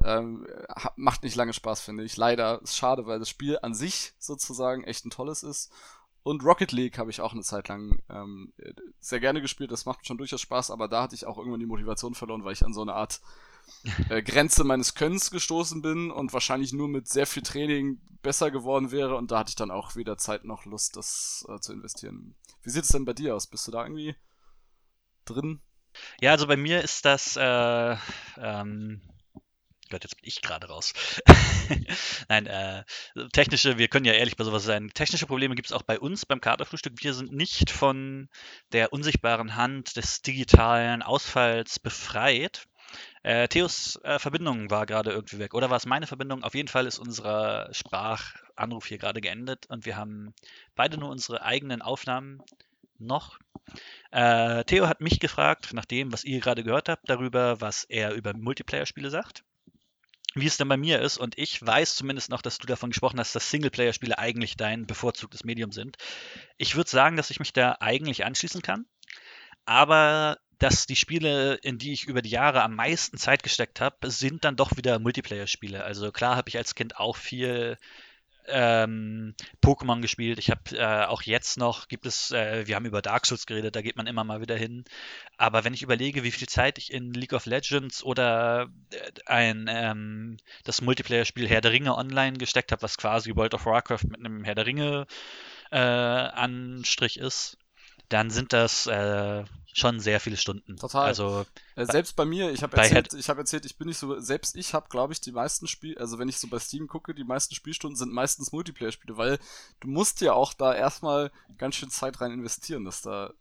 [0.03, 0.47] Ähm,
[0.97, 2.17] macht nicht lange Spaß, finde ich.
[2.17, 5.71] Leider ist schade, weil das Spiel an sich sozusagen echt ein tolles ist.
[6.23, 8.53] Und Rocket League habe ich auch eine Zeit lang ähm,
[8.99, 9.73] sehr gerne gespielt.
[9.73, 12.53] Das macht schon durchaus Spaß, aber da hatte ich auch irgendwann die Motivation verloren, weil
[12.53, 13.21] ich an so eine Art
[14.11, 18.91] äh, Grenze meines Könnens gestoßen bin und wahrscheinlich nur mit sehr viel Training besser geworden
[18.91, 19.17] wäre.
[19.17, 22.35] Und da hatte ich dann auch weder Zeit noch Lust, das äh, zu investieren.
[22.63, 23.47] Wie sieht es denn bei dir aus?
[23.47, 24.15] Bist du da irgendwie
[25.25, 25.61] drin?
[26.21, 27.97] Ja, also bei mir ist das äh,
[28.39, 29.01] ähm,
[29.91, 30.93] Gott, jetzt bin ich gerade raus.
[32.29, 32.85] Nein, äh,
[33.33, 34.91] technische, wir können ja ehrlich bei sowas sein.
[34.95, 36.95] Technische Probleme gibt es auch bei uns beim Katerfrühstück.
[37.03, 38.29] Wir sind nicht von
[38.73, 42.69] der unsichtbaren Hand des digitalen Ausfalls befreit.
[43.25, 45.55] Äh, Theos äh, Verbindung war gerade irgendwie weg.
[45.55, 46.45] Oder war es meine Verbindung?
[46.45, 50.35] Auf jeden Fall ist unser Sprachanruf hier gerade geendet und wir haben
[50.77, 52.43] beide nur unsere eigenen Aufnahmen
[52.99, 53.41] noch.
[54.13, 58.15] Äh, Theo hat mich gefragt, nach dem, was ihr gerade gehört habt, darüber, was er
[58.15, 59.43] über Multiplayer-Spiele sagt
[60.35, 61.19] wie es denn bei mir ist.
[61.19, 65.45] Und ich weiß zumindest noch, dass du davon gesprochen hast, dass Singleplayer-Spiele eigentlich dein bevorzugtes
[65.45, 65.97] Medium sind.
[66.57, 68.87] Ich würde sagen, dass ich mich da eigentlich anschließen kann.
[69.65, 74.11] Aber dass die Spiele, in die ich über die Jahre am meisten Zeit gesteckt habe,
[74.11, 75.83] sind dann doch wieder Multiplayer-Spiele.
[75.83, 77.79] Also klar habe ich als Kind auch viel
[78.53, 80.39] ähm, Pokémon gespielt.
[80.39, 83.77] Ich habe äh, auch jetzt noch, gibt es, äh, wir haben über Dark Souls geredet,
[83.77, 84.85] da geht man immer mal wieder hin.
[85.37, 89.67] Aber wenn ich überlege, wie viel Zeit ich in League of Legends oder äh, ein
[89.69, 94.21] ähm, das Multiplayer-Spiel Herr der Ringe online gesteckt habe, was quasi World of Warcraft mit
[94.21, 95.07] einem Herr der Ringe
[95.71, 97.57] äh, Anstrich ist,
[98.09, 100.77] dann sind das äh, schon sehr viele Stunden.
[100.77, 101.07] Total.
[101.07, 104.19] Also äh, selbst bei mir, ich habe erzählt, ich habe erzählt, ich bin nicht so
[104.21, 107.15] selbst ich habe glaube ich die meisten Spiel, also wenn ich so bei Steam gucke,
[107.15, 109.39] die meisten Spielstunden sind meistens Multiplayer Spiele, weil
[109.81, 113.33] du musst ja auch da erstmal ganz schön Zeit rein investieren, dass da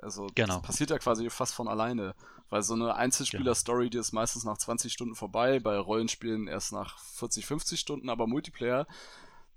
[0.00, 0.56] also genau.
[0.56, 2.14] das passiert ja quasi fast von alleine,
[2.50, 6.72] weil so eine Einzelspieler Story, die ist meistens nach 20 Stunden vorbei, bei Rollenspielen erst
[6.72, 8.86] nach 40, 50 Stunden, aber Multiplayer,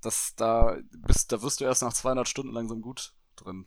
[0.02, 3.66] das da bist da wirst du erst nach 200 Stunden langsam gut drin.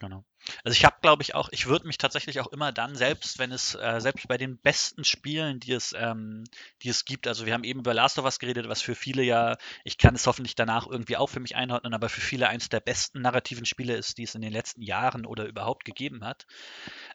[0.00, 0.24] Genau.
[0.64, 3.52] Also ich habe, glaube ich, auch, ich würde mich tatsächlich auch immer dann, selbst wenn
[3.52, 6.44] es, äh, selbst bei den besten Spielen, die es, ähm,
[6.82, 9.22] die es gibt, also wir haben eben über Last of Us geredet, was für viele
[9.22, 12.70] ja, ich kann es hoffentlich danach irgendwie auch für mich einordnen, aber für viele eines
[12.70, 16.46] der besten narrativen Spiele ist, die es in den letzten Jahren oder überhaupt gegeben hat.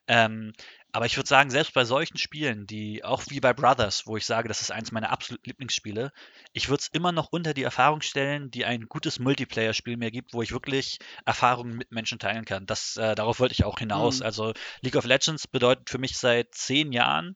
[0.08, 0.54] Ähm,
[0.96, 4.26] aber ich würde sagen, selbst bei solchen Spielen, die auch wie bei Brothers, wo ich
[4.26, 6.14] sage, das ist eins meiner absoluten Lieblingsspiele,
[6.54, 10.34] ich würde es immer noch unter die Erfahrung stellen, die ein gutes Multiplayer-Spiel mir gibt,
[10.34, 12.66] wo ich wirklich Erfahrungen mit Menschen teilen kann.
[12.66, 14.20] Das, äh, darauf wollte ich auch hinaus.
[14.20, 14.26] Mhm.
[14.26, 17.36] Also League of Legends bedeutet für mich seit zehn Jahren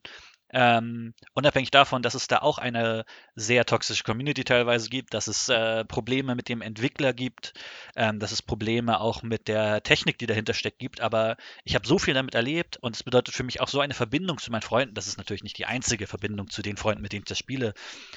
[0.52, 3.04] ähm, unabhängig davon, dass es da auch eine
[3.34, 7.54] sehr toxische Community teilweise gibt, dass es äh, Probleme mit dem Entwickler gibt,
[7.96, 11.00] ähm, dass es Probleme auch mit der Technik, die dahinter steckt, gibt.
[11.00, 13.94] Aber ich habe so viel damit erlebt und es bedeutet für mich auch so eine
[13.94, 14.94] Verbindung zu meinen Freunden.
[14.94, 17.74] Das ist natürlich nicht die einzige Verbindung zu den Freunden, mit denen ich das spiele.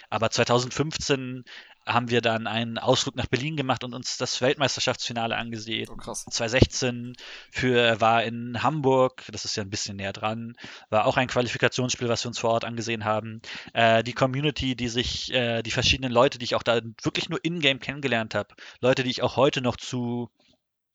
[0.10, 1.44] Aber 2015
[1.86, 5.90] haben wir dann einen Ausflug nach Berlin gemacht und uns das Weltmeisterschaftsfinale angesehen.
[5.92, 6.26] Oh, krass.
[6.30, 7.16] 2016
[7.52, 10.56] für, war in Hamburg, das ist ja ein bisschen näher dran,
[10.90, 13.42] war auch ein Qualifikationsspiel, was wir uns vor Ort angesehen haben.
[13.74, 17.44] Äh, die Community, die sich, äh, die verschiedenen Leute, die ich auch da wirklich nur
[17.44, 20.30] in-game kennengelernt habe, Leute, die ich auch heute noch zu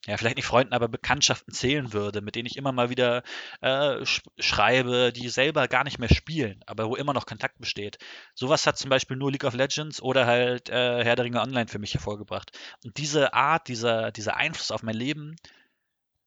[0.07, 3.23] ja, vielleicht nicht Freunden, aber Bekanntschaften zählen würde, mit denen ich immer mal wieder
[3.61, 7.99] äh, sch schreibe, die selber gar nicht mehr spielen, aber wo immer noch Kontakt besteht.
[8.35, 11.69] Sowas hat zum Beispiel nur League of Legends oder halt äh, Herr der Ringe Online
[11.69, 12.57] für mich hervorgebracht.
[12.85, 15.37] Und diese Art, dieser, dieser Einfluss auf mein Leben,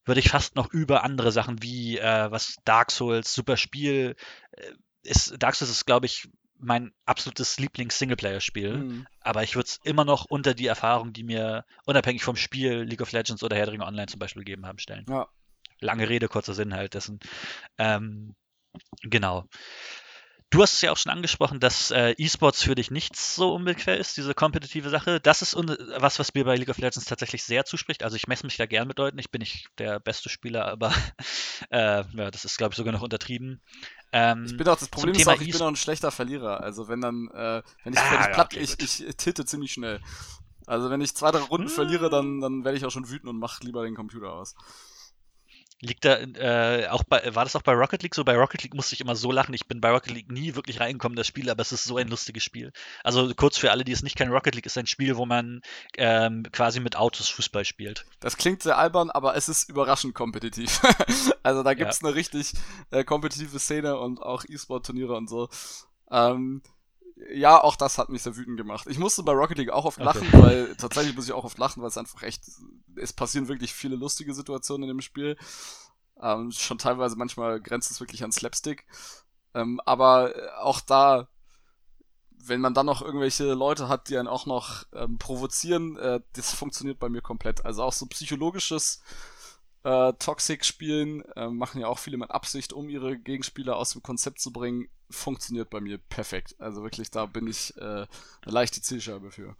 [0.06, 4.16] würde ich fast noch über andere Sachen wie äh, was Dark Souls, super Spiel,
[4.52, 4.74] äh,
[5.04, 6.28] ist, Dark Souls ist, glaube ich,
[6.62, 8.78] mein absolutes Lieblings-Singleplayer-Spiel.
[8.78, 9.08] Mhm.
[9.22, 13.02] Aber ich würde es immer noch unter die Erfahrung, die mir unabhängig vom Spiel League
[13.02, 15.06] of Legends oder Herr der Ringe Online zum Beispiel gegeben haben, stellen.
[15.10, 15.28] Ja.
[15.80, 17.20] Lange Rede, kurzer Sinn halt dessen.
[17.78, 18.36] Ähm,
[19.02, 19.48] genau.
[20.52, 23.98] Du hast es ja auch schon angesprochen, dass äh, E-Sports für dich nicht so unbequem
[23.98, 25.22] ist, diese kompetitive Sache.
[25.22, 28.04] Das ist was, was mir bei League of Legends tatsächlich sehr zuspricht.
[28.04, 29.18] Also ich messe mich da gern mit Leuten.
[29.18, 30.94] Ich bin nicht der beste Spieler, aber
[31.70, 33.62] äh, ja, das ist, glaube ich, sogar noch untertrieben.
[34.12, 36.60] Ähm, ich bin auch, das Problem ist auch, ich bin auch ein schlechter Verlierer.
[36.60, 39.72] Also wenn dann, äh, wenn ich ah, völlig ja, platt, okay, ich, ich titte ziemlich
[39.72, 40.02] schnell.
[40.68, 41.74] Also wenn ich zwei, drei Runden hm.
[41.74, 44.56] verliere, dann, dann werde ich auch schon wütend und mache lieber den Computer aus.
[45.82, 48.24] Liegt da äh, auch bei, war das auch bei Rocket League so?
[48.24, 49.54] Bei Rocket League musste ich immer so lachen.
[49.56, 52.08] Ich bin bei Rocket League nie wirklich reingekommen, das Spiel, aber es ist so ein
[52.08, 52.72] lustiges Spiel.
[53.04, 55.62] Also kurz für alle, die es nicht kennen, Rocket League ist ein Spiel, wo man
[55.98, 58.06] ähm, quasi mit Autos Fußball spielt.
[58.20, 60.82] Das klingt sehr albern, aber es ist überraschend kompetitiv.
[61.44, 62.08] also da gibt's ja.
[62.08, 62.54] eine richtig
[62.92, 65.50] äh, kompetitive Szene und auch E-Sport-Turniere und so.
[66.12, 66.62] Ähm,
[67.34, 68.88] ja, auch das hat mich sehr wütend gemacht.
[68.90, 70.42] Ich musste bei Rocket League auch oft lachen, Okay.
[70.42, 72.44] weil tatsächlich muss ich auch oft lachen, weil es einfach echt,
[72.96, 75.38] es passieren wirklich viele lustige Situationen in dem Spiel.
[76.22, 78.86] Ähm, schon teilweise manchmal grenzt es wirklich an Slapstick.
[79.54, 81.28] Ähm, aber äh, auch da,
[82.44, 86.54] wenn man dann noch irgendwelche Leute hat, die einen auch noch ähm, provozieren, äh, das
[86.54, 87.66] funktioniert bei mir komplett.
[87.66, 89.02] Also auch so psychologisches
[89.84, 94.40] äh, Toxic-Spielen äh, machen ja auch viele mit Absicht, um ihre Gegenspieler aus dem Konzept
[94.40, 94.90] zu bringen.
[95.12, 96.56] Funktioniert bei mir perfekt.
[96.60, 98.08] Also wirklich, da bin ich äh, eine
[98.46, 99.56] leichte Zielscheibe für.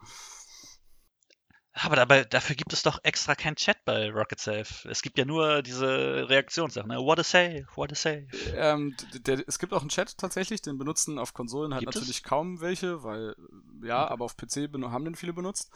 [1.74, 4.90] Aber dabei, dafür gibt es doch extra keinen Chat bei Rocket Safe.
[4.90, 6.90] Es gibt ja nur diese Reaktionssachen.
[6.90, 6.98] Ne?
[6.98, 8.28] What a save, what a save.
[8.56, 11.96] Ähm, d- der, es gibt auch einen Chat tatsächlich, den benutzen auf Konsolen halt Gibt
[11.96, 12.24] natürlich es?
[12.24, 13.36] kaum welche, weil
[13.84, 15.72] ja, aber auf PC haben den viele benutzt.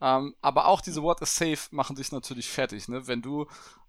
[0.00, 3.06] Ähm, aber auch diese What is Safe machen dich natürlich fertig, ne?
[3.06, 3.46] Wenn du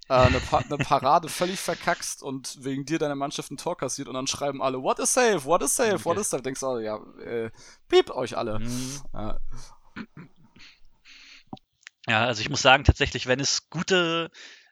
[0.10, 4.08] äh, eine, pa eine Parade völlig verkackst und wegen dir deine Mannschaft ein Tor kassiert
[4.08, 6.22] und dann schreiben alle What is safe, what is safe, what Okay.
[6.22, 7.52] is safe, denkst du, oh, ja, äh,
[7.88, 8.60] piep euch alle.
[8.60, 9.02] Hm.
[9.14, 9.34] Äh,
[12.08, 14.30] Ja, also ich muss sagen, tatsächlich, wenn es gute,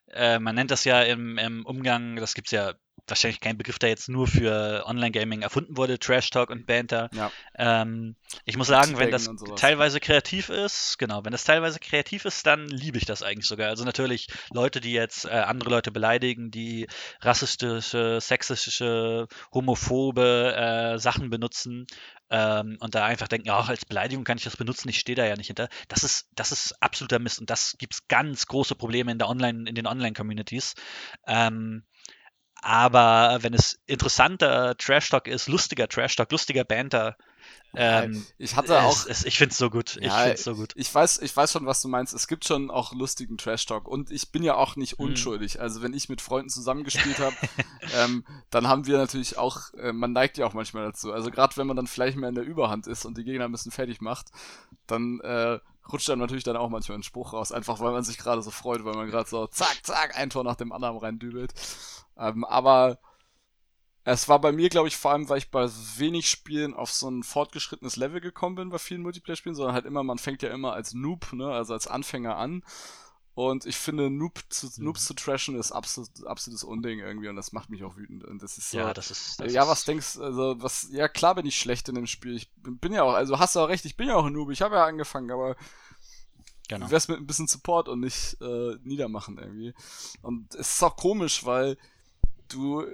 [0.08, 2.74] äh, man nennt das ja im, im Umgang, das gibt's ja
[3.12, 7.10] wahrscheinlich kein Begriff, der jetzt nur für Online-Gaming erfunden wurde, Trash Talk und Banter.
[7.14, 7.32] ja.
[7.56, 8.16] Ähm,
[8.46, 12.68] ich muss sagen, wenn das teilweise kreativ ist, genau, wenn das teilweise kreativ ist, dann
[12.68, 13.70] liebe ich das eigentlich sogar.
[13.70, 16.88] Also natürlich Leute, die jetzt äh, andere Leute beleidigen, die
[17.22, 21.86] rassistische, sexistische, homophobe äh, Sachen benutzen
[22.32, 25.18] ähm, und da einfach denken, ja, auch als Beleidigung kann ich das benutzen, ich stehe
[25.18, 25.68] da ja nicht hinter.
[25.90, 29.68] Das ist, das ist absoluter Mist und das gibt's ganz große Probleme in der Online,
[29.68, 30.76] in den Online-Communities.
[31.28, 31.84] Ähm,
[32.62, 37.18] aber wenn es interessanter Trash-Talk ist, lustiger Trash-Talk, lustiger Banter,
[37.76, 39.98] ähm, ich hatte auch es, es, ich finde es so gut.
[40.02, 40.76] Ich Ja, finde es so gut.
[40.76, 42.14] Ich weiß, ich weiß schon, was du meinst.
[42.14, 43.88] Es gibt schon auch lustigen Trash-Talk.
[43.88, 45.00] Und ich bin ja auch nicht Hm.
[45.00, 45.60] unschuldig.
[45.62, 47.38] Also wenn ich mit Freunden zusammengespielt habe,
[47.90, 51.14] ähm, dann haben wir natürlich auch, äh, man neigt ja auch manchmal dazu.
[51.14, 53.52] Also gerade wenn man dann vielleicht mehr in der Überhand ist und die Gegner ein
[53.52, 54.28] bisschen fertig macht,
[54.88, 55.60] dann äh,
[55.92, 57.52] rutscht dann natürlich dann auch manchmal ein Spruch raus.
[57.52, 60.44] Einfach weil man sich gerade so freut, weil man gerade so zack, zack, ein Tor
[60.44, 61.54] nach dem anderen reindübelt.
[62.18, 63.00] Ähm, aber
[64.04, 67.10] es war bei mir, glaube ich, vor allem, weil ich bei wenig Spielen auf so
[67.10, 70.74] ein fortgeschrittenes Level gekommen bin bei vielen Multiplayer-Spielen, sondern halt immer, man fängt ja immer
[70.74, 72.64] als Noob, ne, also als Anfänger an.
[73.50, 74.86] Und ich finde, Noob zu, Mhm.
[74.86, 78.24] Noobs zu trashen ist absolut, absolutes Unding irgendwie und das macht mich auch wütend.
[78.24, 79.40] Und das ist so, Ja, das ist.
[79.40, 82.36] Das ja, was denkst also was, ja klar bin ich schlecht in dem Spiel.
[82.36, 84.34] Ich bin bin ja auch, also hast du auch recht, ich bin ja auch ein
[84.34, 85.56] Noob, ich habe ja angefangen, aber
[86.68, 86.90] Genau.
[86.90, 89.74] wär's mit ein bisschen Support und nicht äh, niedermachen irgendwie.
[90.22, 91.78] Und es ist auch komisch, weil
[92.48, 92.86] du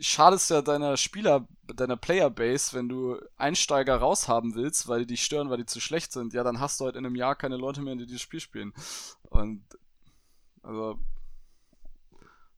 [0.00, 5.48] schadest ja deiner Spieler, deiner Playerbase, wenn du Einsteiger raushaben willst, weil die dich stören,
[5.48, 6.34] weil die zu schlecht sind.
[6.34, 8.74] Ja, dann hast du halt in einem Jahr keine Leute mehr, die dieses Spiel spielen.
[9.30, 9.62] Und
[10.62, 10.98] also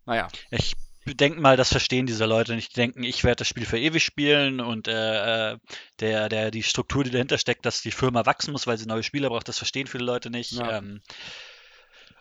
[0.07, 0.29] naja.
[0.51, 0.75] Ich
[1.07, 2.71] denke mal, das verstehen diese Leute nicht.
[2.73, 5.59] Die denken, ich werde das Spiel für ewig spielen und äh, äh,
[6.01, 9.03] der, der, die Struktur, die dahinter steckt, dass die Firma wachsen muss, weil sie neue
[9.03, 10.53] Spieler braucht, das verstehen viele Leute nicht.
[10.53, 10.79] Ja.
[10.79, 11.03] Ähm,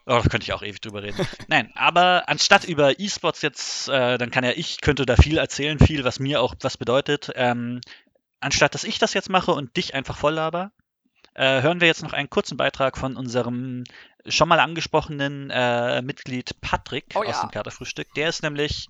[0.06, 1.26] oh, da könnte ich auch ewig drüber reden.
[1.48, 5.80] Nein, aber anstatt über E-Sports jetzt, äh, dann kann ja ich, könnte da viel erzählen,
[5.80, 7.32] viel, was mir auch was bedeutet.
[7.36, 7.80] Ähm,
[8.40, 10.72] anstatt dass ich das jetzt mache und dich einfach voll laber,
[11.36, 13.84] äh, hören wir jetzt noch einen kurzen Beitrag von unserem
[14.26, 17.42] schon mal angesprochenen äh, Mitglied Patrick Oh aus ja.
[17.42, 18.14] dem Katerfrühstück.
[18.16, 18.88] Der ist nämlich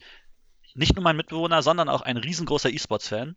[0.75, 3.35] nicht nur mein Mitbewohner, sondern auch ein riesengroßer E-Sports-Fan.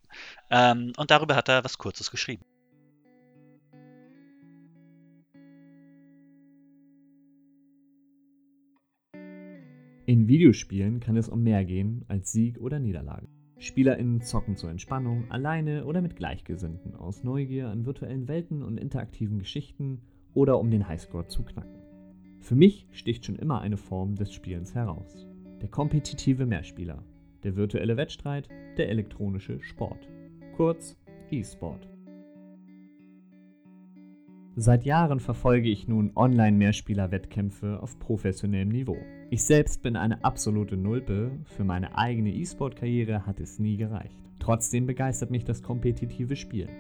[0.50, 2.44] Ähm, und darüber hat er was Kurzes geschrieben.
[10.06, 13.26] In Videospielen kann es um mehr gehen als Sieg oder Niederlage.
[13.58, 19.38] SpielerInnen zocken zur Entspannung, alleine oder mit Gleichgesinnten, aus Neugier an virtuellen Welten und interaktiven
[19.38, 20.02] Geschichten
[20.34, 21.82] oder um den Highscore zu knacken.
[22.40, 25.26] Für mich sticht schon immer eine Form des Spielens heraus.
[25.62, 27.02] Der kompetitive Mehrspieler,
[27.42, 30.08] der virtuelle Wettstreit, der elektronische Sport.
[30.56, 30.96] Kurz
[31.30, 31.88] E-Sport.
[34.58, 38.96] Seit Jahren verfolge ich nun Online-Mehrspieler-Wettkämpfe auf professionellem Niveau.
[39.28, 44.16] Ich selbst bin eine absolute Nulpe, für meine eigene E-Sport-Karriere hat es nie gereicht.
[44.38, 46.70] Trotzdem begeistert mich das kompetitive Spiel.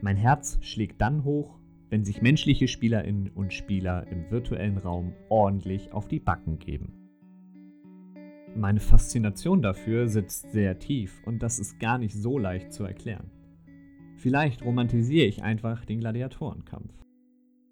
[0.00, 1.58] Mein Herz schlägt dann hoch,
[1.90, 6.92] wenn sich menschliche Spielerinnen und Spieler im virtuellen Raum ordentlich auf die Backen geben.
[8.54, 13.32] Meine Faszination dafür sitzt sehr tief und das ist gar nicht so leicht zu erklären.
[14.18, 17.03] Vielleicht romantisiere ich einfach den Gladiatorenkampf.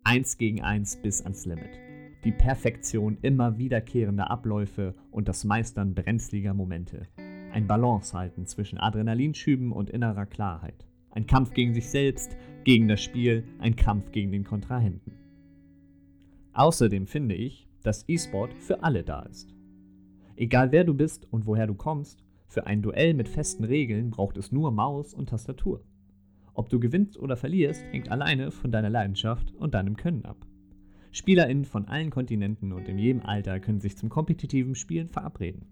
[0.04, 1.78] Eins gegen eins bis ans Limit.
[2.24, 7.06] Die Perfektion immer wiederkehrender Abläufe und das Meistern brenzliger Momente.
[7.52, 10.88] Ein Balance halten zwischen Adrenalinschüben und innerer Klarheit.
[11.10, 15.12] Ein Kampf gegen sich selbst, gegen das Spiel, ein Kampf gegen den Kontrahenten.
[16.52, 19.54] Außerdem finde ich, dass E-Sport für alle da ist.
[20.34, 24.36] Egal wer du bist und woher du kommst, für ein Duell mit festen Regeln braucht
[24.36, 25.84] es nur Maus und Tastatur.
[26.54, 30.36] Ob du gewinnst oder verlierst, hängt alleine von deiner Leidenschaft und deinem Können ab.
[31.10, 35.66] SpielerInnen von allen Kontinenten und in jedem Alter können sich zum kompetitiven Spielen verabreden.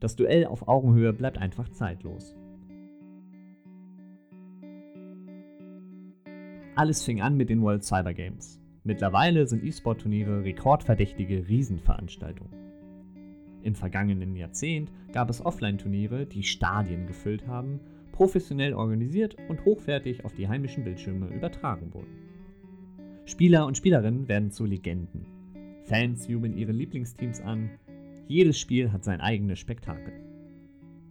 [0.00, 2.36] Das Duell auf Augenhöhe bleibt einfach zeitlos.
[6.76, 8.60] Alles fing an mit den World Cyber Games.
[8.82, 12.52] Mittlerweile sind E-Sport-Turniere rekordverdächtige Riesenveranstaltungen.
[13.62, 17.80] Im vergangenen Jahrzehnt gab es Offline-Turniere, die Stadien gefüllt haben,
[18.14, 22.16] professionell organisiert und hochwertig auf die heimischen Bildschirme übertragen wurden.
[23.26, 25.26] Spieler und Spielerinnen werden zu Legenden.
[25.84, 27.70] Fans jubeln ihre Lieblingsteams an.
[28.28, 30.14] Jedes Spiel hat sein eigenes Spektakel.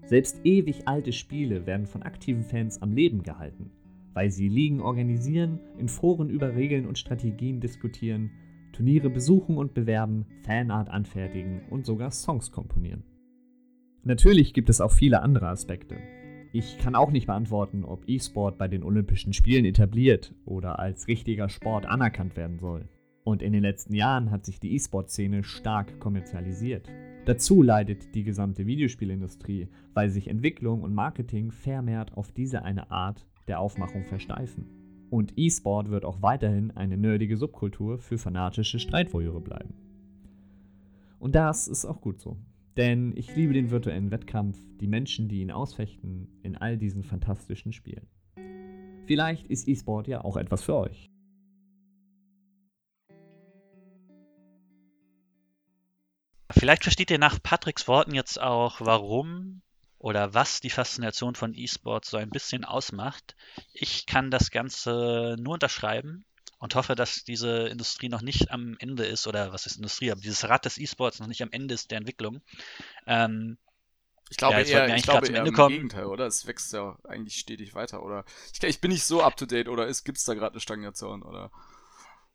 [0.06, 3.72] Selbst ewig alte Spiele werden von aktiven Fans am Leben gehalten
[4.14, 8.32] weil sie Ligen organisieren, in Foren über Regeln und Strategien diskutieren,
[8.72, 13.04] Turniere besuchen und bewerben, Fanart anfertigen und sogar Songs komponieren.
[14.04, 15.98] Natürlich gibt es auch viele andere Aspekte.
[16.56, 21.50] Ich kann auch nicht beantworten, ob E-Sport bei den Olympischen Spielen etabliert oder als richtiger
[21.50, 22.88] Sport anerkannt werden soll.
[23.24, 26.88] Und in den letzten Jahren hat sich die E-Sport-Szene stark kommerzialisiert.
[27.26, 33.26] Dazu leidet die gesamte Videospielindustrie, weil sich Entwicklung und Marketing vermehrt auf diese eine Art
[33.48, 34.68] der Aufmachung versteifen.
[35.10, 39.74] Und E-Sport wird auch weiterhin eine nerdige Subkultur für fanatische Streitvoyeure bleiben.
[41.18, 42.38] Und das ist auch gut so.
[42.78, 47.72] Denn ich liebe den virtuellen Wettkampf, die Menschen, die ihn ausfechten, in all diesen fantastischen
[47.72, 48.08] Spielen.
[49.06, 51.12] Vielleicht ist E-Sport ja auch etwas für euch.
[56.52, 59.62] Vielleicht versteht ihr nach Patricks Worten jetzt auch, warum
[59.98, 63.36] oder was die Faszination von E-Sports so ein bisschen ausmacht.
[63.74, 66.26] Ich kann das Ganze nur unterschreiben
[66.64, 70.22] und hoffe, dass diese Industrie noch nicht am Ende ist, oder was ist Industrie, aber
[70.22, 72.42] dieses Rad des E-Sports noch nicht am Ende ist der Entwicklung.
[73.06, 73.58] Ähm,
[74.30, 75.76] ich glaube ja, eher, ich glaube eher im kommen.
[75.76, 76.26] Gegenteil, oder?
[76.26, 78.24] Es wächst ja eigentlich stetig weiter, oder?
[78.54, 81.22] Ich, ich bin nicht so up to date, oder gibt es da gerade eine Stagnation,
[81.24, 81.52] oder?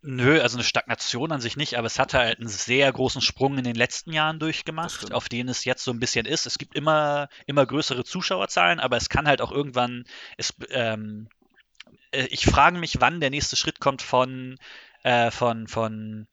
[0.03, 3.57] Nö, also eine Stagnation an sich nicht, aber es hat halt einen sehr großen Sprung
[3.57, 6.45] in den letzten Jahren durchgemacht, auf den es jetzt so ein bisschen ist.
[6.45, 10.05] Es gibt immer, immer größere Zuschauerzahlen, aber es kann halt auch irgendwann,
[10.37, 11.31] es, ähm,
[12.13, 14.59] äh, ich frage mich, wann der nächste Schritt kommt von,
[15.03, 16.27] äh, von, von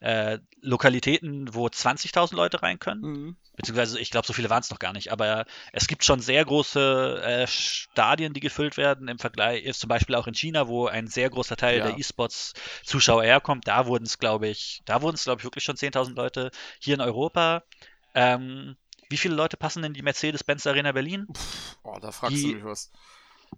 [0.00, 3.02] äh, Lokalitäten, wo 20.000 Leute rein können.
[3.02, 3.36] Mhm.
[3.56, 5.12] Beziehungsweise, ich glaube, so viele waren es noch gar nicht.
[5.12, 9.08] Aber es gibt schon sehr große äh, Stadien, die gefüllt werden.
[9.08, 11.86] Im Vergleich, zum Beispiel auch in China, wo ein sehr großer Teil ja.
[11.86, 13.68] der E-Sports-Zuschauer herkommt.
[13.68, 16.50] Da wurden es, glaube ich, da wurden es, glaube ich, wirklich schon 10.000 Leute.
[16.80, 17.62] Hier in Europa.
[18.14, 18.76] Ähm,
[19.08, 21.26] wie viele Leute passen in die Mercedes-Benz Arena Berlin?
[21.32, 22.90] Pff, oh, da fragst die, du mich was.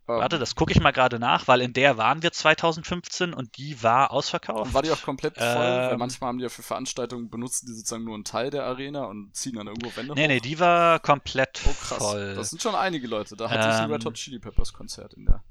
[0.06, 3.56] Ähm, Warte, das gucke ich mal gerade nach, weil in der waren wir 2015 und
[3.56, 4.74] die war ausverkauft.
[4.74, 5.46] War die auch komplett voll?
[5.46, 8.64] Ähm, weil manchmal haben die ja für Veranstaltungen benutzen die sozusagen nur einen Teil der
[8.64, 10.28] Arena und ziehen dann irgendwo Wände Nee, hoch.
[10.28, 11.98] nee, die war komplett oh, krass.
[11.98, 12.34] voll.
[12.34, 13.36] Das sind schon einige Leute.
[13.36, 15.42] Da hatte ähm, ich ein Red Hot Chili Peppers Konzert in der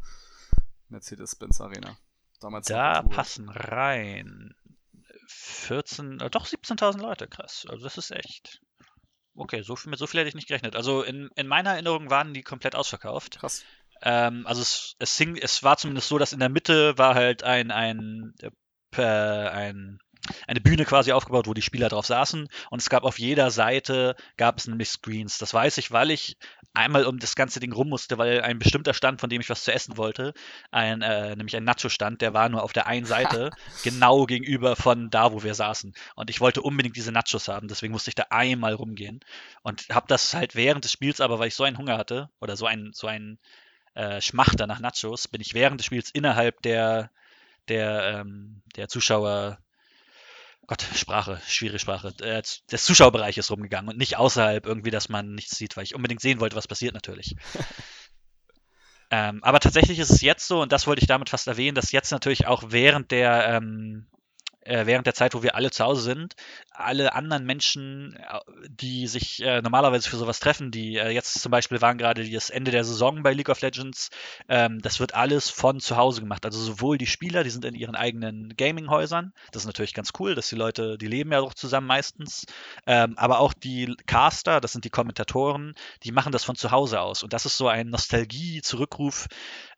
[0.89, 1.97] Mercedes-Benz Arena.
[2.39, 4.53] Damals da passen rein
[5.27, 7.65] 14, äh, doch 17.000 Leute, krass.
[7.69, 8.61] Also das ist echt.
[9.35, 10.75] Okay, so viel, mit so viel hätte ich nicht gerechnet.
[10.75, 13.39] Also in, in meiner Erinnerung waren die komplett ausverkauft.
[13.39, 13.63] Krass.
[14.01, 17.43] Ähm, also es, es, hing, es war zumindest so, dass in der Mitte war halt
[17.43, 18.33] ein, ein,
[18.95, 19.99] äh, ein
[20.47, 22.47] eine Bühne quasi aufgebaut, wo die Spieler drauf saßen.
[22.69, 25.37] Und es gab auf jeder Seite gab es nämlich Screens.
[25.37, 26.37] Das weiß ich, weil ich
[26.73, 29.63] einmal um das ganze Ding rum musste, weil ein bestimmter Stand, von dem ich was
[29.63, 30.33] zu essen wollte,
[30.71, 33.49] ein äh, nämlich ein Nacho-Stand, der war nur auf der einen Seite
[33.83, 35.93] genau gegenüber von da, wo wir saßen.
[36.15, 39.19] Und ich wollte unbedingt diese Nachos haben, deswegen musste ich da einmal rumgehen.
[39.61, 42.55] Und habe das halt während des Spiels, aber weil ich so einen Hunger hatte oder
[42.55, 43.39] so ein so ein
[43.95, 47.11] äh, Schmachter nach Nachos, bin ich während des Spiels innerhalb der,
[47.67, 49.59] der, ähm, der Zuschauer,
[50.65, 55.57] Gott, Sprache, schwierige Sprache, äh, des Zuschauerbereiches rumgegangen und nicht außerhalb irgendwie, dass man nichts
[55.57, 57.35] sieht, weil ich unbedingt sehen wollte, was passiert natürlich.
[59.11, 61.91] ähm, aber tatsächlich ist es jetzt so, und das wollte ich damit fast erwähnen, dass
[61.91, 64.07] jetzt natürlich auch während der ähm,
[64.65, 66.35] äh, während der Zeit, wo wir alle zu Hause sind,
[66.71, 71.51] alle anderen Menschen, äh, die sich äh, normalerweise für sowas treffen, die äh, jetzt zum
[71.51, 74.09] Beispiel waren gerade das Ende der Saison bei League of Legends,
[74.49, 76.45] ähm, das wird alles von zu Hause gemacht.
[76.45, 80.35] Also sowohl die Spieler, die sind in ihren eigenen Gaming-Häusern, das ist natürlich ganz cool,
[80.35, 82.45] dass die Leute, die leben ja auch zusammen meistens,
[82.87, 85.73] ähm, aber auch die Caster, das sind die Kommentatoren,
[86.03, 87.23] die machen das von zu Hause aus.
[87.23, 89.27] Und das ist so ein Nostalgie-Zurückruf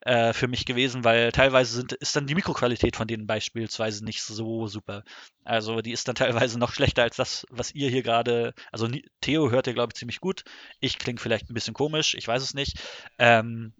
[0.05, 4.21] äh, für mich gewesen, weil teilweise sind, ist dann die Mikroqualität von denen beispielsweise nicht
[4.21, 5.03] so super.
[5.43, 8.53] Also die ist dann teilweise noch schlechter als das, was ihr hier gerade.
[8.71, 8.87] Also
[9.21, 10.43] Theo hört ihr, glaube ich, ziemlich gut.
[10.79, 12.79] Ich klinge vielleicht ein bisschen komisch, ich weiß es nicht.
[13.17, 13.73] Ähm,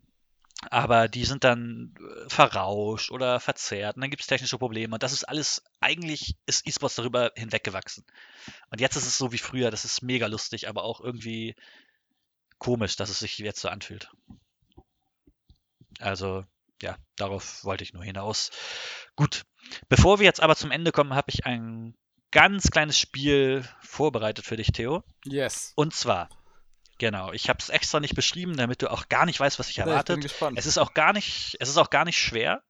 [0.72, 5.04] aber die sind dann äh, verrauscht oder verzerrt und dann gibt es technische Probleme und
[5.04, 8.04] das ist alles, eigentlich ist E-Sports darüber hinweggewachsen.
[8.72, 11.56] Und jetzt ist es so wie früher, das ist mega lustig, aber auch irgendwie
[12.58, 14.10] komisch, dass es sich jetzt so anfühlt.
[16.00, 16.46] Also,
[16.82, 18.52] ja, darauf wollte ich nur hinaus.
[19.16, 19.44] Gut,
[19.90, 21.96] bevor wir jetzt aber zum Ende kommen, habe ich ein
[22.32, 25.04] ganz kleines Spiel vorbereitet für dich, Theo.
[25.24, 25.72] Yes.
[25.76, 26.30] Und zwar,
[26.98, 29.78] genau, ich habe es extra nicht beschrieben, damit du auch gar nicht weißt, was ich
[29.78, 30.18] erwartet.
[30.18, 30.60] bin gespannt.
[30.60, 32.62] es ist auch gar nicht, es ist auch gar nicht schwer.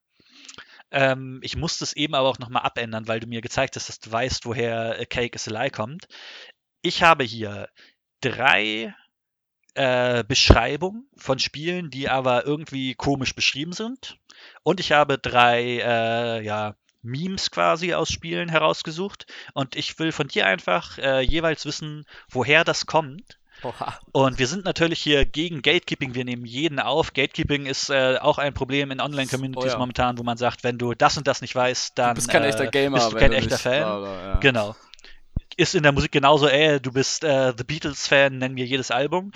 [0.91, 3.99] Ähm, ich musste es eben aber auch nochmal abändern, weil du mir gezeigt hast, dass
[3.99, 6.07] du weißt, woher äh, Cake is a Lie kommt.
[6.81, 7.67] Ich habe hier
[8.21, 8.93] drei
[9.75, 14.17] äh, Beschreibungen von Spielen, die aber irgendwie komisch beschrieben sind.
[14.63, 19.27] Und ich habe drei, äh, ja, Memes quasi aus Spielen herausgesucht.
[19.53, 23.37] Und ich will von dir einfach äh, jeweils wissen, woher das kommt.
[23.63, 23.99] Oha.
[24.11, 26.13] Und wir sind natürlich hier gegen Gatekeeping.
[26.13, 27.13] Wir nehmen jeden auf.
[27.13, 29.77] Gatekeeping ist äh, auch ein Problem in Online-Communities Oh ja.
[29.77, 32.43] momentan, wo man sagt, wenn du das und das nicht weißt, dann Du bist kein
[32.43, 33.81] äh, echter Gamer, bist du kein du echter Fan.
[34.01, 34.35] bla, ja.
[34.39, 34.75] Genau.
[35.57, 39.31] Ist in der Musik genauso, ey, du bist äh, The Beatles-Fan, nenn mir jedes Album.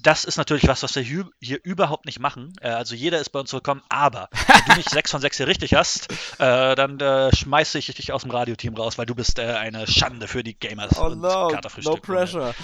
[0.00, 2.52] Das ist natürlich was, was wir hier, hier überhaupt nicht machen.
[2.60, 5.48] Äh, also jeder ist bei uns willkommen, aber wenn du nicht 6 von 6 hier
[5.48, 9.40] richtig hast, äh, dann äh, schmeiße ich dich aus dem Radioteam raus, weil du bist
[9.40, 11.50] eine Schande für die Gamers Oh und no,
[11.82, 12.54] no pressure.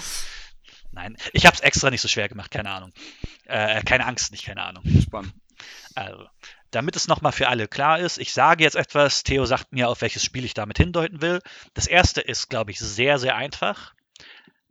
[0.93, 2.93] Nein, ich habe es extra nicht so schwer gemacht, keine Ahnung.
[3.47, 4.83] Keine Angst, nicht keine Ahnung.
[5.01, 5.33] Spannend.
[5.93, 6.25] Also,
[6.75, 10.01] damit es nochmal für alle klar ist, ich sage jetzt etwas, Theo sagt mir, auf
[10.01, 11.41] welches Spiel ich damit hindeuten will.
[11.73, 13.93] Das erste ist, glaube ich, sehr, sehr einfach.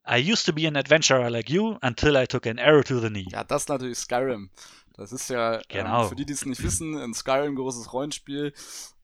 [0.07, 3.09] I used to be an adventurer like you until I took an arrow to the
[3.09, 3.27] knee.
[3.31, 4.51] Ja, das ist natürlich Skyrim.
[4.97, 6.03] Das ist ja, Genau.
[6.03, 8.53] ähm, für die, die es nicht wissen, in Skyrim großes Rollenspiel.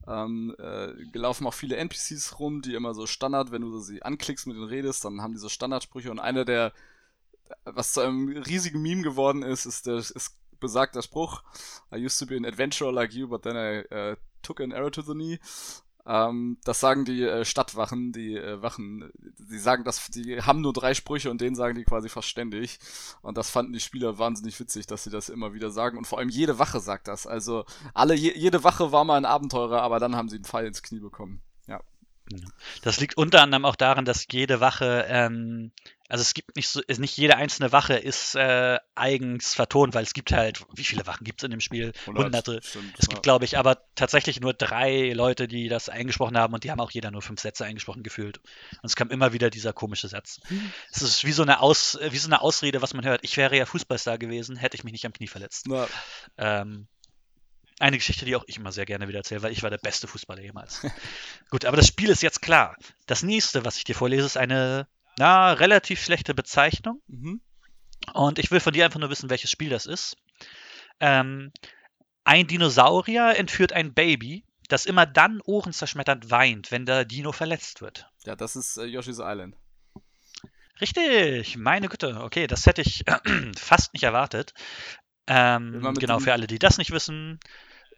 [0.07, 4.47] Ähm, äh, laufen auch viele NPCs rum, die immer so Standard, wenn du sie anklickst
[4.47, 6.73] mit denen redest, dann haben die so Standardsprüche und einer der,
[7.65, 11.43] was zu einem riesigen Meme geworden ist, ist der ist besagter Spruch.
[11.93, 14.91] I used to be an adventurer like you, but then I äh, took an arrow
[14.91, 15.39] to the knee.
[16.07, 20.73] Ähm, das sagen die äh, Stadtwachen, die äh, Wachen, die sagen das, die haben nur
[20.73, 22.79] drei Sprüche und den sagen die quasi fast ständig.
[23.23, 25.99] Und das fanden die Spieler wahnsinnig witzig, dass sie das immer wieder sagen.
[25.99, 27.27] Und vor allem jede Wache sagt das.
[27.27, 30.67] Also alle, je, jede Wache war mal ein Abenteurer, aber dann haben sie einen Pfeil
[30.67, 31.43] ins Knie bekommen.
[31.67, 31.81] Ja.
[32.83, 35.73] Das liegt unter anderem auch daran, dass jede Wache, ähm,
[36.11, 40.13] also es gibt nicht so, nicht jede einzelne Wache ist äh, eigens vertont, weil es
[40.13, 41.93] gibt halt, wie viele Wachen gibt es in dem Spiel?
[42.07, 42.61] Hunderte.
[42.63, 43.11] Stimmt, Es ja.
[43.11, 46.81] gibt, glaube ich, aber tatsächlich nur drei Leute, die das eingesprochen haben und die haben
[46.81, 48.39] auch jeder nur fünf Sätze eingesprochen gefühlt.
[48.83, 50.41] Und es kam immer wieder dieser komische Satz.
[50.91, 53.21] Es ist wie so eine Aus, wie so eine Ausrede, was man hört.
[53.23, 55.67] Ich wäre ja Fußballstar gewesen, hätte ich mich nicht am Knie verletzt.
[55.69, 55.87] Na,
[56.37, 56.89] Ähm,
[57.79, 60.07] eine Geschichte, die auch ich immer sehr gerne wieder erzähle, weil ich war der beste
[60.07, 60.83] Fußballer jemals.
[61.51, 62.77] Gut, aber das Spiel ist jetzt klar.
[63.07, 64.87] Das nächste, was ich dir vorlese, ist eine,
[65.19, 67.01] na, relativ schlechte Bezeichnung.
[67.07, 67.41] mhm.
[68.15, 70.17] Und ich will von dir einfach nur wissen, welches Spiel das ist.
[71.01, 71.53] Ähm,
[72.25, 78.09] ein Dinosaurier entführt ein Baby, das immer dann ohrenzerschmetternd weint, wenn der Dino verletzt wird.
[78.25, 79.57] Ja, das ist äh, Yoshi's Island.
[80.81, 82.21] Richtig, meine Güte.
[82.23, 83.05] Okay, das hätte ich
[83.57, 84.55] fast nicht erwartet.
[85.27, 87.39] Ähm, genau, für alle, die das nicht wissen.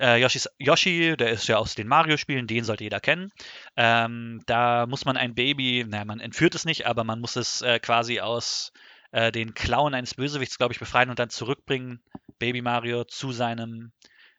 [0.03, 3.31] Äh, Yoshis, Yoshi, der ist ja aus den Mario-Spielen, den sollte jeder kennen.
[3.77, 7.63] Ähm, da muss man ein Baby, naja, man entführt es nicht, aber man muss es
[7.63, 8.73] äh, quasi aus
[9.13, 12.03] äh, den Klauen eines Bösewichts, glaube ich, befreien und dann zurückbringen,
[12.41, 13.93] Baby Mario, zu seinem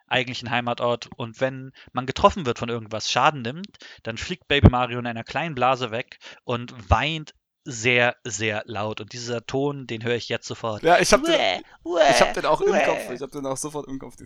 [0.07, 1.10] eigentlichen Heimatort.
[1.15, 5.23] Und wenn man getroffen wird von irgendwas, Schaden nimmt, dann fliegt Baby Mario in einer
[5.23, 7.34] kleinen Blase weg und weint
[7.64, 8.99] sehr, sehr laut.
[8.99, 10.84] Und dieser Ton, den höre ich jetzt sofort.
[10.84, 11.61] Ja, ich hab den,
[12.11, 12.73] ich hab den auch im.
[12.73, 13.10] Kopf.
[13.11, 14.18] Ich hab den auch sofort im Kopf.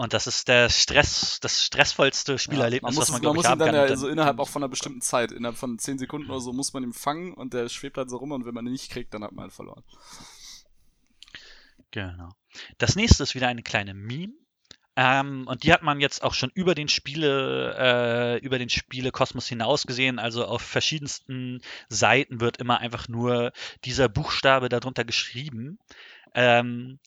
[0.00, 3.44] Und das ist der Stress, das stressvollste Ja, Spielerlebnis, man muss, was man, glaube muss
[3.44, 3.74] ihn dann kann.
[3.74, 6.40] ja Und dann- so innerhalb auch von einer bestimmten Zeit, innerhalb von 10 Sekunden oder
[6.40, 8.72] so, muss man ihn fangen und der schwebt halt so rum und wenn man ihn
[8.72, 9.82] nicht kriegt, dann hat man halt verloren.
[11.90, 12.30] Genau.
[12.78, 14.32] Das nächste ist wieder eine kleine Meme.
[14.96, 19.46] Ähm, und die hat man jetzt auch schon über den Spiele, äh, über den Spielekosmos
[19.48, 20.18] hinaus gesehen.
[20.18, 23.52] Also auf verschiedensten Seiten wird immer einfach nur
[23.84, 25.78] dieser Buchstabe darunter geschrieben.
[26.34, 26.98] Ähm,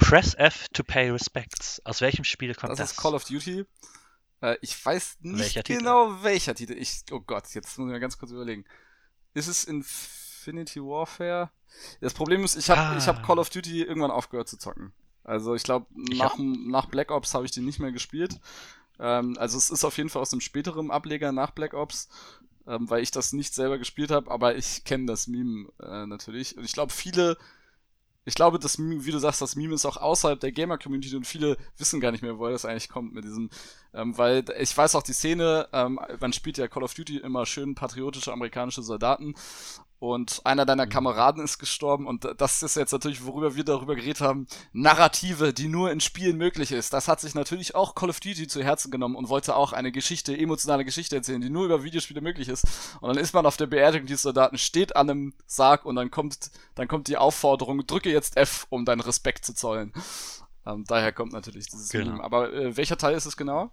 [0.00, 1.80] Press F to pay respects.
[1.84, 2.92] Aus welchem Spiel kommt Das, das?
[2.92, 3.64] ist Call of Duty.
[4.42, 5.78] Äh, ich weiß nicht Welcher Titel?
[5.78, 6.72] genau welcher Titel.
[6.72, 8.64] Ich, oh Gott, jetzt muss ich mir ganz kurz überlegen.
[9.34, 11.50] Ist es Infinity Warfare?
[12.00, 12.96] Das Problem ist, ich habe Ah.
[12.98, 14.92] ich hab Call of Duty irgendwann aufgehört zu zocken.
[15.22, 18.40] Also ich glaube, nach, nach Black Ops habe ich die nicht mehr gespielt.
[18.98, 22.08] Ähm, also es ist auf jeden Fall aus einem späteren Ableger nach Black Ops,
[22.66, 26.56] ähm, weil ich das nicht selber gespielt habe, aber ich kenne das Meme äh, natürlich.
[26.56, 27.36] Und ich glaube, viele,
[28.24, 31.26] ich glaube, das Meme, wie du sagst, das Meme ist auch außerhalb der Gamer-Community und
[31.26, 33.50] viele wissen gar nicht mehr, woher das eigentlich kommt mit diesem,
[33.94, 37.46] ähm, weil ich weiß auch die Szene, ähm, man spielt ja Call of Duty immer
[37.46, 39.34] schön patriotische amerikanische Soldaten
[40.00, 40.90] und einer deiner mhm.
[40.90, 45.68] Kameraden ist gestorben und das ist jetzt natürlich, worüber wir darüber geredet haben, Narrative, die
[45.68, 46.94] nur in Spielen möglich ist.
[46.94, 49.92] Das hat sich natürlich auch Call of Duty zu Herzen genommen und wollte auch eine
[49.92, 52.66] Geschichte, emotionale Geschichte erzählen, die nur über Videospiele möglich ist.
[53.02, 56.10] Und dann ist man auf der Beerdigung dieses Soldaten, steht an einem Sarg und dann
[56.10, 59.92] kommt, dann kommt die Aufforderung, drücke jetzt F, um deinen Respekt zu zollen.
[60.66, 62.12] Ähm, daher kommt natürlich dieses genau.
[62.12, 62.24] Meme.
[62.24, 63.70] Aber äh, welcher Teil ist es genau?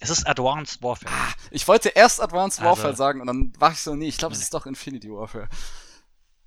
[0.00, 1.12] Es ist Advanced Warfare.
[1.12, 4.08] Ah, ich wollte erst Advanced also Warfare also, sagen und dann war ich so, nee,
[4.08, 5.48] ich glaube, es ist doch Infinity Warfare.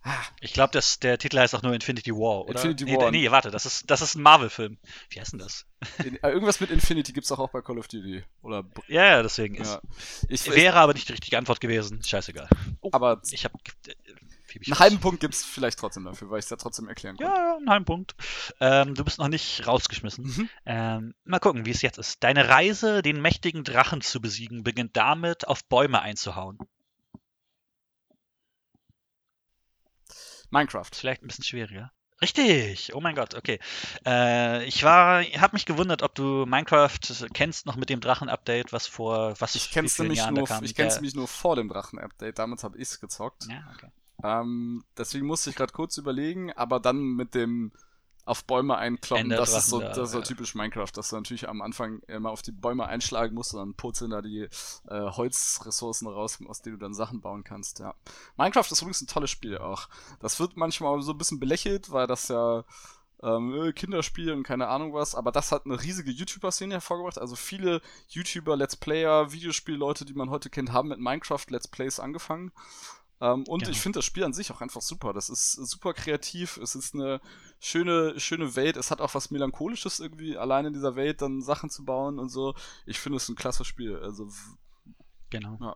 [0.03, 0.17] Ah.
[0.39, 2.55] Ich glaube, der Titel heißt auch nur Infinity War, oder?
[2.55, 3.11] Infinity nee, War.
[3.11, 4.79] Nee, warte, das ist, das ist ein Marvel-Film.
[5.09, 5.67] Wie heißt denn das?
[6.03, 8.23] In, äh, irgendwas mit Infinity gibt es auch, auch bei Call of Duty.
[8.41, 9.61] Oder ja, ja, deswegen ja.
[9.61, 10.25] ist.
[10.27, 12.01] Ich, wäre aber nicht die richtige Antwort gewesen.
[12.03, 12.49] Scheißegal.
[12.81, 13.53] Oh, aber ich habe
[14.55, 17.27] einen halben Punkt gibt es vielleicht trotzdem dafür, weil ich es ja trotzdem erklären kann.
[17.27, 18.15] Ja, ja, einen halben Punkt.
[18.59, 20.25] Ähm, du bist noch nicht rausgeschmissen.
[20.25, 20.49] Mhm.
[20.65, 22.23] Ähm, mal gucken, wie es jetzt ist.
[22.23, 26.57] Deine Reise, den mächtigen Drachen zu besiegen, beginnt damit, auf Bäume einzuhauen.
[30.49, 30.89] Minecraft.
[30.93, 31.91] Vielleicht ein bisschen schwieriger.
[32.21, 33.59] Richtig, oh mein Gott, okay.
[34.05, 36.99] Äh, ich war, habe mich gewundert, ob du Minecraft
[37.33, 40.63] kennst noch mit dem Drachen-Update, was vor was ich kenn's nämlich Jahren nur, kam.
[40.63, 43.47] Ich kenn's nämlich nur vor dem Drachen-Update, damals habe ich es gezockt.
[43.49, 43.87] Ja, okay.
[44.23, 47.71] Ähm, deswegen musste ich gerade kurz überlegen, aber dann mit dem
[48.23, 50.23] auf Bäume einkloppen, das ist so, das ist so ja.
[50.23, 53.73] typisch Minecraft, dass du natürlich am Anfang immer auf die Bäume einschlagen musst und dann
[53.73, 54.49] purzeln da die äh,
[54.89, 57.95] Holzressourcen raus, aus denen du dann Sachen bauen kannst, ja.
[58.37, 59.89] Minecraft ist übrigens ein tolles Spiel auch.
[60.19, 62.63] Das wird manchmal so ein bisschen belächelt, weil das ja
[63.23, 67.19] ähm, äh, Kinderspiel und keine Ahnung was, aber das hat eine riesige YouTuber-Szene hervorgebracht.
[67.19, 71.99] Also viele YouTuber, Let's Player, Videospielleute, die man heute kennt, haben mit Minecraft Let's Plays
[71.99, 72.51] angefangen.
[73.21, 73.71] Ähm, und genau.
[73.71, 75.13] ich finde das Spiel an sich auch einfach super.
[75.13, 76.57] Das ist super kreativ.
[76.57, 77.21] Es ist eine
[77.59, 78.77] schöne, schöne Welt.
[78.77, 82.29] Es hat auch was Melancholisches irgendwie, allein in dieser Welt dann Sachen zu bauen und
[82.29, 82.55] so.
[82.85, 83.97] Ich finde es ein klasse Spiel.
[83.97, 84.27] Also,
[85.29, 85.57] genau.
[85.61, 85.75] Ja.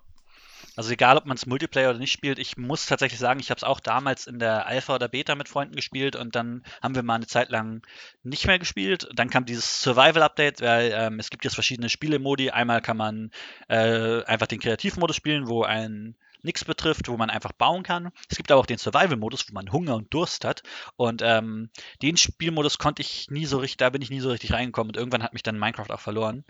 [0.75, 3.59] Also egal, ob man es Multiplayer oder nicht spielt, ich muss tatsächlich sagen, ich habe
[3.59, 7.03] es auch damals in der Alpha oder Beta mit Freunden gespielt und dann haben wir
[7.03, 7.81] mal eine Zeit lang
[8.23, 9.07] nicht mehr gespielt.
[9.13, 12.49] Dann kam dieses Survival-Update, weil ähm, es gibt jetzt verschiedene Spielemodi.
[12.49, 13.31] Einmal kann man
[13.67, 16.15] äh, einfach den Kreativmodus spielen, wo ein
[16.45, 18.11] nichts betrifft, wo man einfach bauen kann.
[18.29, 20.63] Es gibt aber auch den Survival-Modus, wo man Hunger und Durst hat.
[20.95, 21.69] Und ähm,
[22.01, 24.97] den Spielmodus konnte ich nie so richtig, da bin ich nie so richtig reingekommen und
[24.97, 26.45] irgendwann hat mich dann Minecraft auch verloren.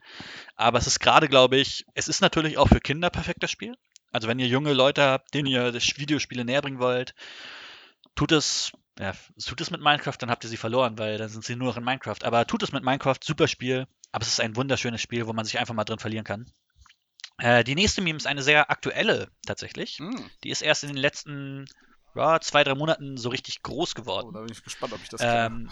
[0.56, 3.76] Aber es ist gerade, glaube ich, es ist natürlich auch für Kinder perfekt das Spiel.
[4.12, 7.16] Also wenn ihr junge Leute habt, denen ihr das Videospiele näher bringen wollt,
[8.16, 9.14] tut es ja,
[9.46, 11.78] tut es mit Minecraft, dann habt ihr sie verloren, weil dann sind sie nur noch
[11.78, 12.24] in Minecraft.
[12.24, 13.88] Aber tut es mit Minecraft, super Spiel.
[14.12, 16.46] Aber es ist ein wunderschönes Spiel, wo man sich einfach mal drin verlieren kann.
[17.38, 20.00] Äh, die nächste Meme ist eine sehr aktuelle tatsächlich.
[20.00, 20.16] Mm.
[20.44, 21.66] Die ist erst in den letzten
[22.16, 24.28] ja, zwei, drei Monaten so richtig groß geworden.
[24.30, 25.70] Oh, da bin ich gespannt, ob ich das ähm,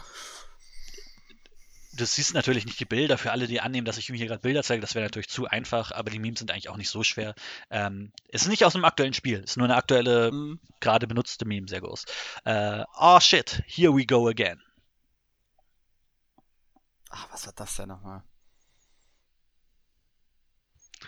[1.95, 4.41] Du siehst natürlich nicht die Bilder für alle, die annehmen, dass ich mir hier gerade
[4.41, 4.81] Bilder zeige.
[4.81, 7.35] Das wäre natürlich zu einfach, aber die Memes sind eigentlich auch nicht so schwer.
[7.69, 9.41] Ähm, es ist nicht aus einem aktuellen Spiel.
[9.44, 10.60] Es ist nur eine aktuelle, mm.
[10.80, 12.06] gerade benutzte Meme, sehr groß.
[12.45, 14.60] Äh, oh shit, here we go again.
[17.11, 18.23] Ach, was war das denn nochmal?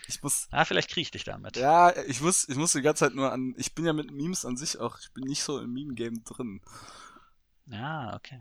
[0.07, 0.48] Ich muss.
[0.52, 1.57] Ah, vielleicht kriege ich dich damit.
[1.57, 3.56] Ja, ich muss, ich muss die ganze Zeit nur an.
[3.57, 4.99] Ich bin ja mit Memes an sich auch.
[4.99, 6.61] Ich bin nicht so im Meme-Game drin.
[7.68, 8.40] Ja, okay.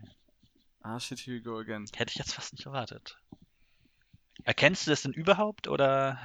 [0.81, 1.87] Ah, shit, here we go again.
[1.95, 3.17] Hätte ich jetzt fast nicht erwartet.
[4.43, 6.19] Erkennst du das denn überhaupt oder?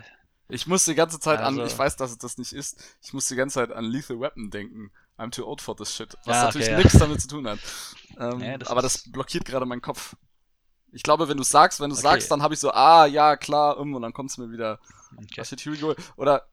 [0.49, 1.61] Ich muss die ganze Zeit also...
[1.61, 4.21] an, ich weiß, dass es das nicht ist, ich muss die ganze Zeit an Lethal
[4.21, 4.91] Weapon denken.
[5.17, 6.15] I'm too old for this shit.
[6.25, 7.01] Was ja, natürlich okay, nichts ja.
[7.01, 7.59] damit zu tun hat.
[8.19, 9.07] Ähm, ja, das aber ist...
[9.07, 10.15] das blockiert gerade meinen Kopf.
[10.93, 12.03] Ich glaube, wenn du sagst, wenn du okay.
[12.03, 14.79] sagst, dann habe ich so, ah, ja, klar, um, und dann kommt es mir wieder.
[15.17, 15.45] Okay.
[15.45, 15.95] Shit, here we go.
[16.17, 16.47] Oder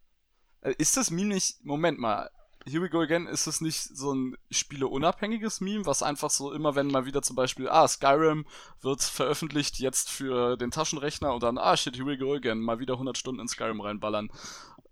[0.62, 2.30] äh, ist das Meme nicht, Moment mal,
[2.70, 6.76] Here we go again, ist es nicht so ein spieleunabhängiges Meme, was einfach so immer,
[6.76, 8.46] wenn mal wieder zum Beispiel, ah, Skyrim
[8.82, 12.80] wird veröffentlicht jetzt für den Taschenrechner und dann, ah, shit, here we go again, mal
[12.80, 14.30] wieder 100 Stunden in Skyrim reinballern.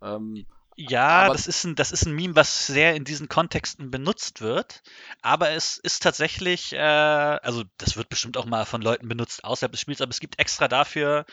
[0.02, 0.46] Ähm,
[0.78, 4.82] ja, das ist, ein, das ist ein Meme, was sehr in diesen Kontexten benutzt wird.
[5.22, 9.72] Aber es ist tatsächlich, äh, also das wird bestimmt auch mal von Leuten benutzt außerhalb
[9.72, 11.26] des Spiels, aber es gibt extra dafür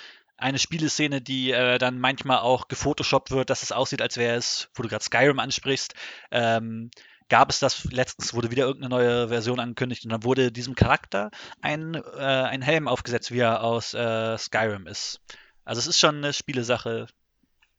[0.43, 4.69] eine Spieleszene, die äh, dann manchmal auch gefotoshoppt wird, dass es aussieht, als wäre es,
[4.75, 5.95] wo du gerade Skyrim ansprichst,
[6.31, 6.91] ähm,
[7.29, 11.31] gab es das, letztens wurde wieder irgendeine neue Version angekündigt und dann wurde diesem Charakter
[11.63, 15.21] ein, äh, ein Helm aufgesetzt, wie er aus äh, Skyrim ist.
[15.65, 17.07] Also es ist schon eine Spielesache,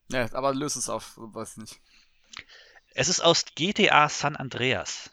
[0.09, 1.81] ja, aber löse es auf, weiß nicht.
[2.93, 5.11] Es ist aus GTA San Andreas.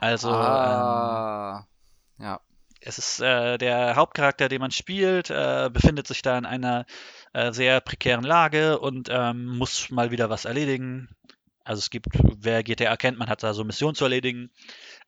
[0.00, 0.30] Also.
[0.30, 1.66] Ah,
[2.18, 2.40] ähm, ja.
[2.86, 6.84] Es ist äh, der Hauptcharakter, den man spielt, äh, befindet sich da in einer
[7.32, 11.08] äh, sehr prekären Lage und ähm, muss mal wieder was erledigen.
[11.64, 14.50] Also es gibt, wer GTA kennt, man hat da so Missionen zu erledigen.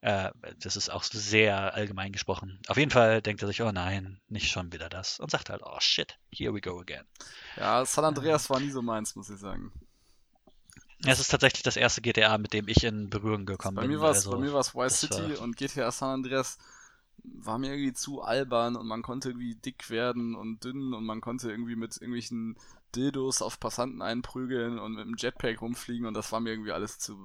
[0.01, 2.59] Äh, das ist auch sehr allgemein gesprochen.
[2.67, 5.19] Auf jeden Fall denkt er sich, oh nein, nicht schon wieder das.
[5.19, 7.05] Und sagt halt, oh shit, here we go again.
[7.57, 9.71] Ja, San Andreas war nie so meins, muss ich sagen.
[11.05, 13.91] Es ist tatsächlich das erste GTA, mit dem ich in Berührung gekommen bei bin.
[13.91, 16.57] Mir also, bei mir war es Vice City war- und GTA San Andreas
[17.35, 21.21] war mir irgendwie zu albern und man konnte irgendwie dick werden und dünn und man
[21.21, 22.57] konnte irgendwie mit irgendwelchen
[22.95, 26.99] Dildos auf Passanten einprügeln und mit dem Jetpack rumfliegen und das war mir irgendwie alles
[26.99, 27.17] zu.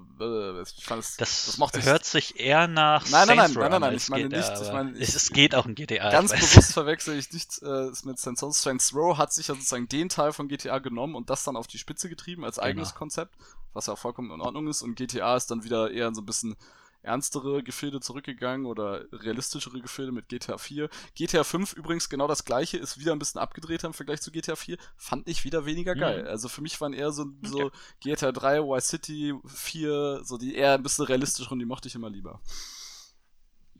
[0.77, 3.71] Ich fand es, Das, das mochte ich hört sich eher nach Nein, nein, nein, nein,
[3.71, 6.11] nein, nein, ich meine GTA, nicht, ich meine, es, ich- es geht auch in GTA.
[6.11, 8.53] Ganz bewusst verwechsel ich nicht äh, mit Saints Row.
[8.55, 11.69] Saints Row hat sich ja sozusagen den Teil von GTA genommen und das dann auf
[11.69, 12.99] die Spitze getrieben als eigenes Genau.
[12.99, 13.37] Konzept,
[13.73, 14.83] was ja vollkommen in Ordnung ist.
[14.83, 16.57] Und GTA ist dann wieder eher so ein bisschen
[17.03, 20.89] ernstere Gefilde zurückgegangen oder realistischere Gefilde mit GTA 4.
[21.15, 24.57] GTA 5 übrigens genau das gleiche, ist wieder ein bisschen abgedrehter im Vergleich zu GTA
[24.57, 24.77] 4.
[24.97, 26.01] Fand ich wieder weniger Mhm.
[26.01, 26.29] geil.
[26.29, 27.71] Also für mich waren eher so, so
[28.01, 32.11] GTA 3, Y City 4, so die eher ein bisschen realistischeren, die mochte ich immer
[32.11, 32.41] lieber.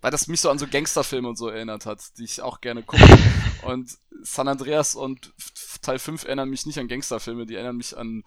[0.01, 2.83] Weil das mich so an so Gangsterfilme und so erinnert hat, die ich auch gerne
[2.83, 3.03] gucke.
[3.63, 5.33] und San Andreas und
[5.81, 8.25] Teil 5 erinnern mich nicht an Gangsterfilme, die erinnern mich an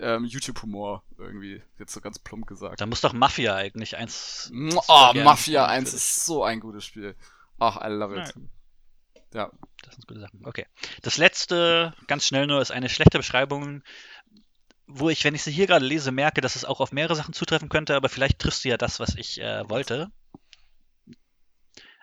[0.00, 1.62] ähm, YouTube-Humor irgendwie.
[1.78, 2.80] Jetzt so ganz plump gesagt.
[2.80, 4.50] Da muss doch Mafia eigentlich eins.
[4.52, 7.16] Oh, super gern Mafia spielen 1 für ist so ein gutes Spiel.
[7.58, 8.34] Ach, I love it.
[9.34, 9.50] Ja.
[9.82, 10.44] Das sind gute Sachen.
[10.44, 10.66] Okay.
[11.02, 13.82] Das letzte, ganz schnell nur, ist eine schlechte Beschreibung,
[14.86, 17.34] wo ich, wenn ich sie hier gerade lese, merke, dass es auch auf mehrere Sachen
[17.34, 20.10] zutreffen könnte, aber vielleicht triffst du ja das, was ich äh, wollte.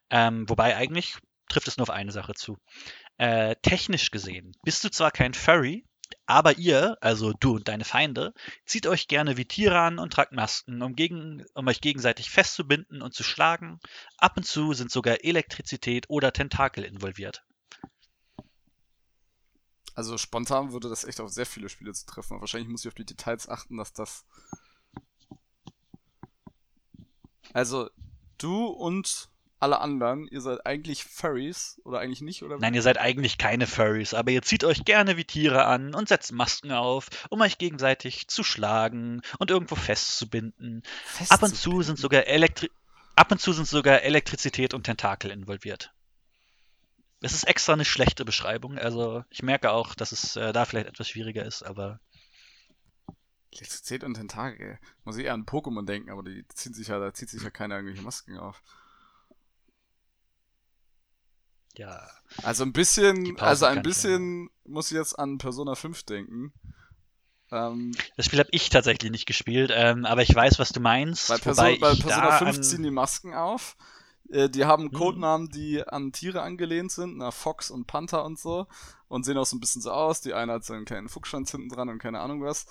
[0.09, 1.17] Ähm, wobei eigentlich
[1.47, 2.57] trifft es nur auf eine Sache zu.
[3.17, 5.85] Äh, technisch gesehen bist du zwar kein Furry,
[6.25, 8.33] aber ihr, also du und deine Feinde,
[8.65, 13.01] zieht euch gerne wie Tiere an und tragt Masken, um, gegen, um euch gegenseitig festzubinden
[13.01, 13.79] und zu schlagen.
[14.17, 17.43] Ab und zu sind sogar Elektrizität oder Tentakel involviert.
[19.93, 22.39] Also spontan würde das echt auf sehr viele Spiele zu treffen.
[22.39, 24.25] Wahrscheinlich muss ich auf die Details achten, dass das.
[27.53, 27.89] Also,
[28.37, 29.30] du und
[29.61, 32.57] alle anderen, ihr seid eigentlich Furries oder eigentlich nicht, oder?
[32.57, 36.09] Nein, ihr seid eigentlich keine Furries, aber ihr zieht euch gerne wie Tiere an und
[36.09, 40.83] setzt Masken auf, um euch gegenseitig zu schlagen und irgendwo festzubinden.
[41.29, 42.69] Ab und zu sind sogar Elektri
[43.15, 45.93] Ab und zu sind sogar Elektrizität und Tentakel involviert.
[47.19, 50.87] Es ist extra eine schlechte Beschreibung, also ich merke auch, dass es äh, da vielleicht
[50.87, 51.99] etwas schwieriger ist, aber
[53.51, 54.79] Elektrizität und Tentakel.
[55.03, 57.49] Muss ich eher an Pokémon denken, aber die ziehen sich ja, da zieht sich ja
[57.49, 58.63] keiner irgendwelche Masken auf.
[61.77, 62.07] Ja.
[62.43, 66.53] Also ein bisschen, also ein bisschen muss ich jetzt an Persona 5 denken.
[67.51, 71.27] Ähm, Das Spiel habe ich tatsächlich nicht gespielt, ähm, aber ich weiß, was du meinst.
[71.27, 73.75] bei, Perso wobei bei Persona da 5 an- ziehen die Masken auf.
[74.29, 74.91] Äh, die haben Hm.
[74.93, 78.67] Codenamen, die an Tiere angelehnt sind, na Fox und Panther und so.
[79.09, 80.21] Und sehen auch so ein bisschen so aus.
[80.21, 82.65] Die eine hat so einen kleinen Fuchsschwanz hinten dran und keine Ahnung was.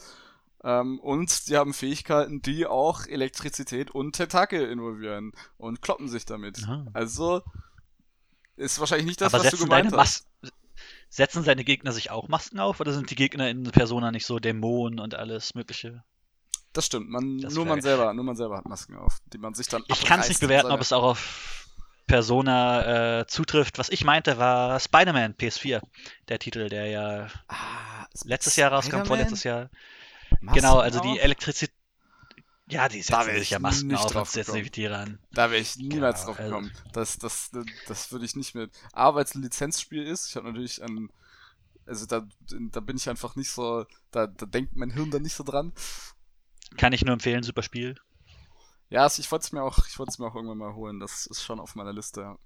[0.64, 6.62] Ähm, und die haben Fähigkeiten, die auch Elektrizität und Tentakel involvieren und kloppen sich damit.
[6.64, 6.86] Aha.
[6.94, 7.42] Also
[8.60, 10.26] ist wahrscheinlich nicht das, aber was du gemeint hast.
[10.42, 10.52] Mas
[11.08, 14.38] setzen seine Gegner sich auch Masken auf oder sind die Gegner in Persona nicht so
[14.38, 16.04] Dämonen und alles mögliche?
[16.72, 17.10] Das stimmt.
[17.10, 19.82] Man, Das nur man selber, nur man selber hat Masken auf, die man sich dann
[19.88, 21.66] Ich kann es nicht bewerten, ob es auch auf
[22.06, 23.78] Persona äh, zutrifft.
[23.78, 25.80] Was ich meinte, war Spider-Man PS4,
[26.28, 29.68] der Titel, der ja Ah, letztes Jahr rauskam, vorletztes Jahr.
[30.40, 31.24] Masken genau, also die auf?
[31.24, 31.74] Elektrizität.
[32.70, 34.96] Ja, die Da setzen sich ich ja Masken nicht auf drauf und setzen die Tiere
[34.96, 35.18] an.
[35.32, 36.72] Da wäre ich niemals Genau, drauf also- gekommen.
[36.92, 37.50] Das, das,
[37.88, 38.70] das würde ich nicht mit.
[38.92, 40.28] A, weil es ein Lizenzspiel ist.
[40.28, 41.10] Ich habe natürlich an.
[41.86, 43.84] Also da, da bin ich einfach nicht so.
[44.12, 45.72] Da, da denkt mein Hirn dann nicht so dran.
[46.76, 47.96] Kann ich nur empfehlen, super Spiel.
[48.90, 51.00] Ja, also ich wollte es mir auch, ich wollte es mir auch irgendwann mal holen.
[51.00, 52.36] Das ist schon auf meiner Liste.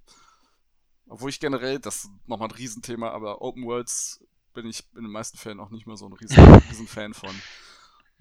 [1.07, 4.25] Obwohl ich generell, das ist nochmal ein Riesenthema, aber Open Worlds
[4.55, 6.37] bin ich in den meisten Fällen auch nicht mehr so ein riesen,
[6.71, 7.35] riesen Fan von.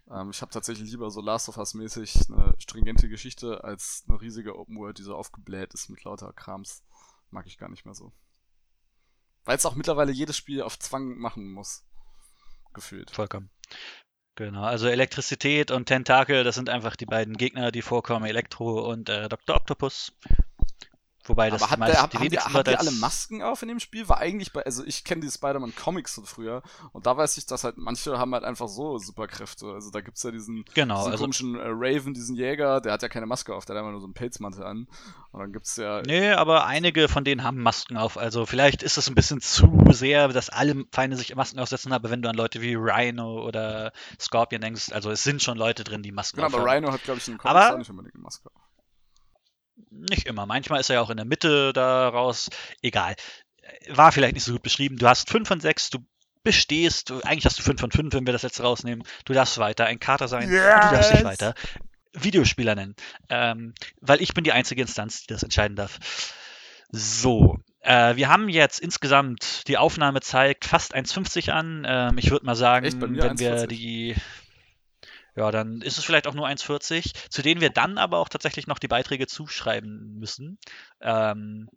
[0.10, 4.20] Ähm, ich habe tatsächlich lieber so Last of Us mäßig eine stringente Geschichte als eine
[4.22, 6.84] riesige Open World, die so aufgebläht ist mit lauter Krams.
[7.30, 8.12] Mag ich gar nicht mehr so.
[9.46, 11.86] Weil es auch mittlerweile jedes Spiel auf Zwang machen muss.
[12.74, 13.12] Gefühlt.
[13.12, 13.50] Vollkommen.
[14.36, 19.08] Genau, also Elektrizität und Tentakel, das sind einfach die beiden Gegner, die vorkommen, Elektro und
[19.10, 19.56] äh, Dr.
[19.56, 20.12] Octopus.
[21.26, 23.80] Wobei das Aber hat der, die haben, die, haben die alle Masken auf in dem
[23.80, 24.10] Spiel?
[24.10, 27.64] War eigentlich bei, also ich kenne die Spider-Man-Comics von früher und da weiß ich, dass
[27.64, 29.68] halt manche haben halt einfach so Superkräfte.
[29.68, 33.02] Also da gibt's ja diesen, Genau, diesen also komischen äh, Raven, diesen Jäger, der hat
[33.04, 34.88] ja keine Maske auf, der hat einfach nur so einen Pelzmantel an.
[35.32, 36.02] Und dann gibt's ja.
[36.06, 38.18] Nee, aber einige von denen haben Masken auf.
[38.18, 42.10] Also vielleicht ist es ein bisschen zu sehr, dass alle Feinde sich Masken aufsetzen, aber
[42.10, 46.04] wenn du an Leute wie Rhino oder Scorpion denkst, also es sind schon Leute drin,
[46.04, 46.84] die Masken Genau, aber aufhaben.
[46.84, 48.62] Rhino hat, glaube ich, in den Comics Aber- auch nicht unbedingt eine Maske auf.
[49.90, 50.46] Nicht immer.
[50.46, 52.50] Manchmal ist er ja auch in der Mitte daraus.
[52.82, 53.16] Egal.
[53.90, 54.98] War vielleicht nicht so gut beschrieben.
[54.98, 56.00] Du hast 5 von 6, du
[56.44, 57.12] bestehst.
[57.24, 59.06] Eigentlich hast du 5 von 5, wenn wir das letzte rausnehmen.
[59.26, 60.46] Du darfst weiter ein Kater sein.
[60.46, 61.26] Und du darfst dich Yes!
[61.26, 61.54] weiter
[62.14, 62.96] Videospieler nennen.
[63.30, 66.00] Ähm, weil ich bin die einzige Instanz, die das entscheiden darf.
[66.92, 67.58] So.
[67.80, 71.86] Äh, wir haben jetzt insgesamt, die Aufnahme zeigt fast 1,50 an.
[71.88, 73.68] Ähm, ich würde mal sagen, wenn wir 1,40.
[73.68, 74.16] die.
[75.36, 78.68] Ja, dann ist es vielleicht auch nur 1,40, zu denen wir dann aber auch tatsächlich
[78.68, 80.60] noch die Beiträge zuschreiben müssen.
[81.02, 81.70] Ähm,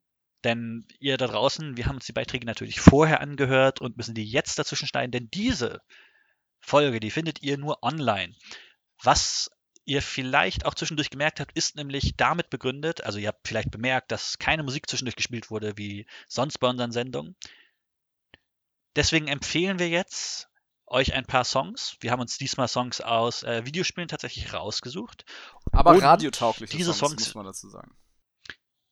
[0.45, 4.25] denn ihr da draußen, wir haben uns die Beiträge natürlich vorher angehört und müssen die
[4.25, 5.81] jetzt dazwischen schneiden, denn diese
[6.61, 8.35] Folge, die findet ihr nur online.
[9.03, 9.51] Was
[9.87, 14.13] ihr vielleicht auch zwischendurch gemerkt habt, ist nämlich damit begründet, also ihr habt vielleicht bemerkt,
[14.13, 17.37] dass keine Musik zwischendurch gespielt wurde, wie sonst bei unseren Sendungen.
[18.97, 20.49] Deswegen empfehlen wir jetzt
[20.87, 21.97] euch ein paar Songs.
[22.01, 25.25] Wir haben uns diesmal Songs aus äh, Videospielen tatsächlich rausgesucht.
[25.73, 27.93] Aber radiotaugliche diese Songs, Songs muss man dazu sagen.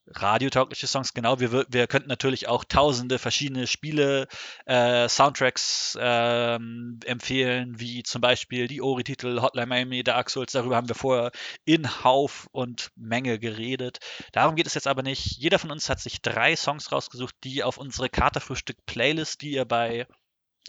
[0.07, 1.39] radiotaugliche Songs, genau.
[1.39, 4.27] Wir, wir könnten natürlich auch tausende verschiedene Spiele,
[4.65, 10.51] äh, Soundtracks ähm, empfehlen, wie zum Beispiel die Ori-Titel, Hotline Miami, Dark Souls.
[10.51, 11.31] Darüber haben wir vorher
[11.63, 13.99] in Hauf und Menge geredet.
[14.33, 15.37] Darum geht es jetzt aber nicht.
[15.37, 20.07] Jeder von uns hat sich drei Songs rausgesucht, die auf unsere Katerfrühstück-Playlist, die ihr bei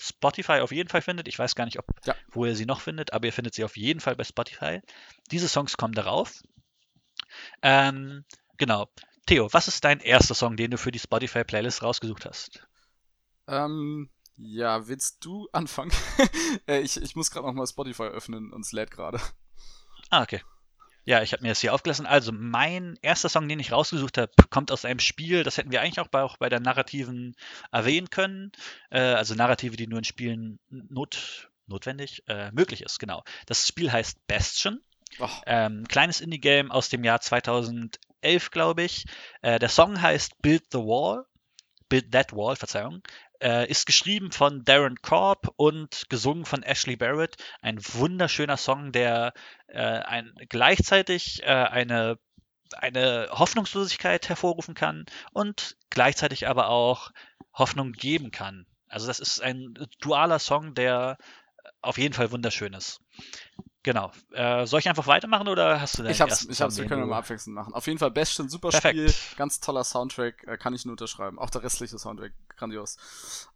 [0.00, 1.28] Spotify auf jeden Fall findet.
[1.28, 2.14] Ich weiß gar nicht, ob, Ja.
[2.32, 4.80] wo ihr sie noch findet, aber ihr findet sie auf jeden Fall bei Spotify.
[5.30, 6.42] Diese Songs kommen darauf.
[7.62, 8.24] Ähm,
[8.58, 8.88] genau.
[9.26, 12.66] Theo, was ist dein erster Song, den du für die Spotify-Playlist rausgesucht hast?
[13.48, 15.90] Ähm, ja, willst du anfangen?
[16.68, 19.20] äh, ich, ich muss gerade nochmal Spotify öffnen und es lädt gerade.
[20.10, 20.42] Ah, okay.
[21.06, 22.04] Ja, ich habe mir das hier aufgelassen.
[22.04, 25.80] Also, mein erster Song, den ich rausgesucht habe, kommt aus einem Spiel, das hätten wir
[25.80, 27.36] eigentlich auch bei, auch bei der Narrativen
[27.70, 28.50] erwähnen können.
[28.90, 33.22] Äh, also Narrative, die nur in Spielen not, notwendig, äh, möglich ist, genau.
[33.46, 34.80] Das Spiel heißt Bastion.
[35.20, 39.04] Oh, Ähm, kleines Indie-Game aus dem Jahr 2011, glaube ich.
[39.42, 41.24] Äh, der Song heißt Build the Wall.
[41.88, 43.00] Build That Wall, Verzeihung.
[43.40, 47.36] Äh, ist geschrieben von Darren Korb und gesungen von Ashley Barrett.
[47.60, 49.34] Ein wunderschöner Song, der
[49.68, 52.18] äh, ein, gleichzeitig äh, eine,
[52.78, 57.10] eine Hoffnungslosigkeit hervorrufen kann und gleichzeitig aber auch
[57.52, 58.66] Hoffnung geben kann.
[58.88, 61.18] Also das ist ein dualer Song, der
[61.82, 63.00] auf jeden Fall wunderschön ist.
[63.86, 64.10] Genau.
[64.32, 67.02] Äh, soll ich einfach weitermachen oder hast du deinen ich hab's, ich hab's, wir können
[67.02, 67.72] du- mal abwechselnd machen.
[67.72, 68.98] Auf jeden Fall Bastion, super Perfekt.
[69.12, 71.38] Spiel, ganz toller Soundtrack, äh, kann ich nur unterschreiben.
[71.38, 72.96] Auch der restliche Soundtrack, grandios.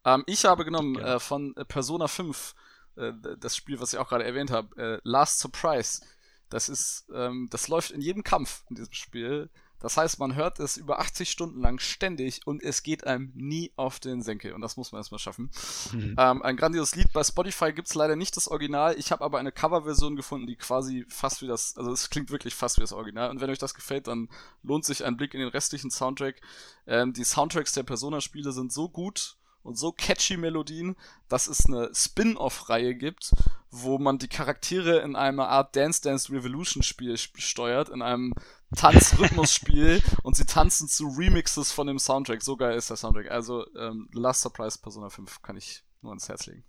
[0.04, 1.16] Ähm, ich habe genommen Genau.
[1.16, 2.54] äh, von Persona 5,
[2.96, 6.00] äh, das Spiel, was ich auch gerade erwähnt habe, äh, Last Surprise.
[6.48, 9.50] Das ist, ähm, das läuft in jedem Kampf in diesem Spiel.
[9.80, 13.72] Das heißt, man hört es über 80 Stunden lang ständig und es geht einem nie
[13.76, 14.52] auf den Senkel.
[14.52, 15.50] Und das muss man erstmal schaffen.
[15.92, 16.14] Mhm.
[16.18, 17.12] Ähm, ein grandioses Lied.
[17.12, 18.94] Bei Spotify gibt's leider nicht das Original.
[18.98, 22.54] Ich habe aber eine Coverversion gefunden, die quasi fast wie das, also es klingt wirklich
[22.54, 23.30] fast wie das Original.
[23.30, 24.28] Und wenn euch das gefällt, dann
[24.62, 26.40] lohnt sich ein Blick in den restlichen Soundtrack.
[26.86, 30.96] Ähm, die Soundtracks der Persona-Spiele sind so gut und so catchy Melodien,
[31.28, 33.32] dass es eine Spin-off-Reihe gibt,
[33.70, 38.34] wo man die Charaktere in einer Art Dance Dance Revolution Spiel sp- steuert, in einem
[38.76, 42.42] Tanzrhythmus-Spiel und sie tanzen zu Remixes von dem Soundtrack.
[42.42, 43.30] So geil ist der Soundtrack.
[43.30, 46.64] Also ähm, Last Surprise Persona 5 kann ich nur ans Herz legen.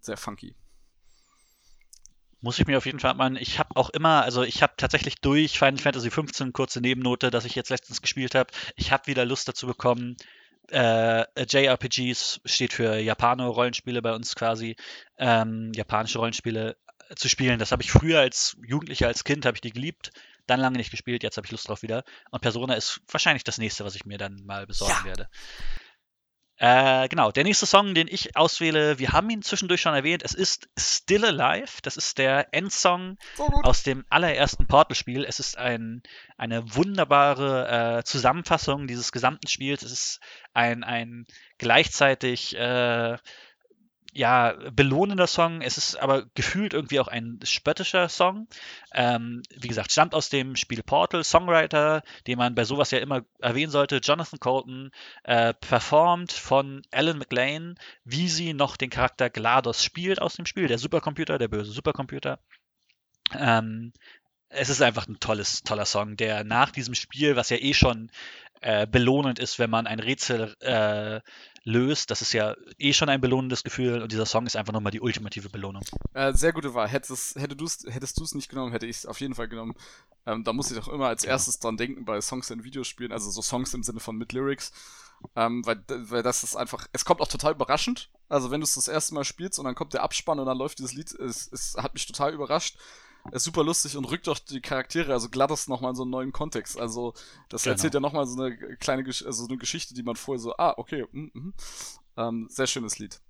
[0.00, 0.56] Sehr funky.
[2.42, 3.36] Muss ich mir auf jeden Fall mal.
[3.36, 7.44] Ich habe auch immer, also ich habe tatsächlich durch Final Fantasy 15 kurze Nebennote, dass
[7.44, 8.50] ich jetzt letztens gespielt habe.
[8.76, 10.16] Ich habe wieder Lust dazu bekommen.
[10.68, 14.76] Äh, JRPGs steht für Japano-Rollenspiele bei uns quasi.
[15.18, 16.76] Ähm, japanische Rollenspiele
[17.14, 17.58] zu spielen.
[17.58, 20.10] Das habe ich früher als Jugendlicher, als Kind, habe ich die geliebt.
[20.50, 22.02] Dann lange nicht gespielt, jetzt habe ich Lust drauf wieder.
[22.32, 25.04] Und Persona ist wahrscheinlich das nächste, was ich mir dann mal besorgen Ja.
[25.04, 25.28] werde.
[26.62, 30.34] Äh, genau, der nächste Song, den ich auswähle, wir haben ihn zwischendurch schon erwähnt, es
[30.34, 31.78] ist Still Alive.
[31.82, 33.16] Das ist der Endsong
[33.62, 35.24] aus dem allerersten Portal-Spiel.
[35.24, 36.02] Es ist ein,
[36.36, 39.82] eine wunderbare äh, Zusammenfassung dieses gesamten Spiels.
[39.82, 40.20] Es ist
[40.52, 41.26] ein, ein
[41.58, 43.16] gleichzeitig äh,
[44.12, 45.60] ja, belohnender Song.
[45.62, 48.48] Es ist aber gefühlt irgendwie auch ein spöttischer Song.
[48.92, 51.24] Ähm, wie gesagt, stammt aus dem Spiel Portal.
[51.24, 54.90] Songwriter, den man bei sowas ja immer erwähnen sollte, Jonathan Colton,
[55.24, 60.68] äh, performt von Alan McLean, wie sie noch den Charakter GLaDOS spielt aus dem Spiel,
[60.68, 62.40] der Supercomputer, der böse Supercomputer.
[63.38, 63.92] Ähm,
[64.48, 68.10] es ist einfach ein tolles, toller Song, der nach diesem Spiel, was ja eh schon
[68.60, 71.20] äh, belohnend ist, wenn man ein Rätsel äh,
[71.70, 74.92] löst, das ist ja eh schon ein belohnendes Gefühl und dieser Song ist einfach nochmal
[74.92, 75.82] die ultimative Belohnung.
[76.14, 76.88] Äh, sehr gute Wahl.
[76.88, 79.74] Hättest, hätte du's, hättest du es nicht genommen, hätte ich es auf jeden Fall genommen.
[80.26, 81.32] Ähm, da muss ich auch immer als Genau.
[81.32, 84.72] erstes dran denken bei Songs in Videospielen, also so Songs im Sinne von mit Lyrics.
[85.36, 88.08] Ähm, weil, weil das ist einfach, es kommt auch total überraschend.
[88.28, 90.56] Also wenn du es das erste Mal spielst und dann kommt der Abspann und dann
[90.56, 92.76] läuft dieses Lied, es, es hat mich total überrascht.
[93.32, 96.32] Ist super lustig und rückt auch die Charaktere, also glattes nochmal in so einen neuen
[96.32, 96.78] Kontext.
[96.78, 97.14] Also
[97.48, 97.72] das Genau.
[97.74, 100.56] erzählt ja nochmal so eine kleine, Gesch also so eine Geschichte, die man vorher so,
[100.56, 101.54] ah, okay, mm, mm.
[102.16, 103.20] Ähm, sehr schönes Lied.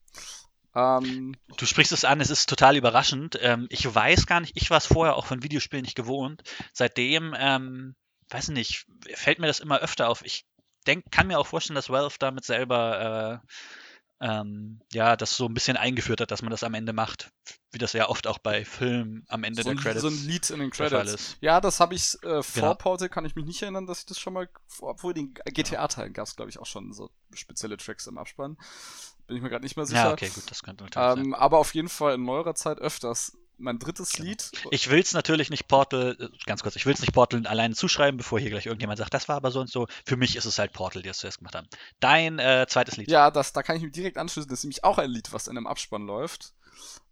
[0.74, 3.38] Ähm, Du sprichst es an, es ist total überraschend.
[3.42, 6.42] Ähm, ich weiß gar nicht, ich war es vorher auch von Videospielen nicht gewohnt.
[6.72, 7.94] Seitdem, ähm,
[8.30, 10.24] weiß nicht, fällt mir das immer öfter auf.
[10.24, 10.46] Ich
[10.86, 13.42] denk, kann mir auch vorstellen, dass Valve damit selber
[14.20, 17.30] ähm, ja, das so ein bisschen eingeführt hat, dass man das am Ende macht,
[17.72, 20.02] wie das ja oft auch bei Filmen am Ende so der ein, Credits.
[20.02, 21.12] So ein Lied in den Credits.
[21.14, 21.36] ist.
[21.40, 22.74] Ja, das habe ich äh, vor Genau.
[22.74, 24.48] Portal, kann ich mich nicht erinnern, dass ich das schon mal,
[24.80, 28.56] obwohl den GTA-Teilen gab es, glaube ich, auch schon so spezielle Tracks im Abspann.
[29.26, 30.04] Bin ich mir gerade nicht mehr sicher.
[30.06, 31.24] Ja, okay, gut, das könnte natürlich sein.
[31.26, 33.36] ähm, aber auf jeden Fall in neuerer Zeit öfters.
[33.60, 34.50] Mein drittes Lied.
[34.52, 34.68] Genau.
[34.72, 37.74] Ich will es natürlich nicht Portal, äh, ganz kurz, ich will es nicht Portal alleine
[37.74, 39.86] zuschreiben, bevor hier gleich irgendjemand sagt, das war aber so und so.
[40.04, 41.68] Für mich ist es halt Portal, die das zuerst gemacht haben.
[42.00, 43.10] Dein äh, zweites Lied.
[43.10, 44.48] Ja, das, da kann ich mich direkt anschließen.
[44.48, 46.54] Das ist nämlich auch ein Lied, was in einem Abspann läuft.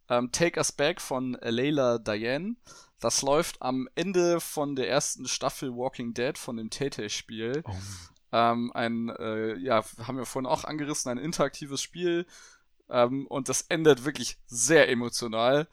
[0.09, 2.57] Ähm, Take Us Back von Layla Diane.
[3.01, 7.63] Das läuft am Ende von der ersten Staffel Walking Dead von dem Tay-Tay-Spiel.
[7.65, 7.77] Oh.
[8.33, 12.27] Ähm, ein, äh, ja, haben wir vorhin auch angerissen, ein interaktives Spiel.
[12.91, 15.69] Ähm, und das endet wirklich sehr emotional.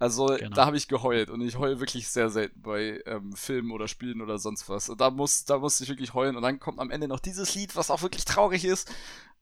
[0.00, 0.56] Also Genau.
[0.56, 4.22] da habe ich geheult und ich heule wirklich sehr selten bei ähm, Filmen oder Spielen
[4.22, 4.88] oder sonst was.
[4.88, 7.54] Und da muss, da musste ich wirklich heulen und dann kommt am Ende noch dieses
[7.54, 8.90] Lied, was auch wirklich traurig ist.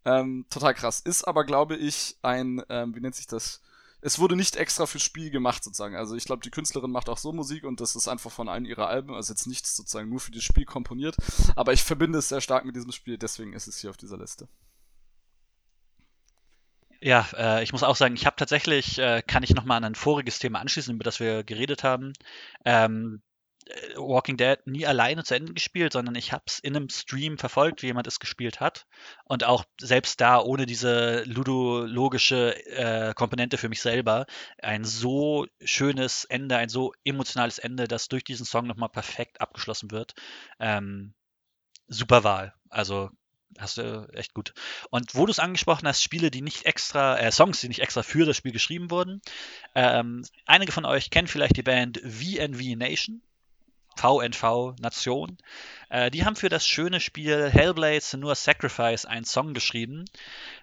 [0.04, 1.00] Ähm, total krass.
[1.00, 3.62] Ist aber, glaube ich, ein, ähm, wie nennt sich das?
[4.00, 5.96] Es wurde nicht extra fürs Spiel gemacht, sozusagen.
[5.96, 8.64] Also ich glaube, die Künstlerin macht auch so Musik und das ist einfach von allen
[8.64, 11.16] ihrer Alben, also jetzt nichts sozusagen nur für das Spiel komponiert.
[11.56, 14.16] Aber ich verbinde es sehr stark mit diesem Spiel, deswegen ist es hier auf dieser
[14.18, 14.48] Liste.
[17.00, 19.94] Ja, äh, ich muss auch sagen, ich habe tatsächlich, äh, kann ich nochmal an ein
[19.94, 22.12] voriges Thema anschließen, über das wir geredet haben.
[22.64, 23.22] Ähm,
[23.66, 27.38] äh, Walking Dead nie alleine zu Ende gespielt, sondern ich habe es in einem Stream
[27.38, 28.86] verfolgt, wie jemand es gespielt hat.
[29.24, 34.26] Und auch selbst da, ohne diese ludologische äh, Komponente für mich selber,
[34.62, 39.90] ein so schönes Ende, ein so emotionales Ende, das durch diesen Song nochmal perfekt abgeschlossen
[39.92, 40.14] wird.
[40.58, 41.14] Ähm,
[41.88, 42.54] super Wahl.
[42.70, 43.10] Also
[43.56, 44.52] hast du echt gut.
[44.90, 48.02] Und wo du es angesprochen hast, Spiele, die nicht extra, äh, Songs, die nicht extra
[48.02, 49.20] für das Spiel geschrieben wurden.
[49.74, 53.22] Ähm, einige von euch kennen vielleicht die Band VNV Nation.
[53.96, 55.38] VNV Nation.
[55.88, 60.04] Äh, die haben für das schöne Spiel Hellblade Senua Sacrifice einen Song geschrieben,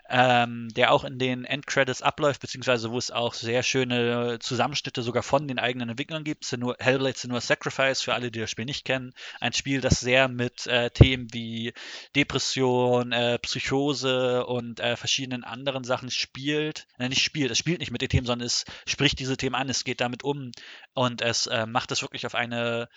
[0.10, 5.24] ähm, der auch in den Endcredits abläuft, beziehungsweise wo es auch sehr schöne Zusammenschnitte sogar
[5.24, 6.46] von den eigenen Entwicklern gibt.
[6.46, 10.28] Senua, Hellblade Senua Sacrifice, für alle, die das Spiel nicht kennen, ein Spiel, das sehr
[10.28, 11.74] mit äh, Themen wie
[12.16, 16.88] Depression, äh, Psychose und äh, verschiedenen anderen Sachen spielt.
[17.00, 19.70] Äh, nicht spielt, es spielt nicht mit den Themen, sondern es spricht diese Themen an,
[19.70, 20.52] es geht damit um
[20.94, 22.90] und es äh, macht es wirklich auf eine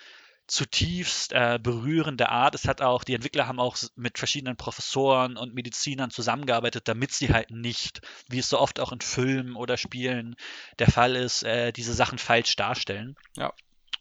[0.49, 2.55] zutiefst äh, berührende Art.
[2.55, 7.29] Es hat auch, die Entwickler haben auch mit verschiedenen Professoren und Medizinern zusammengearbeitet, damit sie
[7.29, 10.35] halt nicht, wie es so oft auch in Filmen oder Spielen
[10.79, 13.15] der Fall ist, äh, diese Sachen falsch darstellen.
[13.35, 13.53] Ja.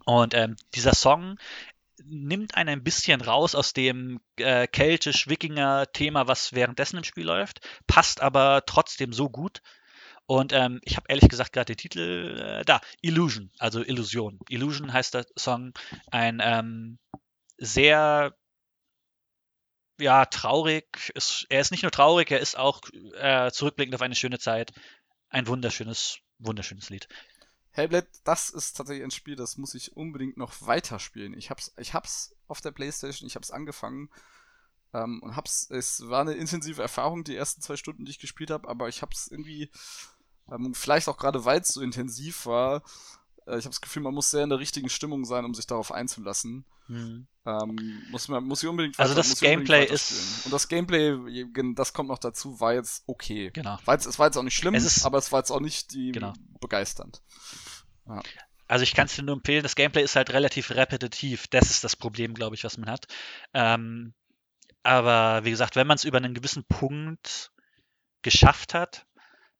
[0.04, 1.38] Und ähm, dieser Song
[2.04, 8.20] nimmt einen ein bisschen raus aus dem äh, keltisch-Wikinger-Thema, was währenddessen im Spiel läuft, passt
[8.20, 9.60] aber trotzdem so gut.
[10.30, 14.38] Und ähm, ich habe ehrlich gesagt gerade den Titel äh, da, Illusion, also Illusion.
[14.50, 15.72] Illusion heißt der Song.
[16.10, 16.98] Ein ähm,
[17.56, 18.36] sehr
[19.98, 21.10] ja, traurig.
[21.14, 22.82] Ist, er ist nicht nur traurig, er ist auch
[23.16, 24.72] äh, zurückblickend auf eine schöne Zeit.
[25.30, 27.08] Ein wunderschönes, wunderschönes Lied.
[27.70, 31.32] Hellblade, das ist tatsächlich ein Spiel, das muss ich unbedingt noch weiterspielen.
[31.38, 34.10] Ich hab's, ich hab's auf der Playstation, ich hab's angefangen
[34.92, 38.50] ähm, und hab's, es war eine intensive Erfahrung, die ersten zwei Stunden, die ich gespielt
[38.50, 39.70] habe, aber ich hab's irgendwie,
[40.50, 42.82] ähm, vielleicht auch gerade weil es so intensiv war,
[43.46, 45.66] äh, ich habe das Gefühl, man muss sehr in der richtigen Stimmung sein, um sich
[45.66, 46.64] darauf einzulassen.
[46.90, 51.14] Ähm, muss, man, muss ich unbedingt Also das Gameplay ist- Und das Gameplay,
[51.74, 53.50] das kommt noch dazu, war jetzt okay.
[53.52, 53.78] Genau.
[53.84, 55.92] War jetzt, es war jetzt auch nicht schlimm, ist- aber es war jetzt auch nicht
[55.92, 56.32] die Genau.
[56.60, 57.22] begeisternd.
[58.66, 61.46] Also ich kann es dir nur empfehlen, das Gameplay ist halt relativ repetitiv.
[61.48, 63.06] Das ist das Problem, glaube ich, was man hat.
[63.52, 64.14] Ähm,
[64.82, 67.50] aber wie gesagt, wenn man es über einen gewissen Punkt
[68.22, 69.04] geschafft hat,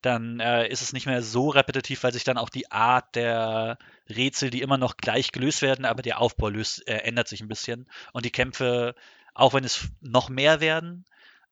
[0.01, 3.77] dann äh, ist es nicht mehr so repetitiv, weil sich dann auch die Art der
[4.09, 7.47] Rätsel, die immer noch gleich gelöst werden, aber der Aufbau löst, äh, ändert sich ein
[7.47, 7.89] bisschen.
[8.13, 8.95] Und die Kämpfe,
[9.33, 11.05] auch wenn es noch mehr werden,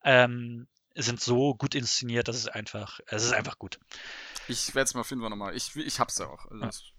[0.04, 3.80] ähm, sind so gut inszeniert, dass es einfach, es ist einfach gut.
[4.48, 5.56] Ich werde es mal finden, wir nochmal.
[5.56, 6.46] Ich, ich hab's ja auch.
[6.50, 6.97] Also Ja.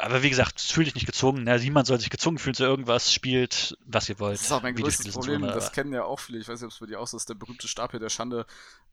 [0.00, 1.44] Aber wie gesagt, fühl dich nicht gezwungen.
[1.44, 1.58] Ne?
[1.58, 3.12] Niemand soll sich gezwungen fühlen zu irgendwas.
[3.12, 4.34] Spielt, was ihr wollt.
[4.34, 5.42] Das ist auch mein größtes Problem.
[5.42, 5.54] wunderbar.
[5.60, 6.38] Das kennen ja auch viele.
[6.38, 7.28] Ich weiß nicht, ob es bei dir auch so ist.
[7.28, 8.46] Der berühmte Stapel der Schande.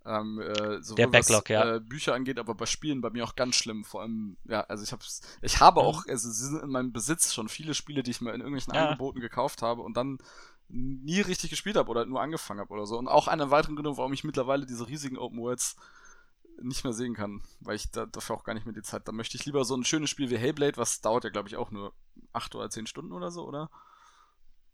[0.03, 1.75] Ähm, äh, sowohl Der Backlog, was, ja.
[1.75, 3.83] äh, Bücher angeht, aber bei Spielen bei mir auch ganz schlimm.
[3.85, 5.85] Vor allem, ja, also ich hab's, ich habe Mhm.
[5.85, 8.73] auch, also sie sind in meinem Besitz schon viele Spiele, die ich mir in irgendwelchen
[8.73, 8.85] Ja.
[8.87, 10.17] Angeboten gekauft habe und dann
[10.69, 12.97] nie richtig gespielt habe oder nur angefangen habe oder so.
[12.97, 15.75] Und auch einer weiteren Gründe, warum ich mittlerweile diese riesigen Open Worlds
[16.63, 19.07] nicht mehr sehen kann, weil ich da, dafür auch gar nicht mehr die Zeit.
[19.07, 21.57] Da möchte ich lieber so ein schönes Spiel wie Hellblade, was dauert ja, glaube ich,
[21.57, 21.93] auch nur
[22.33, 23.69] acht oder zehn Stunden oder so, oder?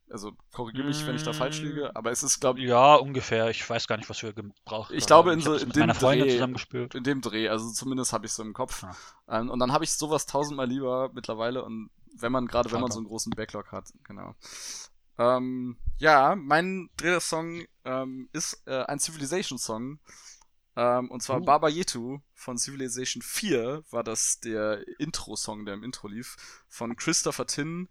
[0.09, 1.65] Also korrigiere mich, wenn ich da falsch Mm.
[1.65, 3.49] liege, aber es ist, glaube ich, Ja, ungefähr.
[3.49, 6.87] Ich weiß gar nicht, was wir gebraucht Ich glaube, in Ich so- in dem Dreh-
[6.95, 8.83] in dem Dreh, also zumindest habe ich so im Kopf.
[8.83, 8.95] Ja.
[9.27, 11.89] Ähm, und dann habe ich sowas tausendmal lieber mittlerweile und
[12.19, 14.33] wenn man, gerade wenn man so einen großen Backlog hat, genau.
[15.19, 19.99] Ähm, ja, mein dritter Song ähm, ist äh, ein Civilization-Song.
[20.77, 21.45] Ähm, und zwar Uh.
[21.45, 26.37] Baba Yetu von Civilization 4 war das der Intro-Song, der im Intro lief,
[26.67, 27.89] von Christopher Tin.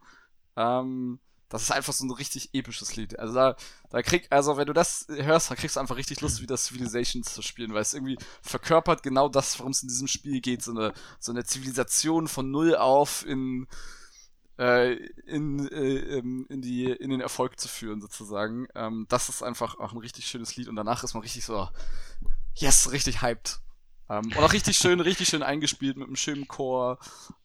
[0.57, 1.19] Ähm,
[1.49, 3.19] das ist einfach so ein richtig episches Lied.
[3.19, 3.57] Also da,
[3.91, 7.25] da krieg, also wenn du das hörst, dann kriegst du einfach richtig Lust, wieder Civilization
[7.25, 10.63] zu spielen, weil es irgendwie verkörpert genau das, worum es in diesem Spiel geht.
[10.63, 13.67] So eine, so eine Zivilisation von null auf in,
[14.59, 14.95] äh,
[15.27, 18.69] in, äh, ähm, in, die, in den Erfolg zu führen, sozusagen.
[18.75, 21.69] Ähm, das ist einfach auch ein richtig schönes Lied und danach ist man richtig so,
[22.55, 23.61] yes, richtig hyped.
[24.09, 26.99] Ähm, und auch richtig schön, richtig schön eingespielt mit einem schönen Chor.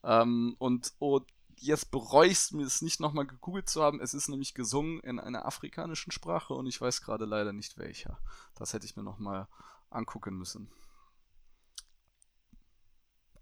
[0.04, 1.22] Ähm, und oh,
[1.58, 4.00] jetzt bereue ich es mir es nicht nochmal gegoogelt zu haben.
[4.02, 8.20] Es ist nämlich gesungen in einer afrikanischen Sprache und ich weiß gerade leider nicht welcher.
[8.56, 9.48] Das hätte ich mir nochmal
[9.90, 10.72] angucken müssen.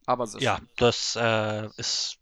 [0.06, 0.70] Aber sehr Ja, schön.
[0.78, 2.18] das äh, ist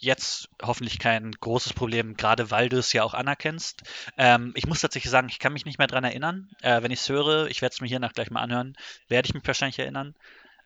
[0.00, 3.82] jetzt hoffentlich kein großes Problem, gerade weil du es ja auch anerkennst.
[4.16, 6.48] Ähm, ich muss tatsächlich sagen, ich kann mich nicht mehr dran erinnern.
[6.62, 8.76] Äh, wenn ich es höre, ich werde es mir hiernach gleich mal anhören,
[9.08, 10.14] werde ich mich wahrscheinlich erinnern.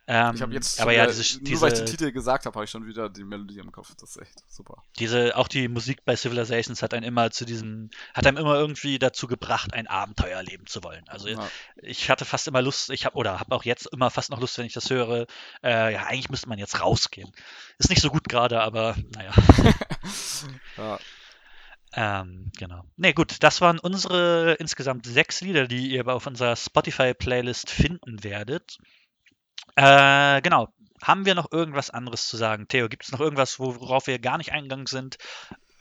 [0.07, 2.55] Ähm, Ich habe jetzt, aber ja, diese, nur weil ich den diese, Titel gesagt habe,
[2.55, 3.95] habe ich schon wieder die Melodie im Kopf.
[3.99, 4.83] Das ist echt super.
[4.99, 8.99] diese, auch die Musik bei Civilizations hat einen immer zu diesem, hat einem immer irgendwie
[8.99, 11.09] dazu gebracht, ein Abenteuer erleben zu wollen.
[11.09, 11.49] Also Ja.
[11.77, 14.59] ich hatte fast immer Lust, ich habe oder habe auch jetzt immer fast noch Lust,
[14.59, 15.27] wenn ich das höre.
[15.63, 17.33] Äh, ja, eigentlich müsste man jetzt rausgehen.
[17.79, 19.33] Ist nicht so gut gerade, aber naja.
[20.77, 20.99] ja.
[21.97, 22.85] Ähm, genau.
[22.97, 28.79] Ne, gut, das waren unsere insgesamt sechs Lieder, die ihr auf unserer Spotify-Playlist finden werdet.
[29.77, 30.69] Äh, genau.
[31.03, 32.67] Haben wir noch irgendwas anderes zu sagen?
[32.69, 35.19] Theo, gibt es noch irgendwas, worauf wir gar nicht eingegangen sind,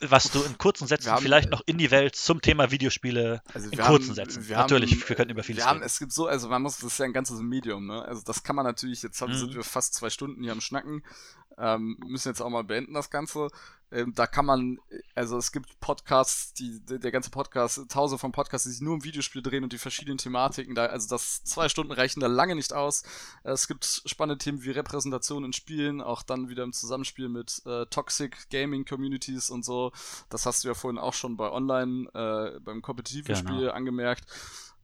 [0.02, 3.42] was du in kurzen Sätzen haben, vielleicht äh, noch in die Welt zum Thema Videospiele
[3.54, 4.50] Also in kurzen haben, Sätzen?
[4.50, 5.86] Wir Natürlich, haben, wir können über vieles wir haben, reden.
[5.86, 8.04] Es gibt so, also man muss, das ist ja ein ganzes Medium, ne?
[8.04, 9.38] Also das kann man natürlich, jetzt haben, Mhm.
[9.38, 11.04] sind wir fast zwei Stunden hier am Schnacken,
[11.58, 13.48] ähm, müssen jetzt auch mal beenden das Ganze.
[13.92, 14.80] Ähm, da kann man,
[15.14, 19.04] also es gibt Podcasts, die, der ganze Podcast, tausende von Podcasts, die sich nur um
[19.04, 22.74] Videospiele drehen und die verschiedenen Thematiken, da, also das zwei Stunden reichen da lange nicht
[22.74, 23.04] aus.
[23.44, 27.62] Äh, Es gibt spannende Themen wie Repräsentation in Spielen, auch dann wieder im Zusammenspiel mit
[27.68, 29.92] äh, Toxic Gaming Communities und so.
[30.30, 33.40] Das hast du ja vorhin auch schon bei Online, äh, beim kompetitiven Genau.
[33.54, 34.26] Spiel angemerkt.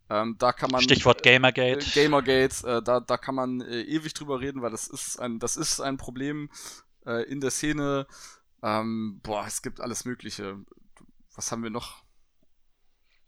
[0.10, 1.86] Ähm, da kann man Stichwort äh, Gamergate.
[1.94, 5.56] Gamergate, äh, da, da kann man äh, ewig drüber reden, weil das ist ein, das
[5.56, 6.50] ist ein Problem
[7.06, 8.08] äh, in der Szene.
[8.64, 10.58] Ähm, boah, es gibt alles Mögliche.
[11.36, 12.04] Was haben wir noch?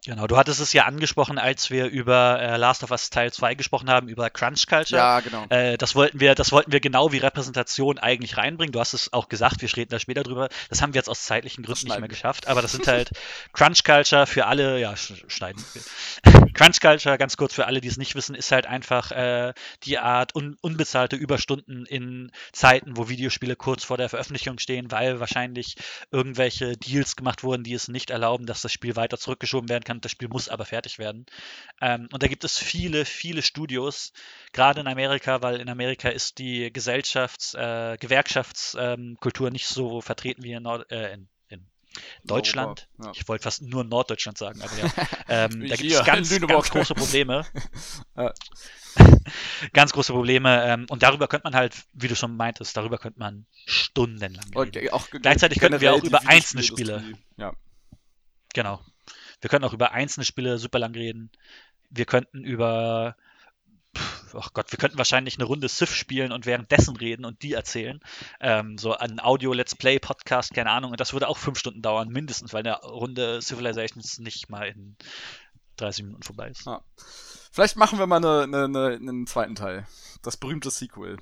[0.03, 3.53] Genau, du hattest es ja angesprochen, als wir über äh, Last of Us Teil 2
[3.53, 4.99] gesprochen haben, über Crunch Culture.
[4.99, 5.45] Ja, genau.
[5.49, 8.72] Äh, das wollten wir, das wollten wir genau wie Repräsentation eigentlich reinbringen.
[8.72, 10.49] Du hast es auch gesagt, wir reden da später drüber.
[10.69, 13.11] Das haben wir jetzt aus zeitlichen Gründen nicht mehr geschafft, aber das sind halt
[13.53, 15.64] Crunch Culture für alle, ja, sch schneiden.
[15.73, 16.48] wir.
[16.53, 19.53] Crunch Culture, ganz kurz für alle, die es nicht wissen, ist halt einfach äh,
[19.84, 25.19] die Art un unbezahlte Überstunden in Zeiten, wo Videospiele kurz vor der Veröffentlichung stehen, weil
[25.19, 25.76] wahrscheinlich
[26.10, 29.91] irgendwelche Deals gemacht wurden, die es nicht erlauben, dass das Spiel weiter zurückgeschoben werden kann.
[30.00, 31.26] Das Spiel muss aber fertig werden.
[31.82, 34.14] Ähm, und da gibt es viele, viele Studios,
[34.54, 40.44] gerade in Amerika, weil in Amerika ist die Gesellschafts-, äh, Gewerkschaftskultur ähm, nicht so vertreten
[40.44, 41.28] wie in, Nord äh, in,
[42.24, 42.88] Deutschland.
[42.98, 43.20] Europa, ja.
[43.20, 44.92] Ich wollte fast nur Norddeutschland sagen, aber ja.
[45.28, 47.46] Ähm, da gibt es ganz, ganz große Probleme.
[48.18, 48.34] Ja.
[49.74, 50.64] ganz große Probleme.
[50.66, 54.90] Ähm, und darüber könnte man halt, wie du schon meintest, darüber könnte man stundenlang reden.
[55.22, 57.16] Gleichzeitig könnten wir auch über einzelne Videospielindustrie.
[57.38, 57.54] Ja.
[58.54, 58.82] Genau.
[59.42, 61.32] Wir könnten auch über einzelne Spiele super lang reden.
[61.90, 63.18] Wir könnten über,
[64.34, 68.00] ach Gott, wir könnten wahrscheinlich eine Runde Civ spielen und währenddessen reden und die erzählen.
[68.40, 70.92] Ähm, so ein Audio-Let's Play-Podcast, keine Ahnung.
[70.92, 74.96] Und das würde auch fünf Stunden dauern, mindestens, weil eine Runde Civilizations nicht mal in
[75.78, 76.66] 30 Minuten vorbei ist.
[76.66, 76.82] Ja.
[77.52, 79.86] Vielleicht machen wir mal eine, eine, eine, einen zweiten Teil.
[80.22, 81.18] Das berühmte Sequel.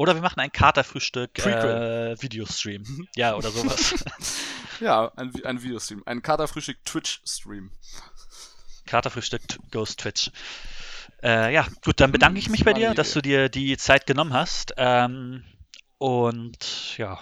[0.00, 2.14] Oder wir machen ein Katerfrühstück Prequel.
[2.16, 3.06] äh, Videostream.
[3.16, 4.02] ja, oder sowas.
[4.80, 6.02] Ja, ein, ein Videostream.
[6.06, 7.70] Ein Katerfrühstück Twitch-Stream.
[8.86, 10.30] Katerfrühstück Ghost Twitch.
[11.22, 14.32] Äh, ja, gut, dann bedanke ich mich bei dir, dass du dir die Zeit genommen
[14.32, 14.72] hast.
[14.78, 15.44] Ähm,
[15.98, 17.20] und ja,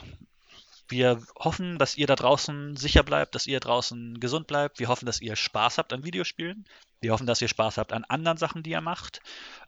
[0.89, 4.79] wir hoffen, dass ihr da draußen sicher bleibt, dass ihr draußen gesund bleibt.
[4.79, 6.65] Wir hoffen, dass ihr Spaß habt an Videospielen.
[7.01, 9.21] Wir hoffen, dass ihr Spaß habt an anderen Sachen, die ihr macht.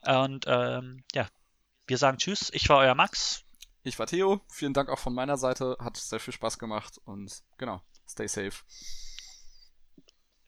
[0.06, 1.26] Und ähm, ja,
[1.90, 2.50] wir sagen Tschüss.
[2.54, 3.44] Ich war euer Max.
[3.82, 4.40] Ich war Theo.
[4.48, 5.76] Vielen Dank auch von meiner Seite.
[5.80, 8.62] Hat sehr viel Spaß gemacht und genau, stay safe.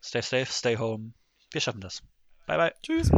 [0.01, 1.15] Stay safe, stay home.
[1.51, 2.03] Wir schaffen das.
[2.47, 2.75] Bye, bye.
[2.83, 3.11] Tschüss.